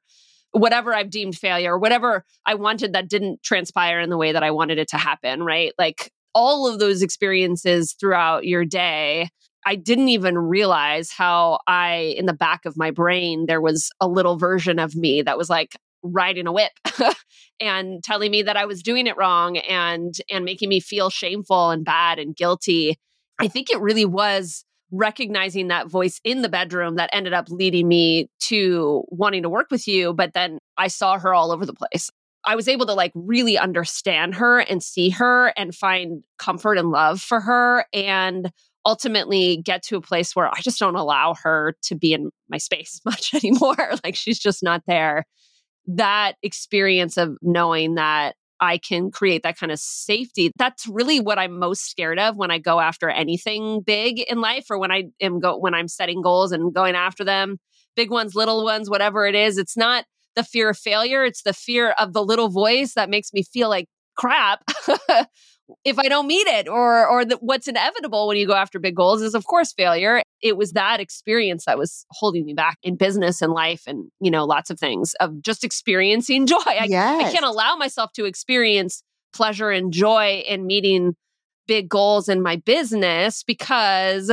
whatever 0.52 0.94
I've 0.94 1.10
deemed 1.10 1.36
failure, 1.36 1.78
whatever 1.78 2.24
I 2.46 2.54
wanted 2.54 2.92
that 2.92 3.08
didn't 3.08 3.42
transpire 3.42 4.00
in 4.00 4.10
the 4.10 4.16
way 4.16 4.32
that 4.32 4.42
I 4.42 4.50
wanted 4.50 4.78
it 4.78 4.88
to 4.88 4.96
happen, 4.96 5.42
right? 5.42 5.72
Like 5.78 6.10
all 6.34 6.66
of 6.66 6.78
those 6.78 7.02
experiences 7.02 7.94
throughout 7.98 8.44
your 8.44 8.64
day, 8.64 9.28
I 9.66 9.76
didn't 9.76 10.08
even 10.08 10.36
realize 10.38 11.10
how 11.10 11.58
I, 11.66 12.14
in 12.16 12.26
the 12.26 12.34
back 12.34 12.66
of 12.66 12.76
my 12.76 12.90
brain, 12.90 13.46
there 13.46 13.60
was 13.60 13.90
a 14.00 14.08
little 14.08 14.36
version 14.36 14.78
of 14.78 14.94
me 14.94 15.22
that 15.22 15.38
was 15.38 15.48
like, 15.50 15.76
riding 16.04 16.46
a 16.46 16.52
whip 16.52 16.72
and 17.60 18.02
telling 18.04 18.30
me 18.30 18.42
that 18.42 18.56
I 18.56 18.66
was 18.66 18.82
doing 18.82 19.06
it 19.06 19.16
wrong 19.16 19.56
and 19.56 20.14
and 20.30 20.44
making 20.44 20.68
me 20.68 20.80
feel 20.80 21.10
shameful 21.10 21.70
and 21.70 21.84
bad 21.84 22.18
and 22.18 22.36
guilty. 22.36 22.98
I 23.38 23.48
think 23.48 23.70
it 23.70 23.80
really 23.80 24.04
was 24.04 24.64
recognizing 24.92 25.68
that 25.68 25.88
voice 25.88 26.20
in 26.22 26.42
the 26.42 26.48
bedroom 26.48 26.96
that 26.96 27.10
ended 27.12 27.32
up 27.32 27.48
leading 27.48 27.88
me 27.88 28.28
to 28.38 29.02
wanting 29.08 29.42
to 29.42 29.48
work 29.48 29.68
with 29.70 29.88
you, 29.88 30.12
but 30.12 30.34
then 30.34 30.58
I 30.76 30.88
saw 30.88 31.18
her 31.18 31.34
all 31.34 31.50
over 31.50 31.66
the 31.66 31.74
place. 31.74 32.10
I 32.44 32.54
was 32.54 32.68
able 32.68 32.86
to 32.86 32.94
like 32.94 33.12
really 33.14 33.58
understand 33.58 34.34
her 34.36 34.60
and 34.60 34.82
see 34.82 35.10
her 35.10 35.52
and 35.56 35.74
find 35.74 36.22
comfort 36.38 36.78
and 36.78 36.90
love 36.90 37.20
for 37.20 37.40
her 37.40 37.86
and 37.92 38.52
ultimately 38.86 39.62
get 39.64 39.82
to 39.84 39.96
a 39.96 40.00
place 40.00 40.36
where 40.36 40.48
I 40.48 40.60
just 40.60 40.78
don't 40.78 40.94
allow 40.94 41.34
her 41.42 41.74
to 41.84 41.94
be 41.94 42.12
in 42.12 42.30
my 42.48 42.58
space 42.58 43.00
much 43.04 43.34
anymore. 43.34 43.94
like 44.04 44.14
she's 44.14 44.38
just 44.38 44.62
not 44.62 44.82
there 44.86 45.24
that 45.86 46.34
experience 46.42 47.16
of 47.16 47.36
knowing 47.42 47.94
that 47.94 48.36
I 48.60 48.78
can 48.78 49.10
create 49.10 49.42
that 49.42 49.58
kind 49.58 49.72
of 49.72 49.78
safety. 49.78 50.50
That's 50.56 50.86
really 50.86 51.20
what 51.20 51.38
I'm 51.38 51.58
most 51.58 51.90
scared 51.90 52.18
of 52.18 52.36
when 52.36 52.50
I 52.50 52.58
go 52.58 52.80
after 52.80 53.10
anything 53.10 53.82
big 53.82 54.20
in 54.20 54.40
life 54.40 54.66
or 54.70 54.78
when 54.78 54.90
I 54.90 55.04
am 55.20 55.40
go 55.40 55.58
when 55.58 55.74
I'm 55.74 55.88
setting 55.88 56.22
goals 56.22 56.52
and 56.52 56.72
going 56.72 56.94
after 56.94 57.24
them, 57.24 57.58
big 57.96 58.10
ones, 58.10 58.34
little 58.34 58.64
ones, 58.64 58.88
whatever 58.88 59.26
it 59.26 59.34
is. 59.34 59.58
It's 59.58 59.76
not 59.76 60.04
the 60.36 60.44
fear 60.44 60.70
of 60.70 60.78
failure. 60.78 61.24
It's 61.24 61.42
the 61.42 61.52
fear 61.52 61.90
of 61.98 62.12
the 62.12 62.24
little 62.24 62.48
voice 62.48 62.94
that 62.94 63.10
makes 63.10 63.32
me 63.32 63.42
feel 63.42 63.68
like 63.68 63.86
crap 64.16 64.62
if 65.84 65.98
I 65.98 66.08
don't 66.08 66.26
meet 66.26 66.46
it 66.46 66.68
or 66.68 67.06
or 67.06 67.24
the, 67.24 67.36
what's 67.36 67.68
inevitable 67.68 68.28
when 68.28 68.36
you 68.36 68.46
go 68.46 68.54
after 68.54 68.78
big 68.78 68.96
goals 68.96 69.22
is 69.22 69.34
of 69.34 69.44
course 69.46 69.72
failure. 69.72 70.22
It 70.44 70.56
was 70.56 70.72
that 70.72 71.00
experience 71.00 71.64
that 71.64 71.78
was 71.78 72.04
holding 72.10 72.44
me 72.44 72.52
back 72.52 72.78
in 72.82 72.96
business 72.96 73.42
and 73.42 73.52
life 73.52 73.82
and 73.86 74.10
you 74.20 74.30
know 74.30 74.44
lots 74.44 74.70
of 74.70 74.78
things 74.78 75.14
of 75.14 75.42
just 75.42 75.64
experiencing 75.64 76.46
joy. 76.54 76.56
I, 76.66 76.86
yes. 76.88 77.26
I 77.26 77.32
can't 77.32 77.44
allow 77.44 77.76
myself 77.76 78.12
to 78.12 78.26
experience 78.26 79.02
pleasure 79.32 79.70
and 79.70 79.92
joy 79.92 80.44
in 80.46 80.66
meeting 80.66 81.16
big 81.66 81.88
goals 81.88 82.28
in 82.28 82.42
my 82.42 82.56
business 82.56 83.42
because 83.42 84.30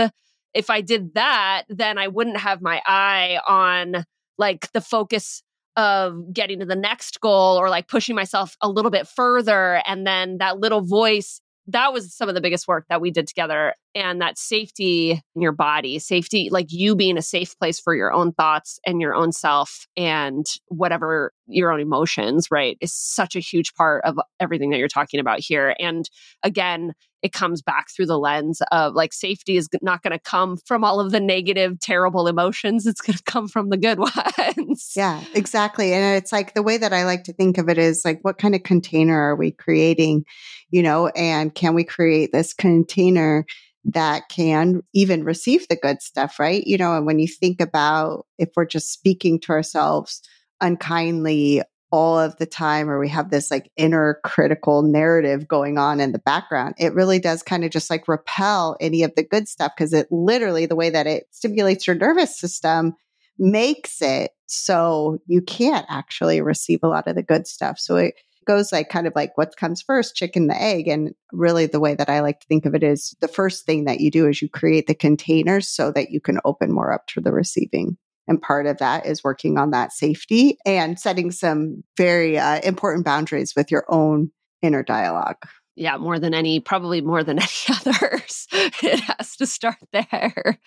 if 0.53 0.70
I 0.70 0.82
did 0.82 1.14
that, 1.16 1.64
then 1.70 1.97
I 1.97 2.09
wouldn't 2.09 2.38
have 2.38 2.62
my 2.62 2.82
eye 2.86 3.39
on 3.47 4.05
like 4.38 4.72
the 4.74 4.82
focus 4.82 5.43
of 5.78 6.34
getting 6.34 6.59
to 6.59 6.66
the 6.66 6.76
next 6.76 7.22
goal 7.22 7.57
or 7.57 7.70
like 7.70 7.88
pushing 7.88 8.16
myself 8.16 8.57
a 8.62 8.70
little 8.70 8.91
bit 8.91 9.07
further. 9.07 9.82
And 9.86 10.05
then 10.05 10.39
that 10.39 10.59
little 10.59 10.82
voice 10.82 11.39
that 11.72 11.93
was 11.93 12.13
some 12.13 12.30
of 12.30 12.36
the 12.36 12.41
biggest 12.41 12.67
work 12.67 12.86
that 12.89 13.01
we 13.01 13.11
did 13.11 13.28
together. 13.28 13.74
And 13.93 14.22
that 14.22 14.38
safety 14.38 15.22
in 15.36 15.41
your 15.41 15.51
body 15.51 15.99
safety 15.99 16.49
like 16.49 16.67
you 16.69 16.95
being 16.95 17.17
a 17.17 17.22
safe 17.22 17.57
place 17.59 17.80
for 17.80 17.93
your 17.93 18.13
own 18.13 18.32
thoughts 18.32 18.80
and 18.86 19.01
your 19.01 19.13
own 19.13 19.34
self 19.34 19.86
and 19.97 20.45
whatever 20.67 21.34
your 21.47 21.72
own 21.72 21.82
emotions 21.82 22.47
right 22.49 22.78
is 22.80 22.93
such 22.93 23.36
a 23.36 23.39
huge 23.39 23.74
part 23.74 24.05
of 24.05 24.17
everything 24.39 24.69
that 24.69 24.78
you're 24.78 24.88
talking 24.88 25.19
about 25.19 25.39
here. 25.39 25.76
And 25.78 26.09
again 26.43 26.93
it 27.22 27.34
comes 27.34 27.61
back 27.61 27.89
through 27.89 28.05
the 28.05 28.17
lens 28.19 28.61
of 28.72 28.93
like 28.93 29.13
safety 29.13 29.57
is 29.57 29.69
not 29.82 30.01
going 30.01 30.11
to 30.11 30.19
come 30.19 30.57
from 30.65 30.84
all 30.84 30.99
of 30.99 31.11
the 31.11 31.19
negative 31.19 31.80
terrible 31.80 32.28
emotions 32.28 32.86
it's 32.86 33.01
going 33.01 33.17
to 33.17 33.24
come 33.24 33.47
from 33.47 33.69
the 33.69 33.78
good 33.78 33.99
ones 34.57 34.93
yeah 34.95 35.24
exactly 35.34 35.93
and 35.93 36.17
it's 36.17 36.32
like 36.32 36.53
the 36.53 36.63
way 36.63 36.78
that 36.78 36.93
i 36.93 37.05
like 37.05 37.24
to 37.24 37.34
think 37.34 37.57
of 37.57 37.69
it 37.69 37.78
is 37.78 38.03
like 38.05 38.19
what 38.22 38.38
kind 38.38 38.55
of 38.55 38.63
container 38.63 39.17
are 39.17 39.36
we 39.36 39.51
creating 39.51 40.24
you 40.69 40.82
know 40.82 41.07
and 41.09 41.55
can 41.55 41.74
we 41.74 41.84
create 41.84 42.32
this 42.32 42.53
container 42.53 43.45
that 43.84 44.30
can 44.30 44.82
even 44.93 45.24
receive 45.24 45.67
the 45.67 45.76
good 45.76 46.01
stuff, 46.01 46.39
right? 46.39 46.63
You 46.67 46.78
know, 46.78 46.95
and 46.95 47.05
when 47.05 47.19
you 47.19 47.28
think 47.28 47.59
about 47.59 48.28
if 48.38 48.49
we're 48.55 48.65
just 48.65 48.91
speaking 48.91 49.39
to 49.41 49.51
ourselves 49.53 50.22
unkindly 50.61 51.63
all 51.91 52.17
of 52.19 52.37
the 52.37 52.45
time, 52.45 52.89
or 52.89 52.99
we 52.99 53.09
have 53.09 53.29
this 53.29 53.51
like 53.51 53.71
inner 53.77 54.19
critical 54.23 54.81
narrative 54.81 55.47
going 55.47 55.77
on 55.77 55.99
in 55.99 56.11
the 56.11 56.19
background, 56.19 56.75
it 56.77 56.93
really 56.93 57.19
does 57.19 57.43
kind 57.43 57.65
of 57.65 57.71
just 57.71 57.89
like 57.89 58.07
repel 58.07 58.77
any 58.79 59.03
of 59.03 59.13
the 59.15 59.23
good 59.23 59.47
stuff 59.47 59.73
because 59.75 59.93
it 59.93 60.07
literally, 60.11 60.65
the 60.65 60.75
way 60.75 60.89
that 60.89 61.07
it 61.07 61.25
stimulates 61.31 61.85
your 61.85 61.95
nervous 61.95 62.39
system 62.39 62.93
makes 63.37 64.01
it 64.01 64.31
so 64.45 65.19
you 65.27 65.41
can't 65.41 65.85
actually 65.89 66.41
receive 66.41 66.79
a 66.83 66.87
lot 66.87 67.07
of 67.07 67.15
the 67.15 67.23
good 67.23 67.47
stuff. 67.47 67.79
So 67.79 67.97
it, 67.97 68.15
goes 68.45 68.71
like 68.71 68.89
kind 68.89 69.07
of 69.07 69.13
like 69.15 69.37
what 69.37 69.55
comes 69.55 69.81
first, 69.81 70.15
chicken, 70.15 70.47
the 70.47 70.59
egg. 70.59 70.87
And 70.87 71.13
really 71.31 71.67
the 71.67 71.79
way 71.79 71.95
that 71.95 72.09
I 72.09 72.21
like 72.21 72.39
to 72.41 72.47
think 72.47 72.65
of 72.65 72.75
it 72.75 72.83
is 72.83 73.15
the 73.21 73.27
first 73.27 73.65
thing 73.65 73.85
that 73.85 73.99
you 73.99 74.11
do 74.11 74.27
is 74.27 74.41
you 74.41 74.49
create 74.49 74.87
the 74.87 74.95
containers 74.95 75.67
so 75.67 75.91
that 75.91 76.11
you 76.11 76.19
can 76.19 76.39
open 76.43 76.71
more 76.71 76.91
up 76.91 77.07
to 77.07 77.21
the 77.21 77.31
receiving. 77.31 77.97
And 78.32 78.41
part 78.41 78.65
of 78.65 78.77
that 78.77 79.05
is 79.05 79.25
working 79.25 79.57
on 79.57 79.71
that 79.71 79.91
safety 79.91 80.57
and 80.65 80.97
setting 80.97 81.32
some 81.32 81.84
very 81.97 82.39
uh, 82.39 82.61
important 82.61 83.03
boundaries 83.03 83.57
with 83.57 83.69
your 83.69 83.84
own 83.89 84.32
inner 84.61 84.84
dialogue. 84.84 85.36
Yeah, 85.75 85.97
more 85.97 86.17
than 86.17 86.34
any, 86.34 86.61
probably 86.61 87.01
more 87.01 87.25
than 87.25 87.39
any 87.41 87.49
others. 87.69 88.47
it 88.53 89.01
has 89.01 89.36
to 89.36 89.45
start 89.45 89.75
there. 89.91 90.57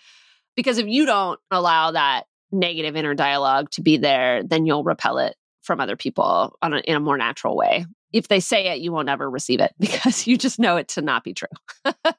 Because 0.57 0.77
if 0.77 0.87
you 0.87 1.07
don't 1.07 1.41
allow 1.51 1.93
that 1.93 2.25
negative 2.53 2.97
inner 2.97 3.15
dialogue 3.15 3.71
to 3.71 3.81
be 3.81 3.97
there, 3.97 4.43
then 4.43 4.67
you'll 4.67 4.85
repel 4.85 5.17
it 5.17 5.35
from 5.63 5.81
other 5.81 5.97
people 5.97 6.59
on 6.61 6.75
a, 6.75 6.81
in 6.81 6.97
a 6.97 7.01
more 7.01 7.17
natural 7.17 7.57
way. 7.57 7.87
If 8.13 8.29
they 8.29 8.41
say 8.41 8.67
it, 8.67 8.81
you 8.81 8.93
won't 8.93 9.09
ever 9.09 9.31
receive 9.31 9.61
it 9.61 9.75
because 9.81 10.27
you 10.27 10.37
just 10.37 10.59
know 10.59 10.77
it 10.77 10.89
to 10.89 11.01
not 11.01 11.25
be 11.25 11.33
true. 11.33 11.49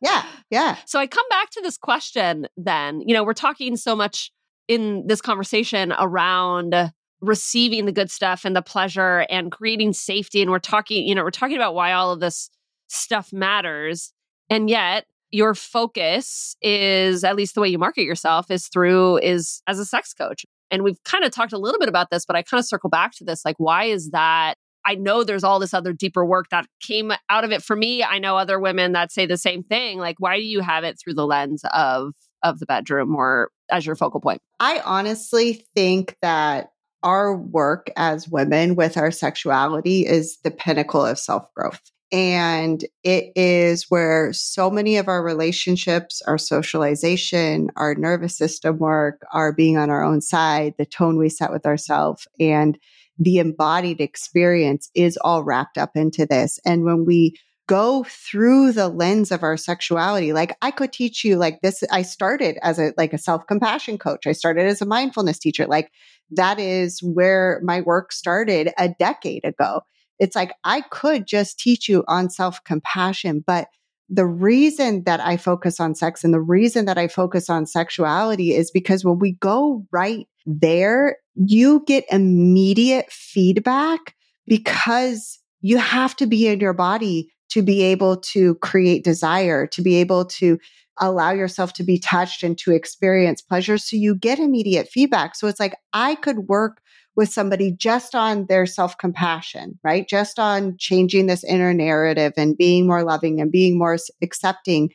yeah. 0.01 0.25
Yeah. 0.49 0.77
So 0.87 0.97
I 0.97 1.05
come 1.05 1.29
back 1.29 1.51
to 1.51 1.61
this 1.61 1.77
question 1.77 2.47
then. 2.57 3.01
You 3.01 3.13
know, 3.13 3.23
we're 3.23 3.33
talking 3.35 3.77
so 3.77 3.95
much 3.95 4.31
in 4.67 5.05
this 5.07 5.21
conversation 5.21 5.93
around 5.99 6.91
receiving 7.21 7.85
the 7.85 7.91
good 7.91 8.11
stuff 8.11 8.45
and 8.45 8.55
the 8.55 8.61
pleasure 8.61 9.25
and 9.29 9.51
creating 9.51 9.93
safety. 9.93 10.41
And 10.41 10.51
we're 10.51 10.59
talking, 10.59 11.07
you 11.07 11.15
know, 11.15 11.23
we're 11.23 11.31
talking 11.31 11.55
about 11.55 11.73
why 11.73 11.93
all 11.93 12.11
of 12.11 12.19
this 12.19 12.49
stuff 12.87 13.31
matters. 13.33 14.13
And 14.49 14.69
yet, 14.69 15.05
your 15.31 15.55
focus 15.55 16.55
is 16.61 17.23
at 17.23 17.35
least 17.35 17.55
the 17.55 17.61
way 17.61 17.67
you 17.67 17.79
market 17.79 18.03
yourself 18.03 18.51
is 18.51 18.67
through 18.67 19.17
is 19.17 19.61
as 19.67 19.79
a 19.79 19.85
sex 19.85 20.13
coach 20.13 20.45
and 20.71 20.83
we've 20.83 21.01
kind 21.03 21.23
of 21.23 21.31
talked 21.31 21.53
a 21.53 21.57
little 21.57 21.79
bit 21.79 21.89
about 21.89 22.09
this, 22.09 22.25
but 22.25 22.35
I 22.35 22.41
kind 22.41 22.59
of 22.59 22.65
circle 22.65 22.89
back 22.89 23.13
to 23.13 23.23
this 23.23 23.45
like, 23.45 23.55
why 23.57 23.85
is 23.85 24.11
that? 24.11 24.55
I 24.85 24.95
know 24.95 25.23
there's 25.23 25.43
all 25.43 25.59
this 25.59 25.73
other 25.73 25.93
deeper 25.93 26.25
work 26.25 26.49
that 26.51 26.67
came 26.79 27.11
out 27.29 27.43
of 27.43 27.51
it 27.51 27.63
for 27.63 27.75
me. 27.75 28.03
I 28.03 28.19
know 28.19 28.37
other 28.37 28.59
women 28.59 28.91
that 28.91 29.11
say 29.11 29.25
the 29.25 29.37
same 29.37 29.63
thing. 29.63 29.97
Like, 29.97 30.19
why 30.19 30.37
do 30.37 30.43
you 30.43 30.59
have 30.59 30.83
it 30.83 30.99
through 30.99 31.15
the 31.15 31.25
lens 31.25 31.63
of 31.73 32.13
of 32.43 32.59
the 32.59 32.65
bedroom 32.65 33.15
or 33.15 33.49
as 33.71 33.85
your 33.85 33.95
focal 33.95 34.21
point? 34.21 34.41
I 34.59 34.81
honestly 34.85 35.65
think 35.75 36.15
that 36.21 36.71
our 37.03 37.35
work 37.35 37.91
as 37.95 38.27
women 38.27 38.75
with 38.75 38.97
our 38.97 39.11
sexuality 39.11 40.05
is 40.05 40.39
the 40.43 40.51
pinnacle 40.51 41.05
of 41.05 41.19
self 41.19 41.53
growth. 41.53 41.81
And 42.11 42.83
it 43.03 43.31
is 43.35 43.85
where 43.89 44.31
so 44.31 44.69
many 44.69 44.97
of 44.97 45.07
our 45.07 45.23
relationships, 45.23 46.21
our 46.27 46.37
socialization, 46.37 47.69
our 47.75 47.95
nervous 47.95 48.37
system 48.37 48.77
work, 48.77 49.21
our 49.33 49.51
being 49.51 49.77
on 49.77 49.89
our 49.89 50.03
own 50.03 50.21
side, 50.21 50.75
the 50.77 50.85
tone 50.85 51.17
we 51.17 51.29
set 51.29 51.51
with 51.51 51.65
ourselves, 51.65 52.27
and 52.39 52.77
the 53.17 53.39
embodied 53.39 54.01
experience 54.01 54.89
is 54.93 55.17
all 55.17 55.43
wrapped 55.43 55.77
up 55.77 55.91
into 55.95 56.25
this. 56.25 56.59
And 56.65 56.83
when 56.83 57.05
we 57.05 57.35
go 57.67 58.05
through 58.07 58.71
the 58.71 58.87
lens 58.87 59.31
of 59.31 59.43
our 59.43 59.57
sexuality, 59.57 60.33
like 60.33 60.55
I 60.61 60.71
could 60.71 60.93
teach 60.93 61.23
you 61.23 61.37
like 61.37 61.61
this. 61.61 61.83
I 61.91 62.03
started 62.03 62.57
as 62.61 62.79
a, 62.79 62.93
like 62.97 63.13
a 63.13 63.17
self 63.17 63.47
compassion 63.47 63.97
coach. 63.97 64.27
I 64.27 64.33
started 64.33 64.65
as 64.65 64.81
a 64.81 64.85
mindfulness 64.85 65.39
teacher. 65.39 65.65
Like 65.65 65.91
that 66.31 66.59
is 66.59 67.01
where 67.01 67.61
my 67.63 67.81
work 67.81 68.11
started 68.11 68.71
a 68.77 68.89
decade 68.89 69.45
ago 69.45 69.81
it's 70.19 70.35
like 70.35 70.53
I 70.63 70.81
could 70.81 71.27
just 71.27 71.59
teach 71.59 71.89
you 71.89 72.03
on 72.07 72.29
self 72.29 72.63
compassion, 72.63 73.43
but 73.45 73.67
the 74.09 74.25
reason 74.25 75.03
that 75.05 75.19
I 75.19 75.37
focus 75.37 75.79
on 75.79 75.95
sex 75.95 76.23
and 76.23 76.33
the 76.33 76.41
reason 76.41 76.85
that 76.85 76.97
I 76.97 77.07
focus 77.07 77.49
on 77.49 77.65
sexuality 77.65 78.53
is 78.53 78.69
because 78.69 79.03
when 79.03 79.17
we 79.17 79.33
go 79.33 79.85
right 79.91 80.27
there, 80.45 81.17
you 81.33 81.83
get 81.87 82.05
immediate 82.11 83.11
feedback 83.11 84.13
because 84.45 85.39
you 85.61 85.77
have 85.79 86.15
to 86.17 86.27
be 86.27 86.47
in 86.47 86.59
your 86.59 86.73
body 86.73 87.31
to 87.55 87.61
be 87.61 87.81
able 87.83 88.17
to 88.17 88.55
create 88.55 89.01
desire, 89.05 89.65
to 89.65 89.81
be 89.81 89.95
able 89.95 90.25
to 90.25 90.59
allow 90.99 91.31
yourself 91.31 91.71
to 91.71 91.83
be 91.83 91.97
touched 91.97 92.43
and 92.43 92.57
to 92.57 92.73
experience 92.73 93.41
pleasure. 93.41 93.77
So 93.77 93.95
you 93.95 94.13
get 94.13 94.39
immediate 94.39 94.89
feedback. 94.89 95.35
So 95.35 95.47
it's 95.47 95.59
like 95.59 95.73
I 95.93 96.15
could 96.15 96.49
work 96.49 96.81
with 97.15 97.29
somebody 97.29 97.71
just 97.71 98.13
on 98.13 98.47
their 98.47 98.65
self 98.65 98.97
compassion, 98.97 99.79
right? 99.85 100.05
Just 100.05 100.37
on 100.37 100.75
changing 100.77 101.27
this 101.27 101.45
inner 101.45 101.73
narrative 101.73 102.33
and 102.35 102.57
being 102.57 102.87
more 102.87 103.05
loving 103.05 103.39
and 103.39 103.53
being 103.53 103.77
more 103.77 103.95
accepting. 104.21 104.89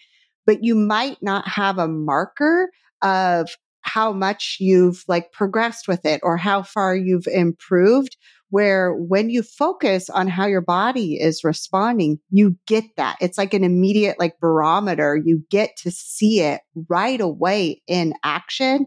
But 0.45 0.63
you 0.63 0.75
might 0.75 1.17
not 1.23 1.49
have 1.49 1.79
a 1.79 1.89
marker 1.89 2.69
of 3.01 3.49
how 3.81 4.13
much 4.13 4.59
you've 4.61 5.03
like 5.09 5.33
progressed 5.33 5.89
with 5.89 6.05
it 6.05 6.21
or 6.23 6.37
how 6.37 6.63
far 6.63 6.95
you've 6.95 7.27
improved. 7.27 8.19
Where 8.51 8.95
when 8.95 9.31
you 9.31 9.43
focus 9.43 10.11
on 10.11 10.29
how 10.29 10.47
your 10.47 10.61
body 10.61 11.15
is 11.21 11.45
responding, 11.45 12.19
you 12.31 12.57
get 12.67 12.85
that. 12.97 13.17
It's 13.21 13.39
like 13.39 13.55
an 13.55 13.65
immediate 13.65 14.19
like 14.19 14.41
barometer. 14.41 15.17
You 15.17 15.45
get 15.51 15.77
to 15.79 15.91
see 15.91 16.41
it 16.41 16.61
right 16.89 17.21
away 17.21 17.83
in 17.87 18.15
action 18.23 18.87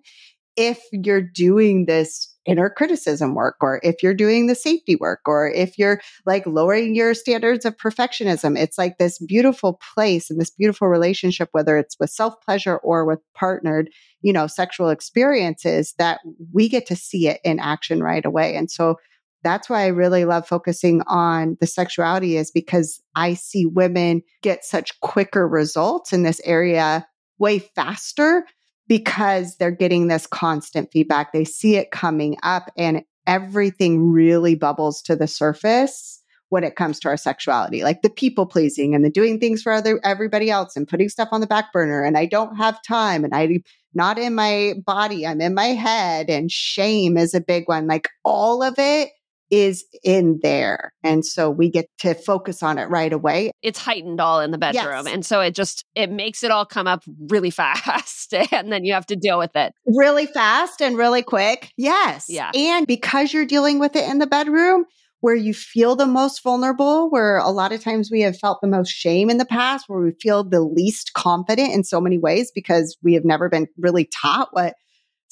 if 0.55 0.83
you're 0.91 1.21
doing 1.21 1.85
this 1.85 2.29
inner 2.45 2.69
criticism 2.69 3.35
work 3.35 3.55
or 3.61 3.79
if 3.83 4.03
you're 4.03 4.13
doing 4.13 4.47
the 4.47 4.55
safety 4.55 4.95
work 4.97 5.21
or 5.25 5.49
if 5.49 5.77
you're 5.79 6.01
like 6.25 6.45
lowering 6.45 6.93
your 6.93 7.13
standards 7.13 7.63
of 7.63 7.77
perfectionism 7.77 8.57
it's 8.57 8.77
like 8.77 8.97
this 8.97 9.17
beautiful 9.19 9.79
place 9.93 10.29
and 10.29 10.41
this 10.41 10.49
beautiful 10.49 10.89
relationship 10.89 11.47
whether 11.53 11.77
it's 11.77 11.97
with 11.99 12.09
self 12.09 12.39
pleasure 12.41 12.77
or 12.77 13.05
with 13.05 13.19
partnered 13.33 13.89
you 14.21 14.33
know 14.33 14.45
sexual 14.45 14.89
experiences 14.89 15.93
that 15.97 16.19
we 16.51 16.67
get 16.67 16.85
to 16.85 16.95
see 16.95 17.29
it 17.29 17.39
in 17.45 17.59
action 17.59 18.03
right 18.03 18.25
away 18.25 18.55
and 18.55 18.69
so 18.69 18.97
that's 19.43 19.69
why 19.69 19.83
I 19.83 19.87
really 19.87 20.25
love 20.25 20.47
focusing 20.47 21.01
on 21.07 21.57
the 21.59 21.67
sexuality 21.67 22.37
is 22.37 22.51
because 22.51 23.01
I 23.15 23.33
see 23.33 23.65
women 23.65 24.21
get 24.41 24.63
such 24.63 24.99
quicker 25.01 25.47
results 25.47 26.13
in 26.13 26.23
this 26.23 26.41
area 26.43 27.05
way 27.37 27.59
faster 27.59 28.45
because 28.87 29.57
they're 29.57 29.71
getting 29.71 30.07
this 30.07 30.27
constant 30.27 30.91
feedback. 30.91 31.31
They 31.31 31.45
see 31.45 31.75
it 31.75 31.91
coming 31.91 32.37
up 32.43 32.71
and 32.77 33.03
everything 33.25 34.11
really 34.11 34.55
bubbles 34.55 35.01
to 35.03 35.15
the 35.15 35.27
surface 35.27 36.21
when 36.49 36.63
it 36.63 36.75
comes 36.75 36.99
to 36.99 37.07
our 37.07 37.17
sexuality, 37.17 37.83
like 37.83 38.03
the 38.03 38.09
people 38.11 38.45
pleasing 38.45 38.93
and 38.93 39.03
the 39.03 39.09
doing 39.09 39.39
things 39.39 39.63
for 39.63 39.71
other 39.71 39.99
everybody 40.03 40.51
else 40.51 40.75
and 40.75 40.87
putting 40.87 41.09
stuff 41.09 41.29
on 41.31 41.41
the 41.41 41.47
back 41.47 41.73
burner. 41.73 42.03
And 42.03 42.15
I 42.15 42.27
don't 42.27 42.55
have 42.57 42.79
time 42.83 43.23
and 43.23 43.33
I 43.33 43.61
not 43.95 44.19
in 44.19 44.35
my 44.35 44.73
body, 44.85 45.25
I'm 45.25 45.41
in 45.41 45.55
my 45.55 45.67
head 45.67 46.29
and 46.29 46.51
shame 46.51 47.17
is 47.17 47.33
a 47.33 47.41
big 47.41 47.67
one. 47.67 47.87
Like 47.87 48.07
all 48.23 48.61
of 48.61 48.75
it 48.77 49.09
is 49.53 49.85
in 50.03 50.39
there. 50.41 50.91
And 51.03 51.23
so 51.23 51.47
we 51.51 51.69
get 51.69 51.85
to 51.99 52.15
focus 52.15 52.63
on 52.63 52.79
it 52.79 52.89
right 52.89 53.13
away. 53.13 53.51
It's 53.61 53.77
heightened 53.77 54.19
all 54.19 54.41
in 54.41 54.49
the 54.49 54.57
bedroom. 54.57 55.05
Yes. 55.05 55.13
And 55.13 55.23
so 55.23 55.41
it 55.41 55.53
just 55.53 55.85
it 55.93 56.09
makes 56.09 56.43
it 56.43 56.49
all 56.49 56.65
come 56.65 56.87
up 56.87 57.03
really 57.29 57.49
fast 57.51 58.33
and 58.33 58.71
then 58.71 58.83
you 58.83 58.93
have 58.93 59.05
to 59.05 59.15
deal 59.15 59.37
with 59.37 59.55
it. 59.55 59.73
Really 59.85 60.25
fast 60.25 60.81
and 60.81 60.97
really 60.97 61.21
quick. 61.21 61.71
Yes. 61.77 62.25
Yeah. 62.29 62.49
And 62.55 62.87
because 62.87 63.31
you're 63.31 63.45
dealing 63.45 63.77
with 63.77 63.95
it 63.95 64.09
in 64.09 64.17
the 64.17 64.25
bedroom, 64.25 64.85
where 65.19 65.35
you 65.35 65.53
feel 65.53 65.95
the 65.95 66.07
most 66.07 66.43
vulnerable, 66.43 67.09
where 67.11 67.37
a 67.37 67.49
lot 67.49 67.71
of 67.71 67.81
times 67.81 68.09
we 68.11 68.21
have 68.21 68.37
felt 68.37 68.59
the 68.61 68.67
most 68.67 68.89
shame 68.89 69.29
in 69.29 69.37
the 69.37 69.45
past, 69.45 69.85
where 69.87 70.01
we 70.01 70.11
feel 70.19 70.43
the 70.43 70.61
least 70.61 71.13
confident 71.13 71.71
in 71.71 71.83
so 71.83 72.01
many 72.01 72.17
ways 72.17 72.51
because 72.53 72.97
we 73.03 73.13
have 73.13 73.23
never 73.23 73.47
been 73.47 73.67
really 73.77 74.09
taught 74.21 74.49
what 74.51 74.73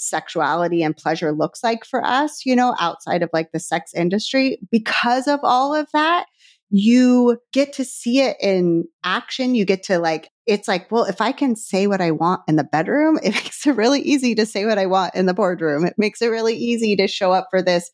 sexuality 0.02 0.84
and 0.84 0.96
pleasure 0.96 1.32
looks 1.32 1.64
like 1.64 1.86
for 1.86 2.06
us, 2.06 2.46
you 2.46 2.56
know, 2.56 2.76
outside 2.80 3.24
of 3.24 3.30
like 3.34 3.52
the 3.52 3.60
sex 3.60 3.94
industry. 3.94 4.60
Because 4.70 5.28
of 5.28 5.40
all 5.44 5.74
of 5.74 5.88
that, 5.94 6.26
you 6.70 7.38
get 7.52 7.74
to 7.74 7.86
see 7.86 8.20
it 8.22 8.38
in 8.42 8.86
action. 9.04 9.56
You 9.56 9.66
get 9.66 9.84
to 9.84 10.00
like, 10.00 10.30
it's 10.46 10.68
like, 10.68 10.92
well, 10.92 11.04
if 11.04 11.22
I 11.22 11.32
can 11.32 11.56
say 11.56 11.88
what 11.88 12.02
I 12.02 12.12
want 12.12 12.42
in 12.48 12.56
the 12.56 12.64
bedroom, 12.64 13.20
it 13.24 13.34
makes 13.34 13.66
it 13.68 13.76
really 13.76 14.02
easy 14.02 14.36
to 14.36 14.46
say 14.46 14.66
what 14.66 14.78
I 14.78 14.86
want 14.86 15.16
in 15.16 15.26
the 15.26 15.34
boardroom. 15.34 15.86
It 15.86 15.96
makes 15.98 16.22
it 16.22 16.28
really 16.28 16.56
easy 16.56 16.96
to 16.96 17.08
show 17.08 17.32
up 17.32 17.48
for 17.52 17.62
this 17.62 17.92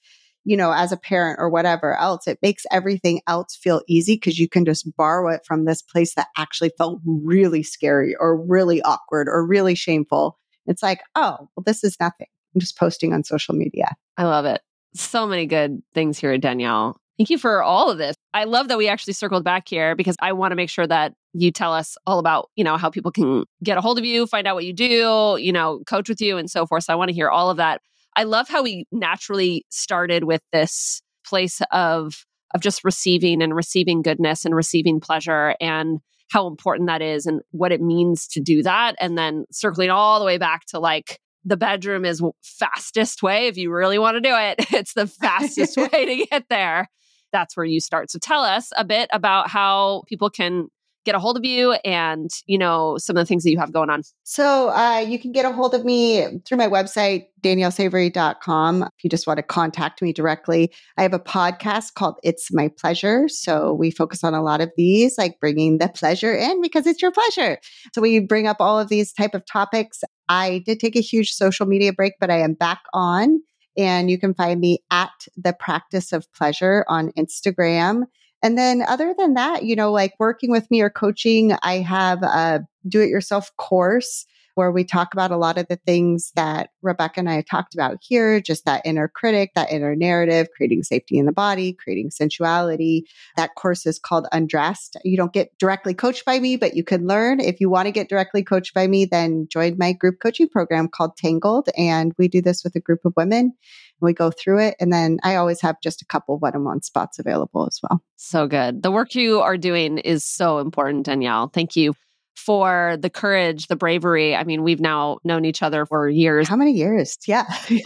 you 0.47 0.55
know, 0.55 0.72
as 0.72 0.93
a 0.93 0.97
parent 0.97 1.39
or 1.41 1.49
whatever 1.49 1.93
else, 1.97 2.26
it 2.26 2.39
makes 2.41 2.64
everything 2.72 3.20
else 3.28 3.53
feel 3.53 3.82
easy 3.86 4.16
because 4.16 4.39
you 4.39 4.47
can 4.47 4.64
just 4.64 4.89
borrow 4.95 5.30
it 5.30 5.41
from 5.45 5.66
this 5.66 5.82
place 5.82 6.16
that 6.16 6.30
actually 6.38 6.72
felt 6.78 7.01
really 7.05 7.62
scary 7.64 8.16
or 8.18 8.41
really 8.41 8.82
awkward 8.84 9.28
or 9.28 9.45
really 9.45 9.76
shameful. 9.76 10.39
It's 10.68 10.84
like, 10.84 11.01
oh, 11.15 11.49
well, 11.55 11.63
this 11.65 11.84
is 11.84 11.97
nothing. 11.99 12.28
I'm 12.55 12.59
just 12.59 12.78
posting 12.78 13.13
on 13.13 13.24
social 13.24 13.55
media. 13.55 13.95
I 14.18 14.24
love 14.24 14.45
it. 14.45 14.61
So 14.93 15.28
many 15.28 15.45
good 15.45 15.82
things 15.93 16.18
here, 16.18 16.34
at 16.34 16.41
Danielle. 16.41 16.99
Thank 17.18 17.30
you 17.30 17.38
for 17.38 17.63
all 17.63 17.89
of 17.89 17.97
this. 17.97 18.15
I 18.34 18.43
love 18.43 18.68
that 18.68 18.78
we 18.78 18.88
actually 18.88 19.13
circled 19.13 19.43
back 19.43 19.68
here 19.68 19.95
because 19.95 20.15
I 20.22 20.34
want 20.34 20.51
to 20.51 20.55
make 20.55 20.70
sure 20.70 20.86
that 20.86 21.13
you 21.34 21.51
tell 21.51 21.74
us 21.74 21.97
all 22.05 22.20
about, 22.20 22.49
you 22.55 22.63
know, 22.63 22.78
how 22.78 22.91
people 22.91 23.11
can 23.11 23.43
get 23.63 23.78
a 23.78 23.82
hold 23.82 23.97
of 23.97 24.05
you, 24.05 24.28
find 24.28 24.47
out 24.47 24.55
what 24.55 24.65
you 24.65 24.74
do, 24.74 25.38
you 25.39 25.51
know, 25.51 25.82
coach 25.88 26.09
with 26.09 26.22
you 26.22 26.38
and 26.38 26.49
so 26.49 26.68
forth. 26.68 26.84
So 26.84 26.93
I 26.93 26.95
want 26.95 27.09
to 27.09 27.15
hear 27.15 27.30
all 27.30 27.49
of 27.49 27.57
that. 27.57 27.82
I 28.15 28.24
love 28.24 28.47
how 28.49 28.63
we 28.63 28.86
naturally 28.91 29.65
started 29.70 30.24
with 30.24 30.41
this 30.51 31.01
place 31.26 31.61
of 31.72 32.26
of 32.55 32.61
just 32.61 32.84
receiving 32.84 33.41
and 33.41 33.53
receiving 33.53 34.01
goodness 34.01 34.45
and 34.45 34.55
receiving 34.55 34.99
pleasure 35.01 35.55
and 35.59 35.99
how 36.30 36.47
important 36.47 36.88
that 36.88 37.01
is 37.01 37.25
and 37.25 37.41
what 37.51 37.71
it 37.71 37.82
means 37.82 38.28
to 38.28 38.41
do 38.41 38.63
that. 38.63 38.95
And 38.99 39.17
then 39.17 39.45
circling 39.51 39.89
all 39.89 40.19
the 40.19 40.25
way 40.25 40.38
back 40.38 40.65
to 40.67 40.80
like 40.80 41.19
the 41.45 41.57
bedroom 41.57 42.03
is 42.03 42.21
fastest 42.43 43.23
way 43.23 43.47
if 43.47 43.57
you 43.57 43.71
really 43.71 43.97
want 43.97 44.15
to 44.15 44.21
do 44.21 44.36
it. 44.36 44.65
It's 44.73 44.93
the 44.93 45.07
fastest 45.07 45.78
way 45.78 45.88
to 46.05 46.25
get 46.30 46.45
there. 46.49 46.89
That's 47.32 47.55
where 47.55 47.65
you 47.65 47.80
start. 47.80 48.11
So 48.11 48.19
tell 48.19 48.43
us 48.43 48.71
a 48.78 48.84
bit 48.84 49.09
about 49.11 49.49
how 49.49 50.03
people 50.07 50.30
can 50.30 50.67
get 51.08 51.16
a 51.16 51.20
hold 51.20 51.38
of 51.38 51.45
you 51.45 51.72
and, 51.86 52.30
you 52.47 52.58
know, 52.58 52.97
some 52.99 53.16
of 53.16 53.22
the 53.22 53.26
things 53.26 53.43
that 53.43 53.51
you 53.51 53.58
have 53.58 53.72
going 53.72 53.89
on? 53.89 54.01
So 54.24 54.70
uh, 54.70 54.99
you 54.99 55.18
can 55.18 55.32
get 55.32 55.45
a 55.45 55.53
hold 55.53 55.74
of 55.74 55.86
me 55.86 56.28
through 56.45 56.58
my 56.58 56.68
website, 56.68 57.28
daniellesavory.com. 57.41 58.84
If 58.84 59.03
you 59.03 59.10
just 59.10 59.26
want 59.26 59.38
to 59.38 59.43
contact 59.43 60.01
me 60.01 60.12
directly, 60.12 60.74
I 60.97 61.03
have 61.03 61.14
a 61.14 61.20
podcast 61.20 61.93
called 61.93 62.20
It's 62.24 62.51
My 62.51 62.70
Pleasure. 62.78 63.30
So 63.30 63.74
we 63.74 63.89
focus 63.89 64.24
on 64.24 64.34
a 64.34 64.43
lot 64.43 64.60
of 64.60 64.70
these, 64.76 65.18
like 65.18 65.39
bringing 65.39 65.78
the 65.78 65.88
pleasure 65.88 66.36
in 66.36 66.62
because 66.62 66.86
it's 66.86 67.01
your 67.01 67.12
pleasure. 67.12 67.58
So 67.95 68.01
we 68.01 68.20
bring 68.20 68.45
up 68.45 68.58
all 68.60 68.78
of 68.78 68.89
these 68.89 69.14
type 69.14 69.34
of 69.34 69.45
topics. 69.45 70.03
I 70.28 70.62
did 70.66 70.82
take 70.82 70.97
a 70.97 71.01
huge 71.01 71.32
social 71.32 71.66
media 71.66 71.93
break, 71.93 72.14
but 72.20 72.30
I 72.30 72.39
am 72.39 72.53
back 72.53 72.82
on. 72.93 73.39
And 73.78 74.12
you 74.12 74.20
can 74.20 74.34
find 74.34 74.60
me 74.60 74.80
at 74.91 75.12
the 75.38 75.53
practice 75.53 76.12
of 76.12 76.32
pleasure 76.34 76.84
on 76.89 77.12
Instagram. 77.18 78.03
And 78.47 78.57
then 78.57 78.81
other 78.81 79.13
than 79.17 79.33
that, 79.33 79.63
you 79.65 79.75
know, 79.75 79.91
like 79.91 80.13
working 80.19 80.51
with 80.51 80.71
me 80.71 80.79
or 80.79 80.89
coaching, 80.89 81.57
I 81.63 81.79
have 81.79 82.23
a 82.23 82.65
do 82.87 83.01
it 83.01 83.09
yourself 83.09 83.51
course 83.57 84.25
where 84.55 84.71
we 84.71 84.85
talk 84.85 85.13
about 85.13 85.31
a 85.31 85.37
lot 85.37 85.57
of 85.57 85.67
the 85.67 85.75
things 85.85 86.31
that 86.37 86.69
Rebecca 86.81 87.19
and 87.19 87.29
I 87.29 87.41
talked 87.41 87.73
about 87.73 87.97
here, 88.01 88.39
just 88.39 88.63
that 88.63 88.83
inner 88.85 89.09
critic, 89.09 89.51
that 89.55 89.69
inner 89.69 89.97
narrative, 89.97 90.47
creating 90.55 90.83
safety 90.83 91.17
in 91.17 91.25
the 91.25 91.33
body, 91.33 91.73
creating 91.73 92.09
sensuality. 92.09 93.03
That 93.35 93.55
course 93.55 93.85
is 93.85 93.99
called 93.99 94.27
Undressed. 94.31 94.95
You 95.03 95.17
don't 95.17 95.33
get 95.33 95.51
directly 95.59 95.93
coached 95.93 96.23
by 96.23 96.39
me, 96.39 96.55
but 96.55 96.73
you 96.73 96.85
can 96.85 97.05
learn. 97.05 97.41
If 97.41 97.59
you 97.59 97.69
want 97.69 97.87
to 97.87 97.91
get 97.91 98.07
directly 98.07 98.43
coached 98.43 98.73
by 98.73 98.87
me, 98.87 99.03
then 99.03 99.47
join 99.51 99.75
my 99.77 99.91
group 99.91 100.19
coaching 100.23 100.47
program 100.47 100.87
called 100.87 101.17
Tangled. 101.17 101.67
And 101.77 102.13
we 102.17 102.29
do 102.29 102.41
this 102.41 102.63
with 102.63 102.75
a 102.75 102.79
group 102.79 103.03
of 103.03 103.13
women 103.17 103.53
we 104.01 104.13
go 104.13 104.31
through 104.31 104.59
it. 104.59 104.75
And 104.79 104.91
then 104.91 105.17
I 105.23 105.35
always 105.35 105.61
have 105.61 105.77
just 105.81 106.01
a 106.01 106.05
couple 106.05 106.35
of 106.35 106.41
one 106.41 106.55
on 106.55 106.63
one 106.63 106.81
spots 106.81 107.19
available 107.19 107.65
as 107.67 107.79
well. 107.81 108.01
So 108.15 108.47
good. 108.47 108.83
The 108.83 108.91
work 108.91 109.15
you 109.15 109.41
are 109.41 109.57
doing 109.57 109.97
is 109.99 110.25
so 110.25 110.59
important, 110.59 111.05
Danielle. 111.05 111.49
Thank 111.49 111.75
you 111.75 111.93
for 112.35 112.97
the 112.99 113.09
courage, 113.09 113.67
the 113.67 113.75
bravery. 113.75 114.35
I 114.35 114.43
mean, 114.43 114.63
we've 114.63 114.79
now 114.79 115.17
known 115.23 115.43
each 115.43 115.61
other 115.61 115.85
for 115.85 116.07
years. 116.07 116.47
How 116.47 116.55
many 116.55 116.71
years? 116.71 117.17
Yeah. 117.27 117.45
yeah. 117.69 117.81